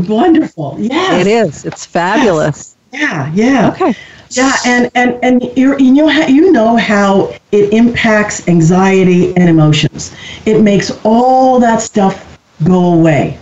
it's 0.00 0.08
wonderful. 0.08 0.76
Yeah, 0.78 1.16
It 1.16 1.26
is. 1.26 1.64
It's 1.64 1.86
fabulous. 1.86 2.76
Yeah, 2.92 3.32
yeah. 3.34 3.70
Okay. 3.72 3.94
Yeah, 4.36 4.52
and 4.66 4.90
and 4.94 5.18
and 5.22 5.42
you're, 5.56 5.78
you 5.78 5.92
know 5.92 6.08
how 6.08 6.26
you 6.26 6.50
know 6.52 6.76
how 6.76 7.32
it 7.52 7.72
impacts 7.72 8.46
anxiety 8.48 9.34
and 9.36 9.48
emotions. 9.48 10.14
It 10.44 10.60
makes 10.62 10.90
all 11.04 11.60
that 11.60 11.80
stuff 11.80 12.38
go 12.64 12.94
away. 12.94 13.38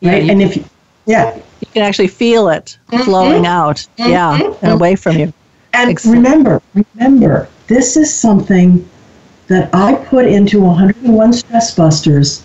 Yeah, 0.00 0.12
Right? 0.12 0.24
you- 0.24 0.30
and 0.32 0.42
if 0.42 0.56
you, 0.56 0.64
yeah, 1.06 1.36
You 1.60 1.66
can 1.74 1.82
actually 1.82 2.08
feel 2.08 2.48
it 2.48 2.78
mm-hmm. 2.90 3.04
flowing 3.04 3.46
out. 3.46 3.76
Mm-hmm. 3.98 4.10
Yeah. 4.10 4.34
And 4.34 4.42
mm-hmm. 4.54 4.66
away 4.68 4.96
from 4.96 5.18
you. 5.18 5.32
and 5.72 5.90
Excellent. 5.90 6.16
remember, 6.16 6.62
remember, 6.94 7.48
this 7.66 7.96
is 7.96 8.12
something 8.14 8.88
that 9.48 9.68
I 9.74 9.94
put 9.94 10.26
into 10.26 10.60
101 10.60 11.32
Stress 11.32 11.74
Busters. 11.74 12.42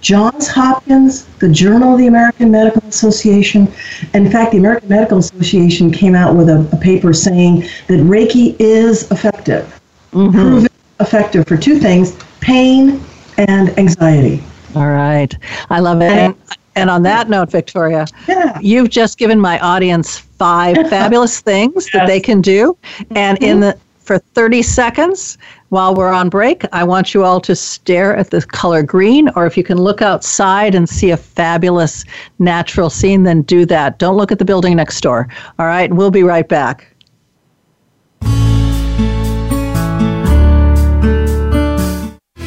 Johns 0.00 0.48
Hopkins, 0.48 1.24
the 1.38 1.48
Journal 1.48 1.94
of 1.94 1.98
the 1.98 2.06
American 2.06 2.50
Medical 2.50 2.82
Association. 2.88 3.72
In 4.14 4.30
fact, 4.30 4.52
the 4.52 4.58
American 4.58 4.88
Medical 4.88 5.18
Association 5.18 5.90
came 5.90 6.14
out 6.14 6.36
with 6.36 6.48
a, 6.48 6.68
a 6.72 6.76
paper 6.76 7.12
saying 7.12 7.62
that 7.88 8.00
Reiki 8.00 8.56
is 8.58 9.10
effective, 9.10 9.80
mm-hmm. 10.12 10.30
proven 10.30 10.68
effective 11.00 11.46
for 11.46 11.56
two 11.56 11.78
things 11.78 12.16
pain 12.40 13.02
and 13.36 13.76
anxiety. 13.78 14.42
All 14.74 14.88
right. 14.88 15.34
I 15.70 15.80
love 15.80 16.00
it. 16.00 16.10
And, 16.10 16.36
and 16.76 16.90
on 16.90 17.02
that 17.02 17.28
note, 17.28 17.50
Victoria, 17.50 18.06
Yeah. 18.28 18.58
you've 18.60 18.90
just 18.90 19.18
given 19.18 19.40
my 19.40 19.58
audience 19.58 20.18
five 20.18 20.76
fabulous 20.90 21.40
things 21.40 21.88
that 21.92 22.06
they 22.06 22.20
can 22.20 22.40
do. 22.40 22.76
And 23.10 23.38
in 23.42 23.58
mm-hmm. 23.58 23.60
the 23.60 23.78
for 24.08 24.18
30 24.18 24.62
seconds 24.62 25.36
while 25.70 25.94
we're 25.94 26.12
on 26.12 26.28
break, 26.28 26.64
I 26.72 26.84
want 26.84 27.14
you 27.14 27.24
all 27.24 27.40
to 27.42 27.54
stare 27.54 28.16
at 28.16 28.30
the 28.30 28.42
color 28.42 28.82
green, 28.82 29.28
or 29.36 29.46
if 29.46 29.56
you 29.56 29.64
can 29.64 29.78
look 29.78 30.00
outside 30.02 30.74
and 30.74 30.88
see 30.88 31.10
a 31.10 31.16
fabulous 31.16 32.04
natural 32.38 32.90
scene, 32.90 33.24
then 33.24 33.42
do 33.42 33.66
that. 33.66 33.98
Don't 33.98 34.16
look 34.16 34.32
at 34.32 34.38
the 34.38 34.44
building 34.44 34.76
next 34.76 35.00
door. 35.00 35.28
All 35.58 35.66
right, 35.66 35.92
we'll 35.92 36.10
be 36.10 36.22
right 36.22 36.48
back. 36.48 36.94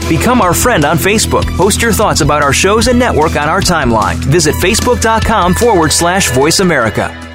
Become 0.10 0.42
our 0.42 0.54
friend 0.54 0.84
on 0.84 0.98
Facebook. 0.98 1.46
Post 1.56 1.82
your 1.82 1.94
thoughts 1.94 2.20
about 2.20 2.44
our 2.44 2.52
shows 2.52 2.88
and 2.88 3.00
network 3.00 3.38
on 3.38 3.48
our 3.48 3.62
timeline. 3.62 4.16
Visit 4.16 4.56
facebook.com 4.56 5.54
forward 5.54 5.94
slash 5.94 6.32
voice 6.32 6.60
America. 6.60 7.31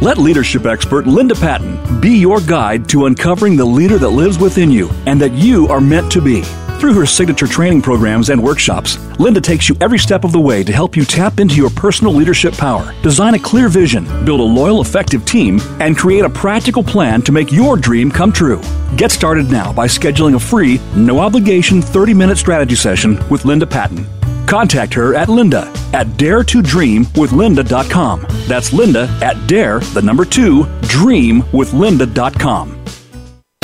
Let 0.00 0.18
leadership 0.18 0.66
expert 0.66 1.06
Linda 1.06 1.34
Patten 1.34 2.00
be 2.00 2.18
your 2.18 2.40
guide 2.40 2.88
to 2.90 3.06
uncovering 3.06 3.56
the 3.56 3.64
leader 3.64 3.96
that 3.98 4.08
lives 4.10 4.38
within 4.38 4.70
you 4.70 4.90
and 5.06 5.20
that 5.20 5.32
you 5.32 5.66
are 5.68 5.80
meant 5.80 6.10
to 6.12 6.20
be. 6.20 6.42
Through 6.78 6.94
her 6.94 7.06
signature 7.06 7.46
training 7.46 7.80
programs 7.80 8.28
and 8.28 8.42
workshops, 8.42 8.98
Linda 9.18 9.40
takes 9.40 9.68
you 9.68 9.76
every 9.80 9.98
step 9.98 10.24
of 10.24 10.32
the 10.32 10.40
way 10.40 10.62
to 10.64 10.72
help 10.72 10.96
you 10.96 11.04
tap 11.04 11.40
into 11.40 11.54
your 11.54 11.70
personal 11.70 12.12
leadership 12.12 12.52
power, 12.54 12.92
design 13.02 13.34
a 13.34 13.38
clear 13.38 13.68
vision, 13.68 14.04
build 14.26 14.40
a 14.40 14.42
loyal, 14.42 14.82
effective 14.82 15.24
team, 15.24 15.60
and 15.80 15.96
create 15.96 16.24
a 16.24 16.30
practical 16.30 16.82
plan 16.82 17.22
to 17.22 17.32
make 17.32 17.52
your 17.52 17.76
dream 17.76 18.10
come 18.10 18.32
true. 18.32 18.60
Get 18.96 19.12
started 19.12 19.50
now 19.50 19.72
by 19.72 19.86
scheduling 19.86 20.34
a 20.34 20.40
free, 20.40 20.80
no 20.94 21.20
obligation 21.20 21.80
30 21.80 22.12
minute 22.12 22.36
strategy 22.36 22.74
session 22.74 23.16
with 23.30 23.46
Linda 23.46 23.66
Patten. 23.66 24.04
Contact 24.46 24.94
her 24.94 25.14
at 25.14 25.28
linda 25.28 25.72
at 25.92 26.16
dare 26.16 26.42
to 26.44 26.62
dream 26.62 27.00
with 27.16 27.30
daretodreamwithlinda.com. 27.30 28.26
That's 28.46 28.72
linda 28.72 29.08
at 29.22 29.46
dare, 29.46 29.80
the 29.80 30.02
number 30.02 30.24
two, 30.24 30.64
dream 30.82 31.44
with 31.52 31.72
dreamwithlinda.com. 31.72 32.84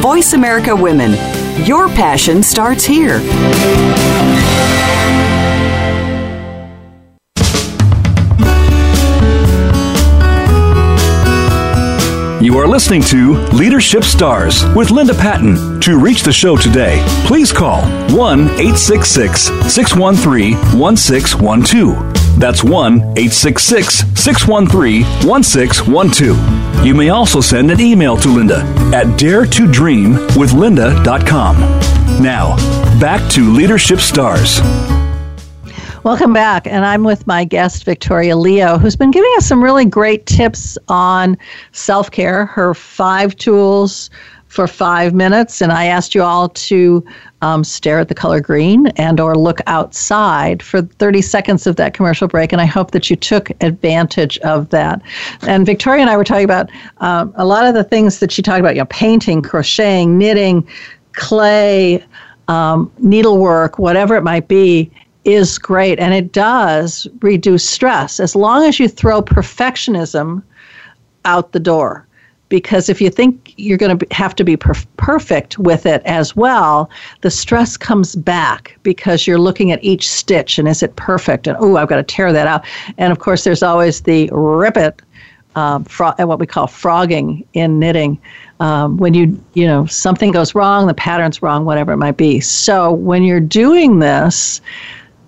Voice 0.00 0.32
America 0.32 0.74
Women. 0.74 1.12
Your 1.64 1.88
passion 1.88 2.42
starts 2.42 2.84
here. 2.84 3.20
You 12.40 12.56
are 12.56 12.66
listening 12.66 13.02
to 13.02 13.34
Leadership 13.52 14.04
Stars 14.04 14.64
with 14.74 14.90
Linda 14.90 15.12
Patten. 15.12 15.80
To 15.80 15.98
reach 15.98 16.22
the 16.22 16.32
show 16.32 16.56
today, 16.56 17.04
please 17.26 17.52
call 17.52 17.82
1 18.16 18.40
866 18.40 19.42
613 19.72 20.54
1612. 20.78 22.17
That's 22.38 22.62
1 22.62 22.94
866 22.94 24.04
613 24.14 25.02
1612. 25.26 26.86
You 26.86 26.94
may 26.94 27.08
also 27.08 27.40
send 27.40 27.72
an 27.72 27.80
email 27.80 28.16
to 28.16 28.28
Linda 28.28 28.58
at 28.94 29.06
daretodreamwithlinda.com. 29.18 31.60
Now, 32.22 32.54
back 33.00 33.28
to 33.32 33.52
Leadership 33.52 33.98
Stars. 33.98 34.60
Welcome 36.04 36.32
back. 36.32 36.68
And 36.68 36.86
I'm 36.86 37.02
with 37.02 37.26
my 37.26 37.44
guest, 37.44 37.82
Victoria 37.84 38.36
Leo, 38.36 38.78
who's 38.78 38.94
been 38.94 39.10
giving 39.10 39.34
us 39.36 39.46
some 39.46 39.60
really 39.62 39.84
great 39.84 40.26
tips 40.26 40.78
on 40.86 41.36
self 41.72 42.08
care, 42.10 42.46
her 42.46 42.72
five 42.72 43.36
tools 43.36 44.08
for 44.48 44.66
five 44.66 45.14
minutes. 45.14 45.60
And 45.60 45.70
I 45.70 45.84
asked 45.84 46.14
you 46.14 46.22
all 46.22 46.48
to 46.48 47.04
um, 47.42 47.62
stare 47.62 48.00
at 48.00 48.08
the 48.08 48.14
color 48.14 48.40
green 48.40 48.88
and 48.96 49.20
or 49.20 49.36
look 49.36 49.60
outside 49.66 50.62
for 50.62 50.82
30 50.82 51.22
seconds 51.22 51.66
of 51.66 51.76
that 51.76 51.94
commercial 51.94 52.26
break. 52.26 52.52
And 52.52 52.60
I 52.60 52.64
hope 52.64 52.90
that 52.92 53.08
you 53.10 53.16
took 53.16 53.50
advantage 53.62 54.38
of 54.38 54.70
that. 54.70 55.00
And 55.42 55.64
Victoria 55.64 56.00
and 56.00 56.10
I 56.10 56.16
were 56.16 56.24
talking 56.24 56.44
about 56.44 56.70
um, 56.98 57.32
a 57.36 57.44
lot 57.44 57.66
of 57.66 57.74
the 57.74 57.84
things 57.84 58.18
that 58.20 58.32
she 58.32 58.42
talked 58.42 58.60
about, 58.60 58.74
you 58.74 58.80
know, 58.80 58.86
painting, 58.86 59.42
crocheting, 59.42 60.18
knitting, 60.18 60.66
clay, 61.12 62.04
um, 62.48 62.90
needlework, 62.98 63.78
whatever 63.78 64.16
it 64.16 64.22
might 64.22 64.48
be, 64.48 64.90
is 65.24 65.58
great. 65.58 65.98
And 65.98 66.14
it 66.14 66.32
does 66.32 67.06
reduce 67.20 67.68
stress 67.68 68.18
as 68.18 68.34
long 68.34 68.64
as 68.64 68.80
you 68.80 68.88
throw 68.88 69.20
perfectionism 69.20 70.42
out 71.26 71.52
the 71.52 71.60
door. 71.60 72.07
Because 72.48 72.88
if 72.88 73.00
you 73.00 73.10
think 73.10 73.54
you're 73.56 73.78
going 73.78 73.98
to 73.98 74.06
have 74.14 74.34
to 74.36 74.44
be 74.44 74.56
perf- 74.56 74.86
perfect 74.96 75.58
with 75.58 75.86
it 75.86 76.02
as 76.04 76.34
well, 76.34 76.90
the 77.20 77.30
stress 77.30 77.76
comes 77.76 78.16
back 78.16 78.78
because 78.82 79.26
you're 79.26 79.38
looking 79.38 79.72
at 79.72 79.82
each 79.82 80.08
stitch 80.08 80.58
and 80.58 80.68
is 80.68 80.82
it 80.82 80.96
perfect? 80.96 81.46
And 81.46 81.56
oh, 81.60 81.76
I've 81.76 81.88
got 81.88 81.96
to 81.96 82.02
tear 82.02 82.32
that 82.32 82.46
out. 82.46 82.64
And 82.96 83.12
of 83.12 83.18
course, 83.18 83.44
there's 83.44 83.62
always 83.62 84.02
the 84.02 84.30
rip 84.32 84.76
it, 84.76 85.02
um, 85.56 85.84
fro- 85.84 86.14
what 86.18 86.38
we 86.38 86.46
call 86.46 86.66
frogging 86.66 87.44
in 87.52 87.78
knitting. 87.78 88.20
Um, 88.60 88.96
when 88.96 89.14
you 89.14 89.40
you 89.54 89.66
know 89.66 89.86
something 89.86 90.32
goes 90.32 90.54
wrong, 90.54 90.86
the 90.86 90.94
pattern's 90.94 91.42
wrong, 91.42 91.64
whatever 91.64 91.92
it 91.92 91.96
might 91.96 92.16
be. 92.16 92.40
So 92.40 92.92
when 92.92 93.22
you're 93.22 93.40
doing 93.40 93.98
this, 93.98 94.60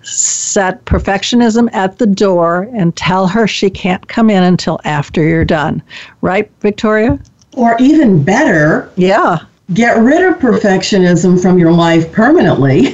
set 0.03 0.83
perfectionism 0.85 1.69
at 1.73 1.97
the 1.97 2.05
door 2.05 2.69
and 2.73 2.95
tell 2.95 3.27
her 3.27 3.47
she 3.47 3.69
can't 3.69 4.07
come 4.07 4.29
in 4.29 4.43
until 4.43 4.79
after 4.83 5.23
you're 5.23 5.45
done. 5.45 5.81
Right, 6.21 6.49
Victoria? 6.61 7.19
Or 7.53 7.75
even 7.79 8.23
better, 8.23 8.91
yeah. 8.95 9.39
Get 9.73 9.97
rid 9.97 10.23
of 10.23 10.39
perfectionism 10.39 11.41
from 11.41 11.57
your 11.57 11.71
life 11.71 12.11
permanently. 12.11 12.89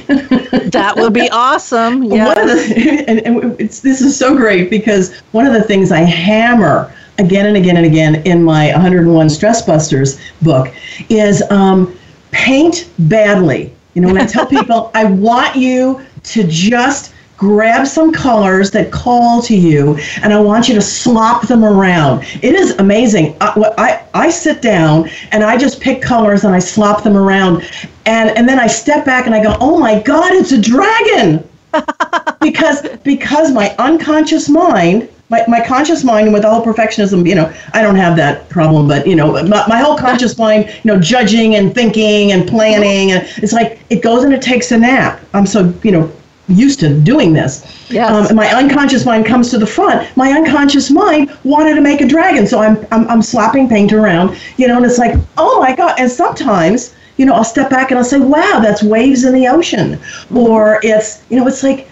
that 0.70 0.94
would 0.96 1.12
be 1.12 1.28
awesome. 1.30 2.02
Yeah. 2.08 2.32
and, 3.08 3.20
and 3.20 3.58
this 3.58 4.00
is 4.00 4.16
so 4.16 4.36
great 4.36 4.70
because 4.70 5.16
one 5.32 5.46
of 5.46 5.52
the 5.52 5.62
things 5.62 5.90
I 5.92 6.00
hammer 6.00 6.92
again 7.18 7.46
and 7.46 7.56
again 7.56 7.76
and 7.76 7.84
again 7.84 8.16
in 8.24 8.42
my 8.42 8.70
101 8.72 9.28
Stress 9.28 9.62
Busters 9.62 10.20
book 10.42 10.72
is 11.08 11.42
um, 11.50 11.96
paint 12.30 12.88
badly. 12.98 13.74
You 13.94 14.02
know, 14.02 14.08
when 14.08 14.20
I 14.20 14.26
tell 14.26 14.46
people, 14.46 14.92
I 14.94 15.04
want 15.04 15.56
you 15.56 16.00
to 16.24 16.44
just 16.46 17.14
grab 17.38 17.86
some 17.86 18.12
colors 18.12 18.72
that 18.72 18.90
call 18.90 19.40
to 19.40 19.56
you 19.56 19.96
and 20.22 20.32
I 20.32 20.40
want 20.40 20.68
you 20.68 20.74
to 20.74 20.82
slop 20.82 21.46
them 21.46 21.64
around. 21.64 22.24
It 22.42 22.54
is 22.54 22.72
amazing. 22.78 23.36
I, 23.40 23.72
I, 23.78 24.26
I 24.26 24.30
sit 24.30 24.60
down 24.60 25.08
and 25.30 25.44
I 25.44 25.56
just 25.56 25.80
pick 25.80 26.02
colors 26.02 26.44
and 26.44 26.52
I 26.52 26.58
slop 26.58 27.04
them 27.04 27.16
around. 27.16 27.62
And, 28.06 28.30
and 28.36 28.48
then 28.48 28.58
I 28.58 28.66
step 28.66 29.04
back 29.06 29.26
and 29.26 29.34
I 29.34 29.42
go, 29.42 29.56
oh 29.60 29.78
my 29.78 30.00
God, 30.02 30.32
it's 30.32 30.50
a 30.50 30.60
dragon. 30.60 31.48
because 32.40 32.88
because 33.04 33.52
my 33.52 33.74
unconscious 33.78 34.48
mind 34.48 35.08
my, 35.30 35.44
my 35.46 35.64
conscious 35.64 36.04
mind 36.04 36.32
with 36.32 36.44
all 36.44 36.64
perfectionism 36.64 37.28
you 37.28 37.34
know 37.34 37.52
i 37.74 37.82
don't 37.82 37.96
have 37.96 38.16
that 38.16 38.48
problem 38.48 38.88
but 38.88 39.06
you 39.06 39.16
know 39.16 39.32
my, 39.44 39.66
my 39.66 39.78
whole 39.78 39.96
conscious 39.96 40.38
mind 40.38 40.66
you 40.82 40.92
know 40.92 40.98
judging 40.98 41.56
and 41.56 41.74
thinking 41.74 42.32
and 42.32 42.48
planning 42.48 43.12
and 43.12 43.28
it's 43.38 43.52
like 43.52 43.80
it 43.90 44.02
goes 44.02 44.24
and 44.24 44.32
it 44.32 44.42
takes 44.42 44.72
a 44.72 44.78
nap 44.78 45.20
i'm 45.34 45.46
so 45.46 45.72
you 45.82 45.92
know 45.92 46.10
used 46.48 46.80
to 46.80 46.98
doing 47.00 47.32
this. 47.32 47.86
Yes. 47.90 48.30
Um, 48.30 48.36
my 48.36 48.48
unconscious 48.48 49.04
mind 49.04 49.26
comes 49.26 49.50
to 49.50 49.58
the 49.58 49.66
front. 49.66 50.16
My 50.16 50.32
unconscious 50.32 50.90
mind 50.90 51.36
wanted 51.44 51.74
to 51.74 51.80
make 51.80 52.00
a 52.00 52.06
dragon, 52.06 52.46
so 52.46 52.60
I'm, 52.60 52.86
I'm 52.90 53.08
I'm 53.08 53.22
slapping 53.22 53.68
paint 53.68 53.92
around, 53.92 54.36
you 54.56 54.66
know, 54.66 54.76
and 54.76 54.86
it's 54.86 54.98
like, 54.98 55.16
oh 55.36 55.60
my 55.60 55.74
god! 55.74 55.96
And 55.98 56.10
sometimes, 56.10 56.94
you 57.16 57.26
know, 57.26 57.34
I'll 57.34 57.44
step 57.44 57.70
back 57.70 57.90
and 57.90 57.98
I'll 57.98 58.04
say, 58.04 58.18
wow, 58.18 58.60
that's 58.62 58.82
waves 58.82 59.24
in 59.24 59.34
the 59.34 59.46
ocean, 59.46 60.00
or 60.34 60.80
it's, 60.82 61.22
you 61.30 61.36
know, 61.36 61.46
it's 61.46 61.62
like, 61.62 61.88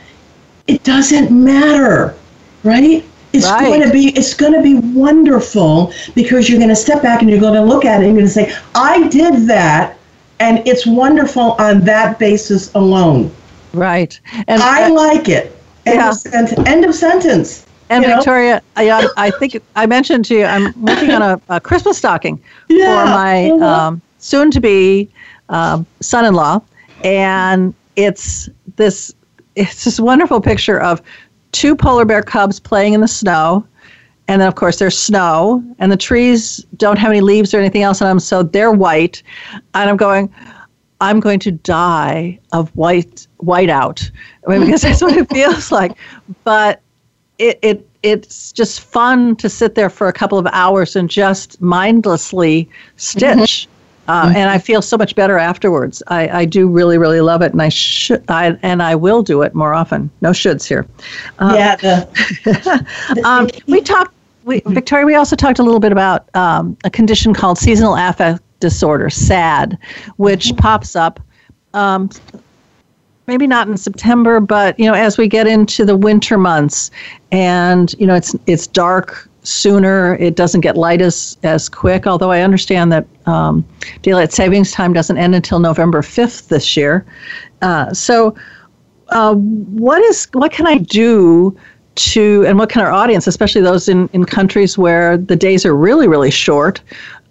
it 0.67 0.83
doesn't 0.85 1.31
matter, 1.31 2.15
right? 2.65 3.05
It's 3.37 3.47
right. 3.47 3.67
going 3.67 3.83
to 3.83 3.91
be 3.91 4.17
it's 4.17 4.35
going 4.35 4.53
to 4.53 4.63
be 4.63 4.75
wonderful 4.75 5.93
because 6.15 6.49
you're 6.49 6.59
going 6.59 6.71
to 6.71 6.77
step 6.77 7.03
back 7.03 7.21
and 7.21 7.31
you're 7.31 7.41
going 7.41 7.55
to 7.55 7.63
look 7.63 7.85
at 7.85 8.03
it 8.03 8.07
and 8.07 8.17
you're 8.17 8.27
going 8.27 8.27
to 8.27 8.33
say, 8.33 8.57
I 8.75 9.09
did 9.09 9.47
that, 9.49 9.99
and 10.41 10.67
it's 10.67 10.87
wonderful 10.87 11.53
on 11.59 11.81
that 11.83 12.19
basis 12.19 12.75
alone. 12.75 13.31
Right. 13.73 14.19
And 14.49 14.63
I 14.63 14.91
uh, 14.91 14.95
like 14.95 15.29
it. 15.29 15.57
End, 15.85 15.97
yeah. 15.97 16.09
of, 16.09 16.17
sent- 16.17 16.67
end 16.67 16.85
of 16.85 16.95
sentence. 16.95 17.67
And 17.89 18.05
Victoria, 18.05 18.63
I, 18.75 19.09
I 19.17 19.31
think 19.31 19.63
I 19.77 19.87
mentioned 19.87 20.25
to 20.27 20.35
you, 20.35 20.45
I'm 20.45 20.73
working 20.83 21.11
on 21.13 21.23
a, 21.23 21.41
a 21.49 21.61
Christmas 21.61 21.97
stocking 21.97 22.43
yeah. 22.69 23.05
for 23.05 23.11
my 23.11 23.51
uh-huh. 23.51 23.65
um, 23.65 24.03
soon 24.19 24.51
to 24.51 24.61
be 24.61 25.09
um, 25.51 25.87
son 26.01 26.25
in 26.25 26.35
law. 26.35 26.61
And 27.05 27.75
it's 27.95 28.49
this 28.77 29.15
it's 29.55 29.85
this 29.85 30.01
wonderful 30.01 30.41
picture 30.41 30.81
of 30.81 31.01
two 31.57 31.75
polar 31.75 32.05
bear 32.05 32.23
cubs 32.23 32.61
playing 32.61 32.93
in 32.93 33.01
the 33.01 33.09
snow. 33.09 33.67
And 34.29 34.41
then, 34.41 34.49
of 34.49 34.57
course, 34.57 34.79
there's 34.79 34.99
snow, 34.99 35.65
and 35.79 35.91
the 35.91 35.97
trees 35.97 36.67
don't 36.77 36.99
have 36.99 37.11
any 37.11 37.21
leaves 37.21 37.55
or 37.55 37.61
anything 37.61 37.83
else 37.83 38.03
on 38.03 38.09
them, 38.09 38.19
so 38.19 38.43
they're 38.43 38.73
white. 38.73 39.23
And 39.75 39.89
I'm 39.89 39.97
going, 39.97 40.35
I'm 41.01 41.21
going 41.21 41.39
to 41.41 41.53
die 41.53 42.39
of 42.53 42.75
white 42.75 43.27
whiteout. 43.39 44.11
I 44.47 44.51
mean, 44.51 44.67
because 44.67 44.83
that's 44.83 45.01
what 45.01 45.17
it 45.17 45.31
feels 45.31 45.71
like. 45.71 45.93
But 46.43 46.83
it, 47.39 47.59
it 47.63 47.89
it's 48.03 48.53
just 48.53 48.81
fun 48.81 49.37
to 49.37 49.49
sit 49.49 49.77
there 49.77 49.91
for 49.91 50.09
a 50.09 50.13
couple 50.13 50.39
of 50.39 50.47
hours 50.53 50.97
and 50.97 51.09
just 51.09 51.61
mindlessly 51.63 52.69
stitch. 52.97 53.69
Mm-hmm. 53.69 53.76
Uh, 54.09 54.27
mm-hmm. 54.27 54.37
and 54.37 54.51
I 54.51 54.59
feel 54.59 54.83
so 54.83 54.97
much 54.97 55.15
better 55.15 55.39
afterwards. 55.39 56.03
I, 56.07 56.29
I 56.29 56.45
do 56.45 56.69
really, 56.69 56.99
really 56.99 57.21
love 57.21 57.43
it, 57.43 57.53
and 57.53 57.61
I 57.61 57.69
should, 57.69 58.25
I 58.29 58.57
and 58.63 58.83
I 58.83 58.95
will 58.95 59.23
do 59.23 59.43
it 59.43 59.55
more 59.55 59.75
often. 59.75 60.11
No 60.21 60.31
shoulds 60.31 60.67
here. 60.67 60.87
Um, 61.39 61.55
yeah. 61.55 61.77
The, 61.77 63.23
um, 63.25 63.49
we 63.67 63.81
talked, 63.81 64.15
we, 64.45 64.63
Victoria. 64.67 65.07
We 65.07 65.15
also 65.15 65.35
talked 65.37 65.59
a 65.59 65.63
little 65.63 65.81
bit 65.81 65.93
about 65.93 66.29
um, 66.35 66.77
a 66.85 66.91
condition 66.91 67.35
called 67.35 67.59
seasonal 67.59 67.97
affect 67.97 68.41
disorder, 68.61 69.11
SAD, 69.11 69.79
which 70.17 70.47
mm-hmm. 70.47 70.57
pops 70.57 70.97
up. 70.97 71.21
Um, 71.75 72.11
maybe 73.27 73.47
not 73.47 73.69
in 73.69 73.77
September, 73.77 74.41
but 74.41 74.79
you 74.79 74.87
know, 74.87 74.95
as 74.95 75.19
we 75.19 75.29
get 75.29 75.47
into 75.47 75.85
the 75.85 75.97
winter 75.97 76.39
months, 76.39 76.91
and 77.33 77.93
you 77.99 78.07
know, 78.07 78.15
it's 78.15 78.35
it's 78.47 78.67
dark 78.67 79.29
sooner. 79.47 80.17
It 80.17 80.37
doesn't 80.37 80.61
get 80.61 80.77
light 80.77 81.01
as 81.01 81.37
as 81.43 81.69
quick. 81.69 82.07
Although 82.07 82.31
I 82.31 82.41
understand 82.41 82.93
that 82.93 83.07
um, 83.27 83.65
daylight 84.03 84.33
savings 84.33 84.73
time 84.73 84.93
doesn't 84.93 85.17
end 85.17 85.35
until 85.35 85.59
November 85.59 86.03
fifth 86.03 86.49
this 86.49 86.77
year. 86.77 87.05
Uh, 87.63 87.93
so, 87.93 88.37
uh, 89.09 89.35
what 89.35 90.03
is 90.03 90.29
what 90.33 90.53
can 90.53 90.67
I 90.67 90.79
do? 90.79 91.57
To 91.95 92.45
and 92.47 92.59
what 92.59 92.69
can 92.69 92.83
our 92.83 92.93
audience, 92.93 93.27
especially 93.27 93.63
those 93.63 93.89
in, 93.89 94.11
in 94.13 94.27
countries 94.27 94.77
where 94.77 95.17
the 95.17 95.35
days 95.35 95.65
are 95.65 95.75
really 95.75 96.07
really 96.07 96.31
short, 96.31 96.83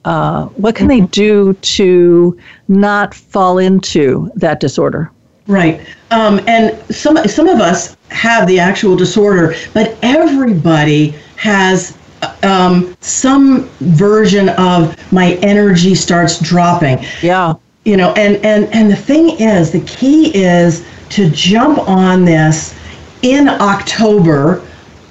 uh, 0.05 0.45
what 0.45 0.75
can 0.75 0.87
they 0.87 1.01
do 1.01 1.53
to 1.53 2.35
not 2.67 3.13
fall 3.13 3.59
into 3.59 4.31
that 4.35 4.59
disorder? 4.59 5.11
Right. 5.47 5.79
Um, 6.09 6.41
and 6.47 6.75
some, 6.93 7.17
some 7.27 7.47
of 7.47 7.59
us 7.59 7.95
have 8.09 8.47
the 8.47 8.59
actual 8.59 8.95
disorder, 8.95 9.53
but 9.73 9.97
everybody 10.01 11.13
has 11.35 11.95
um, 12.43 12.95
some 13.01 13.63
version 13.79 14.49
of 14.49 14.95
my 15.11 15.33
energy 15.41 15.95
starts 15.95 16.39
dropping. 16.39 16.99
Yeah. 17.21 17.55
You 17.83 17.97
know, 17.97 18.13
and, 18.13 18.37
and, 18.45 18.65
and 18.73 18.89
the 18.89 18.95
thing 18.95 19.39
is, 19.39 19.71
the 19.71 19.81
key 19.81 20.35
is 20.35 20.85
to 21.09 21.29
jump 21.29 21.79
on 21.87 22.25
this 22.25 22.75
in 23.21 23.47
October 23.47 24.65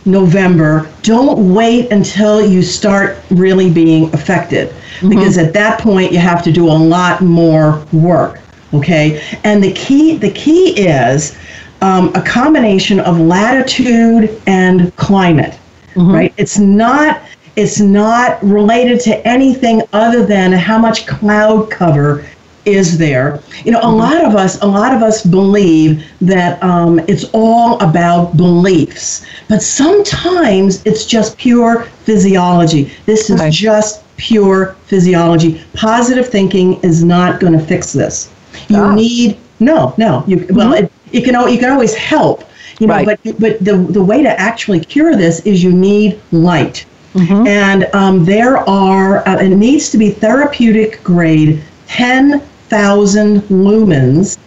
November. 0.05 0.91
Don't 1.03 1.55
wait 1.55 1.91
until 1.91 2.45
you 2.45 2.63
start 2.63 3.17
really 3.31 3.73
being 3.73 4.13
affected 4.13 4.69
mm-hmm. 4.69 5.09
because 5.09 5.39
at 5.39 5.53
that 5.55 5.81
point 5.81 6.13
you 6.13 6.19
have 6.19 6.43
to 6.45 6.53
do 6.53 6.67
a 6.67 6.73
lot 6.73 7.21
more 7.21 7.85
work. 7.93 8.41
Okay, 8.73 9.23
and 9.45 9.63
the 9.63 9.73
key 9.73 10.17
the 10.17 10.31
key 10.31 10.71
is 10.77 11.39
um, 11.81 12.13
a 12.15 12.23
combination 12.23 12.99
of 13.01 13.21
latitude 13.21 14.41
and 14.47 14.95
climate. 14.97 15.59
Mm-hmm. 15.95 16.13
Right? 16.13 16.35
It's 16.37 16.59
not 16.59 17.23
it's 17.57 17.79
not 17.79 18.43
related 18.43 19.01
to 19.01 19.27
anything 19.27 19.83
other 19.93 20.27
than 20.27 20.53
how 20.53 20.79
much 20.79 21.07
cloud 21.07 21.71
cover 21.71 22.27
is 22.65 22.99
there. 22.99 23.41
You 23.65 23.73
know, 23.73 23.81
a 23.81 23.83
mm-hmm. 23.83 23.97
lot 23.97 24.25
of 24.25 24.35
us, 24.35 24.61
a 24.63 24.67
lot 24.67 24.95
of 24.95 25.03
us 25.03 25.23
believe 25.23 26.05
that 26.21 26.63
um, 26.63 26.99
it's 27.01 27.25
all 27.33 27.79
about 27.81 28.37
beliefs, 28.37 29.25
but 29.49 29.63
sometimes 29.63 30.85
it's 30.85 31.05
just 31.05 31.37
pure 31.37 31.85
physiology. 32.05 32.91
This 33.07 33.31
is 33.31 33.55
just 33.55 34.03
pure 34.17 34.77
physiology. 34.87 35.63
Positive 35.75 36.29
thinking 36.29 36.81
is 36.83 37.05
not 37.05 37.41
going 37.41 37.53
to 37.53 37.65
fix 37.65 37.93
this. 37.93 38.33
You 38.69 38.79
ah. 38.79 38.95
need 38.95 39.39
no, 39.61 39.95
no. 39.99 40.25
You 40.27 40.47
well, 40.51 40.73
mm-hmm. 40.73 40.85
it, 40.85 40.93
it 41.13 41.25
can 41.25 41.49
you 41.53 41.59
can 41.59 41.71
always 41.71 41.95
help. 41.95 42.45
You 42.81 42.87
know, 42.89 42.95
right. 42.95 43.19
but 43.23 43.41
but 43.41 43.65
the 43.65 43.77
the 43.77 44.03
way 44.03 44.23
to 44.23 44.41
actually 44.41 44.81
cure 44.81 45.17
this 45.17 45.41
is 45.41 45.63
you 45.63 45.73
need 45.73 46.21
light. 46.33 46.87
Mm-hmm. 47.15 47.47
And 47.47 47.89
um, 47.95 48.25
there 48.25 48.59
are, 48.69 49.27
uh, 49.29 49.37
it 49.37 49.51
needs 49.51 49.89
to 49.91 49.99
be 49.99 50.11
therapeutic 50.11 51.03
grade 51.05 51.63
10,000 51.87 53.41
lumens, 53.43 54.39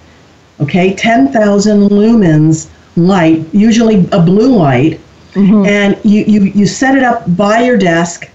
okay, 0.59 0.93
10,000 0.93 1.89
lumens 1.89 2.69
light, 2.97 3.45
usually 3.53 4.07
a 4.11 4.19
blue 4.19 4.57
light, 4.57 4.99
mm-hmm. 5.33 5.65
and 5.65 5.97
you, 6.03 6.25
you, 6.25 6.41
you 6.43 6.65
set 6.65 6.97
it 6.97 7.03
up 7.03 7.23
by 7.37 7.61
your 7.61 7.77
desk. 7.77 8.29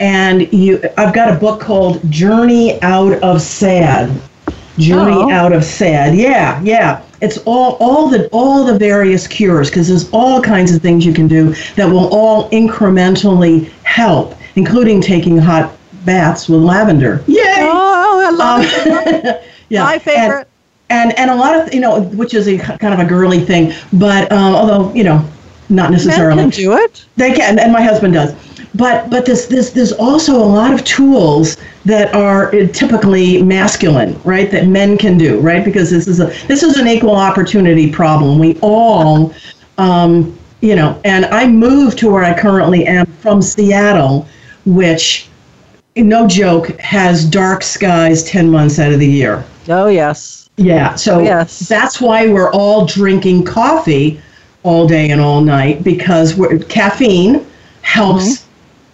And 0.00 0.52
you, 0.52 0.80
I've 0.96 1.12
got 1.12 1.34
a 1.34 1.40
book 1.40 1.60
called 1.60 2.08
Journey 2.08 2.80
Out 2.82 3.20
of 3.24 3.42
Sad. 3.42 4.08
Journey 4.78 5.16
oh. 5.16 5.30
Out 5.30 5.52
of 5.52 5.64
Sad. 5.64 6.14
Yeah, 6.14 6.62
yeah. 6.62 7.02
It's 7.20 7.38
all 7.38 7.76
all 7.80 8.08
the 8.08 8.28
all 8.28 8.64
the 8.64 8.78
various 8.78 9.26
cures 9.26 9.70
because 9.70 9.88
there's 9.88 10.08
all 10.12 10.40
kinds 10.40 10.72
of 10.72 10.80
things 10.80 11.04
you 11.04 11.12
can 11.12 11.26
do 11.26 11.54
that 11.74 11.86
will 11.86 12.08
all 12.14 12.48
incrementally 12.50 13.68
help, 13.82 14.36
including 14.56 15.00
taking 15.00 15.36
hot 15.36 15.76
baths 16.04 16.48
with 16.48 16.62
lavender. 16.62 17.24
Yay! 17.26 17.42
Oh, 17.60 18.22
I 18.24 18.30
love 18.30 18.64
it. 18.64 19.26
Um, 19.26 19.42
yeah, 19.68 19.82
My 19.82 19.98
favorite. 19.98 20.48
And, 20.90 21.10
and 21.10 21.18
and 21.18 21.30
a 21.30 21.34
lot 21.34 21.58
of 21.58 21.74
you 21.74 21.80
know, 21.80 22.02
which 22.02 22.34
is 22.34 22.46
a 22.48 22.56
kind 22.56 22.94
of 22.94 23.00
a 23.00 23.04
girly 23.04 23.40
thing, 23.40 23.72
but 23.92 24.30
um, 24.30 24.54
although 24.54 24.94
you 24.94 25.04
know, 25.04 25.28
not 25.68 25.90
necessarily. 25.90 26.36
Men 26.36 26.50
can 26.50 26.60
do 26.60 26.72
it. 26.76 27.04
They 27.16 27.32
can, 27.32 27.58
and 27.58 27.72
my 27.72 27.82
husband 27.82 28.14
does. 28.14 28.34
But 28.74 29.10
but 29.10 29.24
this 29.26 29.46
this 29.46 29.70
there's 29.70 29.92
also 29.92 30.36
a 30.36 30.44
lot 30.44 30.72
of 30.74 30.84
tools 30.84 31.56
that 31.84 32.14
are 32.14 32.50
typically 32.68 33.42
masculine, 33.42 34.20
right? 34.24 34.50
That 34.50 34.66
men 34.66 34.98
can 34.98 35.16
do, 35.16 35.40
right? 35.40 35.64
Because 35.64 35.90
this 35.90 36.06
is 36.06 36.20
a 36.20 36.26
this 36.46 36.62
is 36.62 36.76
an 36.76 36.86
equal 36.86 37.16
opportunity 37.16 37.90
problem. 37.90 38.38
We 38.38 38.58
all, 38.60 39.34
um, 39.78 40.36
you 40.60 40.76
know, 40.76 41.00
and 41.04 41.24
I 41.26 41.46
moved 41.48 41.98
to 42.00 42.10
where 42.10 42.24
I 42.24 42.38
currently 42.38 42.86
am 42.86 43.06
from 43.06 43.40
Seattle, 43.40 44.28
which, 44.66 45.28
no 45.96 46.26
joke, 46.28 46.68
has 46.78 47.24
dark 47.24 47.62
skies 47.62 48.22
ten 48.24 48.50
months 48.50 48.78
out 48.78 48.92
of 48.92 49.00
the 49.00 49.06
year. 49.08 49.44
Oh 49.68 49.86
yes. 49.88 50.48
Yeah, 50.56 50.96
so 50.96 51.20
Yes. 51.20 51.60
that's 51.68 52.00
why 52.00 52.26
we're 52.26 52.50
all 52.50 52.84
drinking 52.84 53.44
coffee 53.44 54.20
all 54.64 54.88
day 54.88 55.10
and 55.10 55.20
all 55.20 55.40
night 55.40 55.84
because 55.84 56.34
we're, 56.34 56.58
caffeine 56.58 57.46
helps 57.82 58.47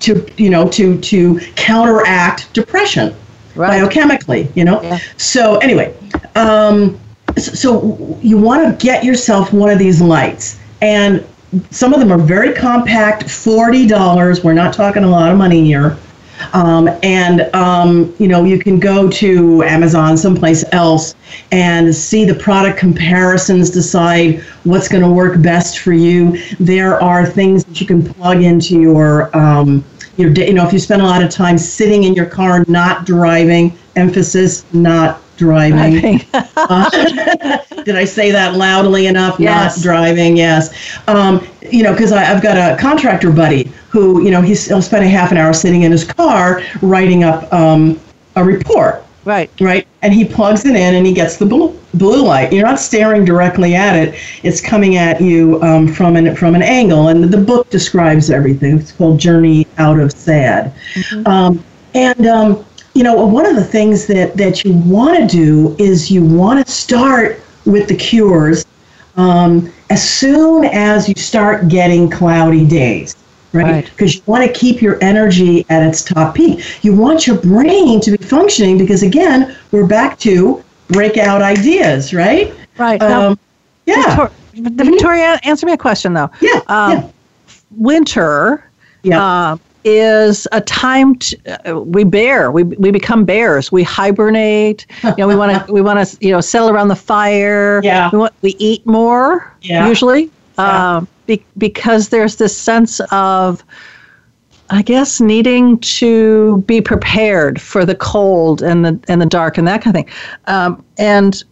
to 0.04 0.26
you 0.36 0.50
know 0.50 0.68
to 0.68 0.98
to 1.00 1.38
counteract 1.56 2.52
depression 2.52 3.14
Right. 3.54 3.80
biochemically. 3.82 4.50
You 4.56 4.64
know. 4.64 4.82
Yeah. 4.82 4.98
So 5.16 5.58
anyway, 5.58 5.94
um, 6.34 6.98
so 7.38 8.18
you 8.20 8.36
want 8.36 8.78
to 8.78 8.84
get 8.84 9.04
yourself 9.04 9.52
one 9.52 9.70
of 9.70 9.78
these 9.78 10.00
lights, 10.00 10.58
and 10.82 11.24
some 11.70 11.94
of 11.94 12.00
them 12.00 12.10
are 12.12 12.18
very 12.18 12.52
compact, 12.52 13.30
forty 13.30 13.86
dollars. 13.86 14.42
We're 14.42 14.54
not 14.54 14.74
talking 14.74 15.04
a 15.04 15.08
lot 15.08 15.30
of 15.30 15.38
money 15.38 15.64
here. 15.64 15.96
Um, 16.52 16.88
and 17.04 17.42
um, 17.54 18.12
you 18.18 18.26
know 18.26 18.44
you 18.44 18.58
can 18.58 18.80
go 18.80 19.08
to 19.08 19.62
Amazon, 19.62 20.16
someplace 20.16 20.64
else, 20.72 21.14
and 21.52 21.94
see 21.94 22.24
the 22.24 22.34
product 22.34 22.76
comparisons. 22.76 23.70
Decide 23.70 24.42
what's 24.64 24.88
going 24.88 25.04
to 25.04 25.08
work 25.10 25.40
best 25.42 25.78
for 25.78 25.92
you. 25.92 26.36
There 26.58 27.00
are 27.00 27.24
things 27.24 27.64
that 27.64 27.80
you 27.80 27.86
can 27.86 28.02
plug 28.02 28.42
into 28.42 28.80
your 28.80 29.34
um, 29.36 29.84
your 30.16 30.30
day. 30.32 30.48
You 30.48 30.54
know, 30.54 30.66
if 30.66 30.72
you 30.72 30.78
spend 30.78 31.02
a 31.02 31.04
lot 31.04 31.22
of 31.22 31.30
time 31.30 31.58
sitting 31.58 32.04
in 32.04 32.14
your 32.14 32.26
car, 32.26 32.64
not 32.68 33.06
driving. 33.06 33.76
Emphasis: 33.96 34.64
not 34.72 35.20
driving. 35.36 36.20
Uh, 36.56 36.88
did 37.84 37.94
I 37.94 38.04
say 38.06 38.30
that 38.30 38.54
loudly 38.54 39.06
enough? 39.06 39.38
Yes. 39.38 39.76
Not 39.76 39.82
driving, 39.82 40.36
yes. 40.36 40.98
Um, 41.08 41.46
you 41.70 41.82
know, 41.82 41.92
because 41.92 42.10
I've 42.10 42.42
got 42.42 42.56
a 42.56 42.80
contractor 42.80 43.30
buddy 43.30 43.70
who, 43.90 44.22
you 44.24 44.30
know, 44.30 44.40
he's 44.40 44.64
he'll 44.66 44.80
spend 44.80 45.04
a 45.04 45.08
half 45.08 45.30
an 45.30 45.36
hour 45.36 45.52
sitting 45.52 45.82
in 45.82 45.92
his 45.92 46.04
car 46.04 46.62
writing 46.80 47.22
up 47.24 47.52
um, 47.52 48.00
a 48.36 48.42
report, 48.44 49.04
Right. 49.26 49.50
right? 49.60 49.86
And 50.02 50.14
he 50.14 50.24
plugs 50.24 50.64
it 50.64 50.74
in 50.74 50.94
and 50.94 51.04
he 51.06 51.12
gets 51.12 51.36
the 51.36 51.44
blue, 51.46 51.78
blue 51.94 52.24
light. 52.24 52.52
You're 52.52 52.66
not 52.66 52.78
staring 52.78 53.24
directly 53.24 53.74
at 53.74 53.96
it; 53.96 54.14
it's 54.42 54.60
coming 54.60 54.96
at 54.96 55.20
you 55.20 55.62
um, 55.62 55.88
from 55.92 56.16
an 56.16 56.34
from 56.36 56.54
an 56.54 56.62
angle. 56.62 57.08
And 57.08 57.24
the 57.24 57.38
book 57.38 57.70
describes 57.70 58.30
everything. 58.30 58.78
It's 58.78 58.92
called 58.92 59.18
Journey 59.18 59.66
Out 59.78 59.98
of 59.98 60.12
Sad. 60.12 60.72
Um, 61.26 61.64
and 61.94 62.26
um, 62.26 62.64
you 62.94 63.02
know, 63.02 63.24
one 63.26 63.46
of 63.46 63.56
the 63.56 63.64
things 63.64 64.06
that 64.06 64.36
that 64.36 64.64
you 64.64 64.72
want 64.72 65.18
to 65.18 65.26
do 65.26 65.76
is 65.78 66.10
you 66.10 66.24
want 66.24 66.64
to 66.64 66.72
start 66.72 67.40
with 67.64 67.88
the 67.88 67.96
cures 67.96 68.64
um, 69.16 69.72
as 69.90 70.08
soon 70.08 70.64
as 70.64 71.08
you 71.08 71.14
start 71.16 71.68
getting 71.68 72.10
cloudy 72.10 72.66
days. 72.66 73.16
Right? 73.52 73.64
Right. 73.64 73.84
Because 73.84 74.16
you 74.16 74.22
want 74.26 74.44
to 74.44 74.52
keep 74.52 74.82
your 74.82 74.98
energy 75.00 75.64
at 75.68 75.86
its 75.86 76.02
top 76.02 76.34
peak. 76.34 76.82
You 76.82 76.92
want 76.96 77.24
your 77.24 77.38
brain 77.38 78.00
to 78.00 78.10
be 78.10 78.24
functioning 78.24 78.78
because, 78.78 79.04
again, 79.04 79.56
we're 79.70 79.86
back 79.86 80.18
to 80.20 80.63
breakout 80.88 81.42
ideas, 81.42 82.12
right? 82.14 82.52
Right. 82.78 83.00
Now, 83.00 83.28
Um, 83.28 83.38
yeah. 83.86 84.28
Victor- 84.52 84.84
Victoria, 84.84 85.40
answer 85.44 85.66
me 85.66 85.72
a 85.72 85.76
question 85.76 86.14
though. 86.14 86.30
Yeah, 86.40 86.60
Um, 86.68 86.92
yeah. 86.92 87.02
Winter 87.76 88.64
Yeah. 89.02 89.22
uh, 89.22 89.56
is 89.84 90.46
a 90.52 90.60
time 90.60 91.16
to, 91.16 91.36
uh, 91.70 91.80
we 91.80 92.04
bear. 92.04 92.50
We 92.50 92.62
we 92.62 92.90
become 92.90 93.24
bears. 93.24 93.70
We 93.72 93.82
hibernate. 93.82 94.86
You 95.02 95.14
know, 95.18 95.28
we 95.28 95.36
want 95.36 95.66
to 95.66 95.72
we 95.72 95.80
want 95.82 96.06
to 96.08 96.16
you 96.20 96.32
know 96.32 96.40
settle 96.40 96.70
around 96.70 96.88
the 96.88 96.96
fire. 96.96 97.80
Yeah. 97.84 98.10
We 98.12 98.18
want 98.18 98.32
we 98.42 98.56
eat 98.58 98.86
more. 98.86 99.52
Yeah. 99.62 99.86
Usually, 99.88 100.30
Yeah. 100.58 100.96
um, 100.96 101.08
be, 101.26 101.44
because 101.58 102.08
there's 102.10 102.36
this 102.36 102.56
sense 102.56 103.00
of. 103.10 103.62
I 104.70 104.82
guess 104.82 105.20
needing 105.20 105.78
to 105.80 106.58
be 106.66 106.80
prepared 106.80 107.60
for 107.60 107.84
the 107.84 107.94
cold 107.94 108.62
and 108.62 108.84
the 108.84 108.98
and 109.08 109.20
the 109.20 109.26
dark 109.26 109.58
and 109.58 109.68
that 109.68 109.82
kind 109.82 109.96
of 109.96 110.04
thing, 110.04 110.14
um, 110.46 110.84
and 110.98 111.42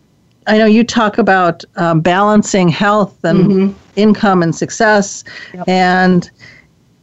I 0.46 0.58
know 0.58 0.66
you 0.66 0.82
talk 0.82 1.18
about 1.18 1.64
um, 1.76 2.00
balancing 2.00 2.68
health 2.68 3.22
and 3.24 3.74
income 3.96 4.42
and 4.42 4.54
success, 4.54 5.24
and 5.68 6.30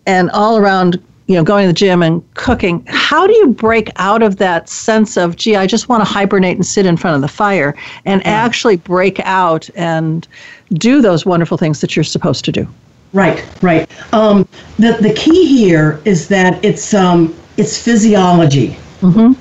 and 0.07 0.29
all 0.31 0.57
around, 0.57 1.01
you 1.27 1.35
know, 1.35 1.43
going 1.43 1.63
to 1.63 1.67
the 1.67 1.73
gym 1.73 2.01
and 2.01 2.23
cooking. 2.33 2.83
How 2.87 3.27
do 3.27 3.33
you 3.33 3.47
break 3.47 3.91
out 3.97 4.23
of 4.23 4.37
that 4.37 4.67
sense 4.67 5.15
of, 5.15 5.35
gee, 5.35 5.55
I 5.55 5.67
just 5.67 5.87
want 5.87 6.03
to 6.03 6.11
hibernate 6.11 6.55
and 6.55 6.65
sit 6.65 6.85
in 6.87 6.97
front 6.97 7.15
of 7.15 7.21
the 7.21 7.27
fire, 7.27 7.75
and 8.05 8.25
actually 8.25 8.77
break 8.77 9.19
out 9.21 9.69
and 9.75 10.27
do 10.73 11.01
those 11.01 11.25
wonderful 11.25 11.57
things 11.57 11.81
that 11.81 11.95
you're 11.95 12.03
supposed 12.03 12.43
to 12.45 12.51
do? 12.51 12.67
Right, 13.13 13.43
right. 13.63 13.89
Um, 14.13 14.47
the 14.77 14.93
the 15.01 15.13
key 15.13 15.45
here 15.47 16.01
is 16.05 16.27
that 16.27 16.63
it's 16.63 16.93
um, 16.93 17.35
it's 17.57 17.81
physiology. 17.81 18.77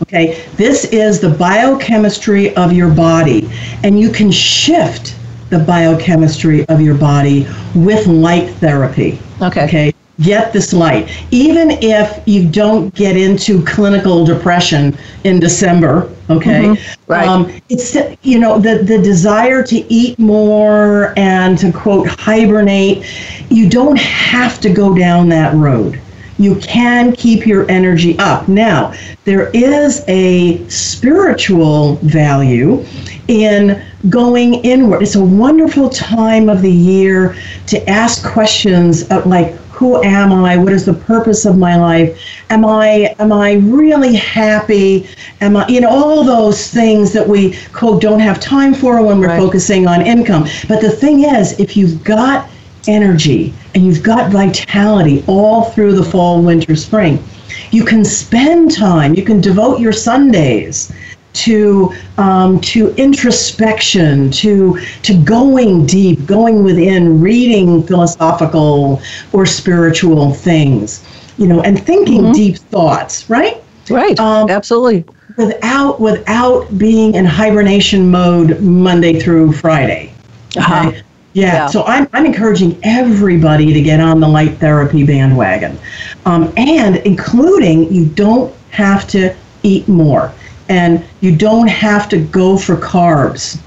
Okay, 0.03 0.47
this 0.57 0.85
is 0.87 1.21
the 1.21 1.31
biochemistry 1.31 2.55
of 2.57 2.73
your 2.73 2.91
body, 2.91 3.51
and 3.83 3.99
you 3.99 4.11
can 4.11 4.31
shift 4.31 5.17
the 5.51 5.59
biochemistry 5.59 6.65
of 6.69 6.81
your 6.81 6.95
body 6.95 7.47
with 7.75 8.07
light 8.07 8.51
therapy. 8.55 9.19
Okay. 9.43 9.65
Okay. 9.65 9.95
Get 10.21 10.53
this 10.53 10.73
light. 10.73 11.09
Even 11.31 11.71
if 11.71 12.23
you 12.27 12.49
don't 12.49 12.93
get 12.95 13.17
into 13.17 13.65
clinical 13.65 14.25
depression 14.25 14.99
in 15.23 15.39
December, 15.39 16.13
okay? 16.29 16.75
Right. 17.07 17.29
Um, 17.29 17.53
it's 17.69 17.97
you 18.23 18.41
know 18.41 18.59
the 18.59 18.83
the 18.83 18.99
desire 18.99 19.63
to 19.63 19.77
eat 19.93 20.19
more 20.19 21.15
and 21.17 21.57
to 21.59 21.71
quote 21.71 22.09
hibernate. 22.09 23.07
You 23.49 23.69
don't 23.69 23.99
have 23.99 24.61
to 24.61 24.71
go 24.71 24.95
down 24.95 25.29
that 25.29 25.55
road. 25.55 26.01
You 26.39 26.57
can 26.57 27.13
keep 27.13 27.47
your 27.47 27.69
energy 27.71 28.17
up. 28.19 28.49
Now, 28.49 28.95
there 29.25 29.51
is 29.51 30.05
a 30.07 30.67
spiritual 30.69 31.97
value 31.97 32.85
in 33.27 33.83
going 34.09 34.55
inward. 34.65 35.03
It's 35.03 35.17
a 35.17 35.25
wonderful 35.25 35.89
time 35.91 36.49
of 36.49 36.63
the 36.63 36.71
year 36.71 37.37
to 37.67 37.89
ask 37.91 38.25
questions 38.25 39.09
of 39.11 39.27
like 39.27 39.57
who 39.79 40.03
am 40.03 40.33
I? 40.33 40.57
What 40.57 40.73
is 40.73 40.87
the 40.87 40.93
purpose 40.93 41.45
of 41.45 41.57
my 41.57 41.77
life? 41.77 42.21
Am 42.51 42.65
I 42.65 43.15
am 43.21 43.33
I 43.33 43.53
really 43.55 44.17
happy? 44.17 45.09
Am 45.41 45.57
I 45.57 45.69
you 45.69 45.81
know 45.81 45.89
all 45.89 46.25
those 46.25 46.67
things 46.67 47.13
that 47.13 47.29
we 47.29 47.57
quote 47.73 48.03
don't 48.03 48.19
have 48.19 48.41
time 48.41 48.75
for 48.75 49.01
when 49.05 49.21
we're 49.21 49.29
Right. 49.29 49.39
focusing 49.41 49.87
on 49.87 50.05
income. 50.05 50.49
But 50.67 50.81
the 50.81 50.91
thing 50.91 51.23
is, 51.23 51.59
if 51.61 51.77
you've 51.77 52.03
got 52.03 52.49
energy 52.89 53.55
and 53.77 53.87
you've 53.87 54.03
got 54.03 54.33
vitality 54.33 55.23
all 55.29 55.67
through 55.67 55.93
the 55.93 56.03
fall, 56.03 56.43
winter, 56.43 56.75
spring, 56.75 57.23
you 57.71 57.85
can 57.85 58.05
spend 58.05 58.75
time. 58.75 59.15
You 59.15 59.23
can 59.23 59.41
devote 59.41 59.79
your 59.79 59.93
Sundays 59.93 60.91
to 61.39 61.95
um, 62.17 62.61
to 62.61 62.95
introspection, 62.97 64.31
to 64.33 64.79
to 65.03 65.23
going 65.23 65.87
deep, 65.87 66.27
going 66.27 66.65
within, 66.65 67.21
reading 67.21 67.83
philosophical 67.83 69.01
or 69.33 69.47
spiritual 69.47 70.33
things, 70.33 71.07
you 71.39 71.47
know, 71.47 71.63
and 71.63 71.85
thinking 71.85 72.33
deep 72.33 72.57
thoughts, 72.57 73.31
right? 73.31 73.63
Right. 73.89 74.19
Um, 74.19 74.51
Absolutely. 74.51 75.05
Without 75.37 76.01
without 76.01 76.77
being 76.77 77.15
in 77.15 77.25
hibernation 77.25 78.11
mode 78.11 78.61
Monday 78.61 79.21
through 79.21 79.53
Friday. 79.53 80.13
Uh-huh. 80.57 80.91
Yeah. 80.93 81.03
Yeah. 81.35 81.67
So 81.69 81.85
I'm, 81.85 82.09
I'm 82.13 82.27
encouraging 82.27 82.81
everybody 82.83 83.73
to 83.73 83.81
get 83.81 84.01
on 84.01 84.19
the 84.19 84.27
light 84.27 84.57
therapy 84.59 85.05
bandwagon. 85.05 85.79
Um, 86.27 86.53
and 86.57 86.97
including 86.97 87.93
you 87.93 88.07
don't 88.07 88.53
have 88.71 89.07
to 89.09 89.37
eat 89.63 89.87
more 89.87 90.33
and 90.69 91.05
you 91.21 91.35
don't 91.35 91.69
have 91.69 92.09
to 92.11 92.19
go 92.19 92.57
for 92.57 92.77
carbs. 92.77 93.61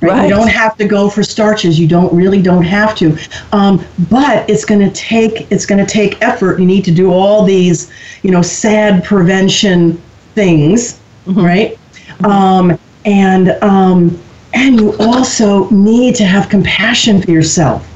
Right? 0.00 0.12
Right. 0.12 0.22
You 0.24 0.30
don't 0.30 0.48
have 0.48 0.76
to 0.78 0.86
go 0.86 1.10
for 1.10 1.22
starches. 1.22 1.78
You 1.78 1.86
don't 1.86 2.12
really 2.14 2.40
don't 2.40 2.62
have 2.62 2.94
to. 2.96 3.18
Um, 3.52 3.84
but 4.08 4.48
it's 4.48 4.64
going 4.64 4.80
to 4.80 4.90
take 4.92 5.50
it's 5.52 5.66
going 5.66 5.84
to 5.84 5.90
take 5.90 6.22
effort. 6.22 6.58
You 6.58 6.64
need 6.66 6.84
to 6.86 6.90
do 6.90 7.12
all 7.12 7.44
these, 7.44 7.92
you 8.22 8.30
know, 8.30 8.40
sad 8.40 9.04
prevention 9.04 10.00
things, 10.34 10.98
right? 11.26 11.78
Um, 12.24 12.78
and 13.04 13.50
um, 13.62 14.18
and 14.54 14.80
you 14.80 14.96
also 14.98 15.68
need 15.68 16.14
to 16.16 16.24
have 16.24 16.48
compassion 16.48 17.20
for 17.20 17.30
yourself, 17.30 17.86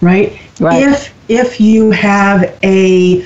right? 0.00 0.38
Right. 0.60 0.82
If 0.82 1.14
if 1.28 1.60
you 1.60 1.90
have 1.92 2.58
a 2.62 3.24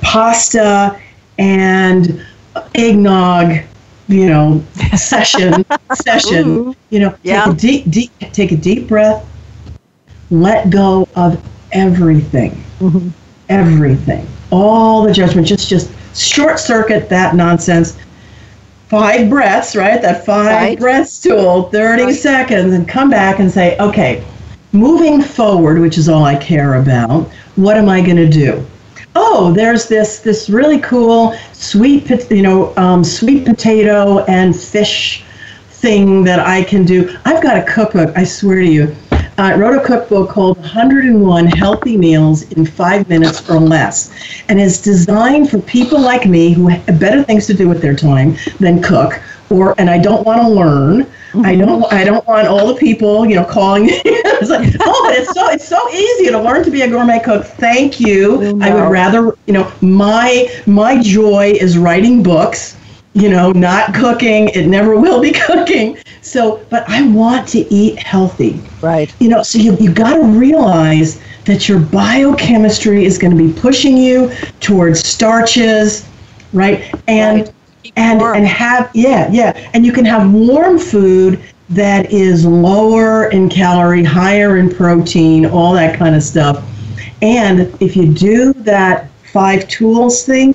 pasta 0.00 1.00
and 1.38 2.24
eggnog, 2.74 3.60
you 4.10 4.28
know, 4.28 4.62
session, 4.96 5.64
session, 5.94 6.74
you 6.90 7.00
know, 7.00 7.14
Yeah. 7.22 7.44
take 7.44 7.54
a 7.54 7.56
deep, 7.56 7.90
deep, 7.90 8.12
take 8.32 8.52
a 8.52 8.56
deep 8.56 8.88
breath, 8.88 9.24
let 10.30 10.70
go 10.70 11.08
of 11.16 11.40
everything, 11.72 12.52
mm-hmm. 12.80 13.08
everything, 13.48 14.26
all 14.50 15.02
the 15.02 15.12
judgment, 15.12 15.46
just, 15.46 15.68
just 15.68 15.90
short 16.18 16.58
circuit 16.58 17.08
that 17.08 17.34
nonsense. 17.36 17.96
Five 18.88 19.30
breaths, 19.30 19.76
right? 19.76 20.02
That 20.02 20.26
five 20.26 20.46
Right. 20.46 20.78
breaths 20.78 21.20
tool, 21.20 21.64
30 21.70 22.02
Right. 22.06 22.14
seconds, 22.14 22.74
and 22.74 22.88
come 22.88 23.08
back 23.08 23.38
and 23.38 23.48
say, 23.50 23.76
okay, 23.78 24.24
moving 24.72 25.22
forward, 25.22 25.78
which 25.78 25.96
is 25.96 26.08
all 26.08 26.24
I 26.24 26.34
care 26.34 26.74
about, 26.74 27.28
what 27.54 27.76
am 27.76 27.88
I 27.88 28.00
going 28.00 28.16
to 28.16 28.28
do? 28.28 28.64
Oh, 29.16 29.52
there's 29.52 29.88
this 29.88 30.20
this 30.20 30.48
really 30.48 30.78
cool 30.78 31.34
sweet, 31.52 32.08
you 32.30 32.42
know, 32.42 32.74
um, 32.76 33.02
sweet 33.02 33.44
potato 33.44 34.24
and 34.26 34.54
fish 34.54 35.24
thing 35.70 36.22
that 36.24 36.38
I 36.38 36.62
can 36.62 36.84
do. 36.84 37.16
I've 37.24 37.42
got 37.42 37.56
a 37.56 37.62
cookbook. 37.62 38.16
I 38.16 38.22
swear 38.22 38.60
to 38.60 38.66
you, 38.66 38.94
I 39.36 39.54
wrote 39.56 39.76
a 39.76 39.84
cookbook 39.84 40.28
called 40.28 40.58
101 40.58 41.46
Healthy 41.46 41.96
Meals 41.96 42.42
in 42.52 42.66
Five 42.66 43.08
Minutes 43.08 43.48
or 43.50 43.58
Less, 43.58 44.12
and 44.48 44.60
it's 44.60 44.80
designed 44.80 45.50
for 45.50 45.58
people 45.60 46.00
like 46.00 46.26
me 46.26 46.52
who 46.52 46.68
have 46.68 47.00
better 47.00 47.24
things 47.24 47.46
to 47.46 47.54
do 47.54 47.68
with 47.68 47.80
their 47.80 47.96
time 47.96 48.36
than 48.60 48.80
cook, 48.82 49.20
or 49.48 49.74
and 49.78 49.90
I 49.90 49.98
don't 49.98 50.24
want 50.24 50.40
to 50.42 50.48
learn. 50.48 51.06
I 51.32 51.54
mm-hmm. 51.54 51.60
don't. 51.60 51.92
I 51.92 52.04
don't 52.04 52.26
want 52.26 52.48
all 52.48 52.66
the 52.66 52.74
people, 52.74 53.24
you 53.24 53.36
know, 53.36 53.44
calling 53.44 53.86
me. 53.86 53.92
it's 54.04 54.50
like, 54.50 54.74
oh, 54.80 55.06
but 55.06 55.16
it's 55.16 55.32
so 55.32 55.48
it's 55.48 55.68
so 55.68 55.88
easy 55.90 56.30
to 56.30 56.40
learn 56.40 56.64
to 56.64 56.70
be 56.70 56.82
a 56.82 56.88
gourmet 56.88 57.20
cook. 57.20 57.44
Thank 57.44 58.00
you. 58.00 58.42
Oh, 58.42 58.58
I 58.60 58.74
would 58.74 58.90
rather, 58.90 59.36
you 59.46 59.52
know, 59.52 59.72
my 59.80 60.48
my 60.66 61.00
joy 61.00 61.52
is 61.52 61.78
writing 61.78 62.22
books. 62.22 62.76
You 63.12 63.28
know, 63.28 63.52
not 63.52 63.94
cooking. 63.94 64.48
It 64.50 64.66
never 64.66 64.98
will 64.98 65.20
be 65.20 65.32
cooking. 65.46 65.98
So, 66.22 66.64
but 66.68 66.88
I 66.88 67.06
want 67.08 67.46
to 67.48 67.60
eat 67.72 67.98
healthy. 67.98 68.60
Right. 68.80 69.12
You 69.20 69.28
know, 69.28 69.42
so 69.42 69.58
you 69.58 69.76
you 69.76 69.92
got 69.92 70.16
to 70.16 70.24
realize 70.24 71.20
that 71.44 71.68
your 71.68 71.78
biochemistry 71.78 73.04
is 73.04 73.18
going 73.18 73.36
to 73.36 73.36
be 73.36 73.52
pushing 73.52 73.96
you 73.96 74.32
towards 74.60 75.06
starches, 75.06 76.08
right? 76.52 76.92
And 77.06 77.46
Right. 77.46 77.54
And 77.96 78.20
warm. 78.20 78.36
and 78.36 78.46
have 78.46 78.90
yeah 78.94 79.28
yeah 79.30 79.70
and 79.74 79.84
you 79.84 79.92
can 79.92 80.04
have 80.04 80.32
warm 80.32 80.78
food 80.78 81.40
that 81.68 82.12
is 82.12 82.44
lower 82.44 83.30
in 83.30 83.48
calorie 83.48 84.04
higher 84.04 84.56
in 84.56 84.68
protein 84.68 85.46
all 85.46 85.72
that 85.72 85.98
kind 85.98 86.14
of 86.14 86.22
stuff 86.22 86.64
and 87.22 87.60
if 87.80 87.96
you 87.96 88.12
do 88.12 88.52
that 88.52 89.10
five 89.32 89.66
tools 89.68 90.24
thing 90.24 90.54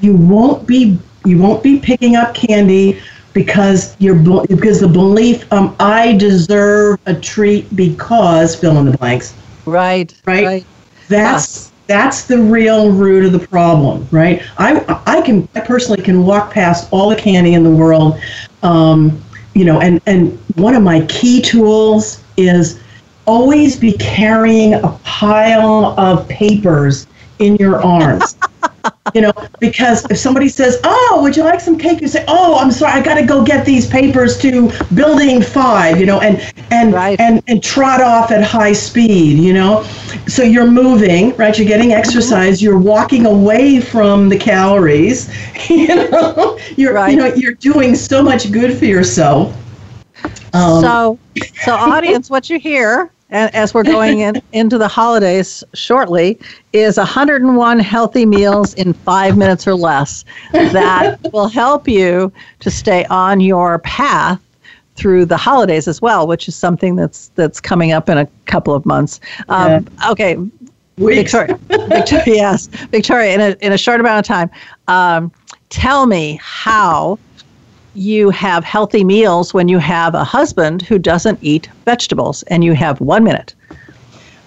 you 0.00 0.14
won't 0.14 0.66
be 0.66 0.98
you 1.24 1.38
won't 1.38 1.62
be 1.62 1.78
picking 1.78 2.16
up 2.16 2.34
candy 2.34 3.00
because 3.32 3.96
you're 3.98 4.14
because 4.46 4.80
the 4.80 4.88
belief 4.88 5.50
um, 5.52 5.74
i 5.80 6.16
deserve 6.16 6.98
a 7.06 7.14
treat 7.14 7.74
because 7.76 8.54
fill 8.56 8.78
in 8.78 8.84
the 8.84 8.96
blanks 8.98 9.34
Right. 9.66 10.14
Right. 10.44 10.66
that's 11.08 11.72
that's 11.86 12.24
the 12.24 12.38
real 12.38 12.90
root 12.90 13.24
of 13.24 13.32
the 13.32 13.46
problem, 13.46 14.08
right? 14.10 14.42
I 14.58 15.02
I 15.06 15.20
can 15.22 15.48
I 15.54 15.60
personally 15.60 16.02
can 16.02 16.24
walk 16.24 16.52
past 16.52 16.88
all 16.92 17.10
the 17.10 17.16
candy 17.16 17.54
in 17.54 17.62
the 17.62 17.70
world, 17.70 18.18
um, 18.62 19.20
you 19.54 19.64
know, 19.64 19.80
and 19.80 20.00
and 20.06 20.38
one 20.56 20.74
of 20.74 20.82
my 20.82 21.04
key 21.06 21.40
tools 21.42 22.22
is 22.36 22.80
always 23.26 23.76
be 23.76 23.92
carrying 23.92 24.74
a 24.74 24.88
pile 25.04 25.98
of 25.98 26.28
papers 26.28 27.06
in 27.38 27.56
your 27.56 27.82
arms. 27.82 28.36
you 29.14 29.20
know, 29.20 29.32
because 29.60 30.04
if 30.10 30.18
somebody 30.18 30.48
says, 30.48 30.78
"Oh, 30.84 31.20
would 31.22 31.36
you 31.36 31.44
like 31.44 31.60
some 31.60 31.78
cake?" 31.78 32.00
You 32.00 32.08
say, 32.08 32.24
"Oh, 32.28 32.58
I'm 32.58 32.70
sorry, 32.70 32.92
I 33.00 33.02
got 33.02 33.14
to 33.14 33.24
go 33.24 33.44
get 33.44 33.64
these 33.64 33.86
papers 33.86 34.36
to 34.38 34.70
building 34.94 35.40
5, 35.42 36.00
you 36.00 36.06
know, 36.06 36.20
and 36.20 36.40
and 36.70 36.92
Right. 36.92 37.18
and 37.20 37.42
and 37.46 37.62
trot 37.62 38.00
off 38.00 38.30
at 38.30 38.42
high 38.42 38.72
speed, 38.72 39.38
you 39.38 39.52
know. 39.52 39.84
So 40.26 40.42
you're 40.42 40.70
moving, 40.70 41.34
right? 41.36 41.56
You're 41.56 41.68
getting 41.68 41.92
exercise. 41.92 42.62
You're 42.62 42.78
walking 42.78 43.26
away 43.26 43.80
from 43.80 44.28
the 44.28 44.36
calories. 44.38 45.30
You 45.68 46.10
know, 46.10 46.58
you're 46.76 46.92
Right. 46.94 47.10
you 47.12 47.16
know 47.16 47.26
you're 47.34 47.54
doing 47.54 47.94
so 47.94 48.22
much 48.22 48.52
good 48.52 48.76
for 48.76 48.84
yourself. 48.84 49.54
Um, 50.52 50.80
so, 50.82 51.18
so 51.64 51.74
audience, 51.74 52.30
what 52.30 52.48
you 52.50 52.58
hear, 52.58 53.10
and 53.34 53.52
as 53.54 53.74
we're 53.74 53.82
going 53.82 54.20
in, 54.20 54.40
into 54.52 54.78
the 54.78 54.88
holidays 54.88 55.64
shortly, 55.74 56.38
is 56.72 56.96
101 56.96 57.78
healthy 57.80 58.24
meals 58.24 58.72
in 58.74 58.92
five 58.92 59.36
minutes 59.36 59.66
or 59.66 59.74
less 59.74 60.24
that 60.52 61.18
will 61.32 61.48
help 61.48 61.88
you 61.88 62.32
to 62.60 62.70
stay 62.70 63.04
on 63.06 63.40
your 63.40 63.80
path 63.80 64.40
through 64.94 65.24
the 65.24 65.36
holidays 65.36 65.88
as 65.88 66.00
well, 66.00 66.26
which 66.28 66.46
is 66.46 66.54
something 66.54 66.94
that's 66.94 67.32
that's 67.34 67.60
coming 67.60 67.90
up 67.90 68.08
in 68.08 68.16
a 68.16 68.26
couple 68.46 68.72
of 68.72 68.86
months. 68.86 69.20
Um, 69.48 69.88
Okay, 70.08 70.36
weeks. 70.96 71.32
Victoria, 71.32 71.58
Victoria, 71.88 72.22
yes, 72.26 72.68
Victoria. 72.68 73.34
In 73.34 73.40
a 73.40 73.56
in 73.60 73.72
a 73.72 73.78
short 73.78 73.98
amount 73.98 74.20
of 74.20 74.26
time, 74.28 74.50
um, 74.86 75.32
tell 75.70 76.06
me 76.06 76.38
how 76.40 77.18
you 77.94 78.30
have 78.30 78.64
healthy 78.64 79.04
meals 79.04 79.54
when 79.54 79.68
you 79.68 79.78
have 79.78 80.14
a 80.14 80.24
husband 80.24 80.82
who 80.82 80.98
doesn't 80.98 81.38
eat 81.42 81.68
vegetables, 81.84 82.42
and 82.44 82.64
you 82.64 82.74
have 82.74 83.00
one 83.00 83.24
minute. 83.24 83.54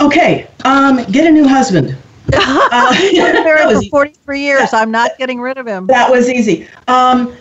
Okay, 0.02 0.48
um, 0.66 1.04
get 1.12 1.26
a 1.26 1.32
new 1.32 1.48
husband. 1.48 1.96
Uh, 2.30 2.92
that, 2.92 3.42
married 3.46 3.74
was, 3.74 3.86
for 3.86 4.06
43 4.06 4.42
years. 4.42 4.74
I'm 4.74 4.92
not 4.92 5.18
getting 5.18 5.40
rid 5.40 5.58
of 5.58 5.66
him. 5.66 5.88
that 5.88 6.12
was 6.12 6.30
easy. 6.30 6.68
Um, 6.90 7.34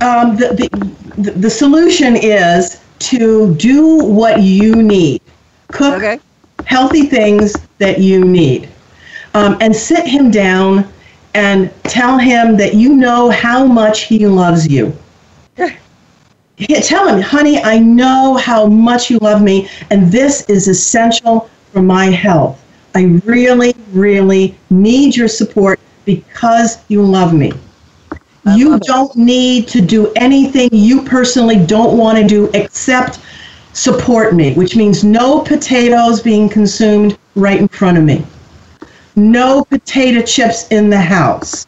um, 0.00 0.36
the, 0.36 0.68
the, 1.16 1.30
the 1.30 1.50
solution 1.50 2.16
is 2.16 2.82
to 2.98 3.54
do 3.54 4.04
what 4.04 4.42
you 4.42 4.82
need. 4.82 5.22
Cook 5.72 5.94
Okay. 5.94 6.18
healthy 6.66 7.06
things 7.06 7.54
that 7.78 8.00
you 8.00 8.24
need. 8.24 8.68
Um, 9.34 9.56
and 9.60 9.74
sit 9.74 10.06
him 10.06 10.30
down 10.30 10.90
and 11.34 11.72
tell 11.84 12.18
him 12.18 12.56
that 12.56 12.74
you 12.74 12.94
know 12.96 13.30
how 13.30 13.64
much 13.64 14.02
he 14.02 14.26
loves 14.26 14.66
you. 14.66 14.92
Tell 16.82 17.08
him, 17.08 17.20
honey, 17.22 17.62
I 17.62 17.78
know 17.78 18.36
how 18.36 18.66
much 18.66 19.10
you 19.10 19.18
love 19.18 19.42
me, 19.42 19.68
and 19.90 20.12
this 20.12 20.48
is 20.48 20.68
essential 20.68 21.48
for 21.72 21.80
my 21.80 22.06
health. 22.06 22.62
I 22.94 23.20
really, 23.24 23.74
really 23.92 24.56
need 24.68 25.16
your 25.16 25.28
support 25.28 25.80
because 26.04 26.78
you 26.88 27.02
love 27.02 27.32
me. 27.32 27.52
I 28.44 28.56
you 28.56 28.70
love 28.70 28.80
it. 28.80 28.86
don't 28.86 29.16
need 29.16 29.68
to 29.68 29.80
do 29.80 30.12
anything 30.16 30.68
you 30.72 31.02
personally 31.02 31.64
don't 31.64 31.96
want 31.96 32.18
to 32.18 32.26
do 32.26 32.50
except 32.52 33.20
support 33.72 34.34
me, 34.34 34.54
which 34.54 34.76
means 34.76 35.04
no 35.04 35.40
potatoes 35.40 36.20
being 36.20 36.48
consumed 36.48 37.16
right 37.36 37.58
in 37.58 37.68
front 37.68 37.96
of 37.96 38.04
me. 38.04 38.24
No 39.16 39.64
potato 39.64 40.22
chips 40.22 40.66
in 40.68 40.90
the 40.90 41.00
house. 41.00 41.66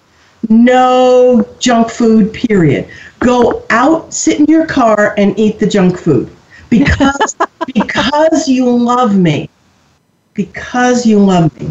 No 0.49 1.47
junk 1.61 1.90
food, 1.90 2.32
period. 2.32 2.88
Go 3.23 3.64
out, 3.70 4.12
sit 4.12 4.41
in 4.41 4.47
your 4.47 4.66
car, 4.66 5.14
and 5.16 5.39
eat 5.39 5.59
the 5.59 5.66
junk 5.66 5.99
food. 5.99 6.31
Because, 6.70 7.37
because 7.75 8.49
you 8.49 8.68
love 8.68 9.16
me. 9.16 9.49
Because 10.35 11.05
you 11.07 11.18
love 11.18 11.59
me. 11.61 11.70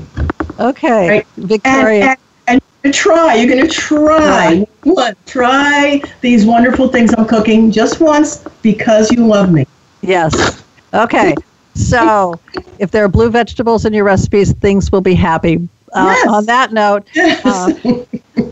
Okay, 0.60 1.10
Right. 1.10 1.28
Victoria. 1.38 2.16
And, 2.47 2.62
and, 2.84 2.93
try. 2.93 3.36
You're 3.36 3.54
going 3.54 3.68
to 3.68 3.74
try. 3.74 4.66
One, 4.84 5.16
try 5.26 6.02
these 6.22 6.45
wonderful 6.45 6.88
things 6.89 7.14
I'm 7.18 7.26
cooking 7.26 7.72
just 7.72 7.99
once 7.99 8.45
because 8.62 9.12
you 9.12 9.26
love 9.26 9.52
me. 9.52 9.66
yes. 10.02 10.64
Okay. 10.93 11.36
So, 11.74 12.39
if 12.80 12.91
there 12.91 13.06
are 13.06 13.08
blue 13.08 13.30
vegetables 13.30 13.86
in 13.86 13.93
your 13.93 14.04
recipes, 14.04 14.52
things 14.54 14.91
will 14.91 15.02
be 15.02 15.14
happy. 15.16 15.68
Uh, 15.93 16.13
Yes. 16.15 16.27
On 16.27 16.45
that 16.45 16.73
note, 16.73 17.07
uh, 17.17 17.71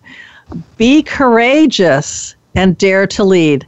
be 0.77 1.03
courageous 1.03 2.37
and 2.55 2.77
dare 2.77 3.05
to 3.07 3.25
lead. 3.25 3.67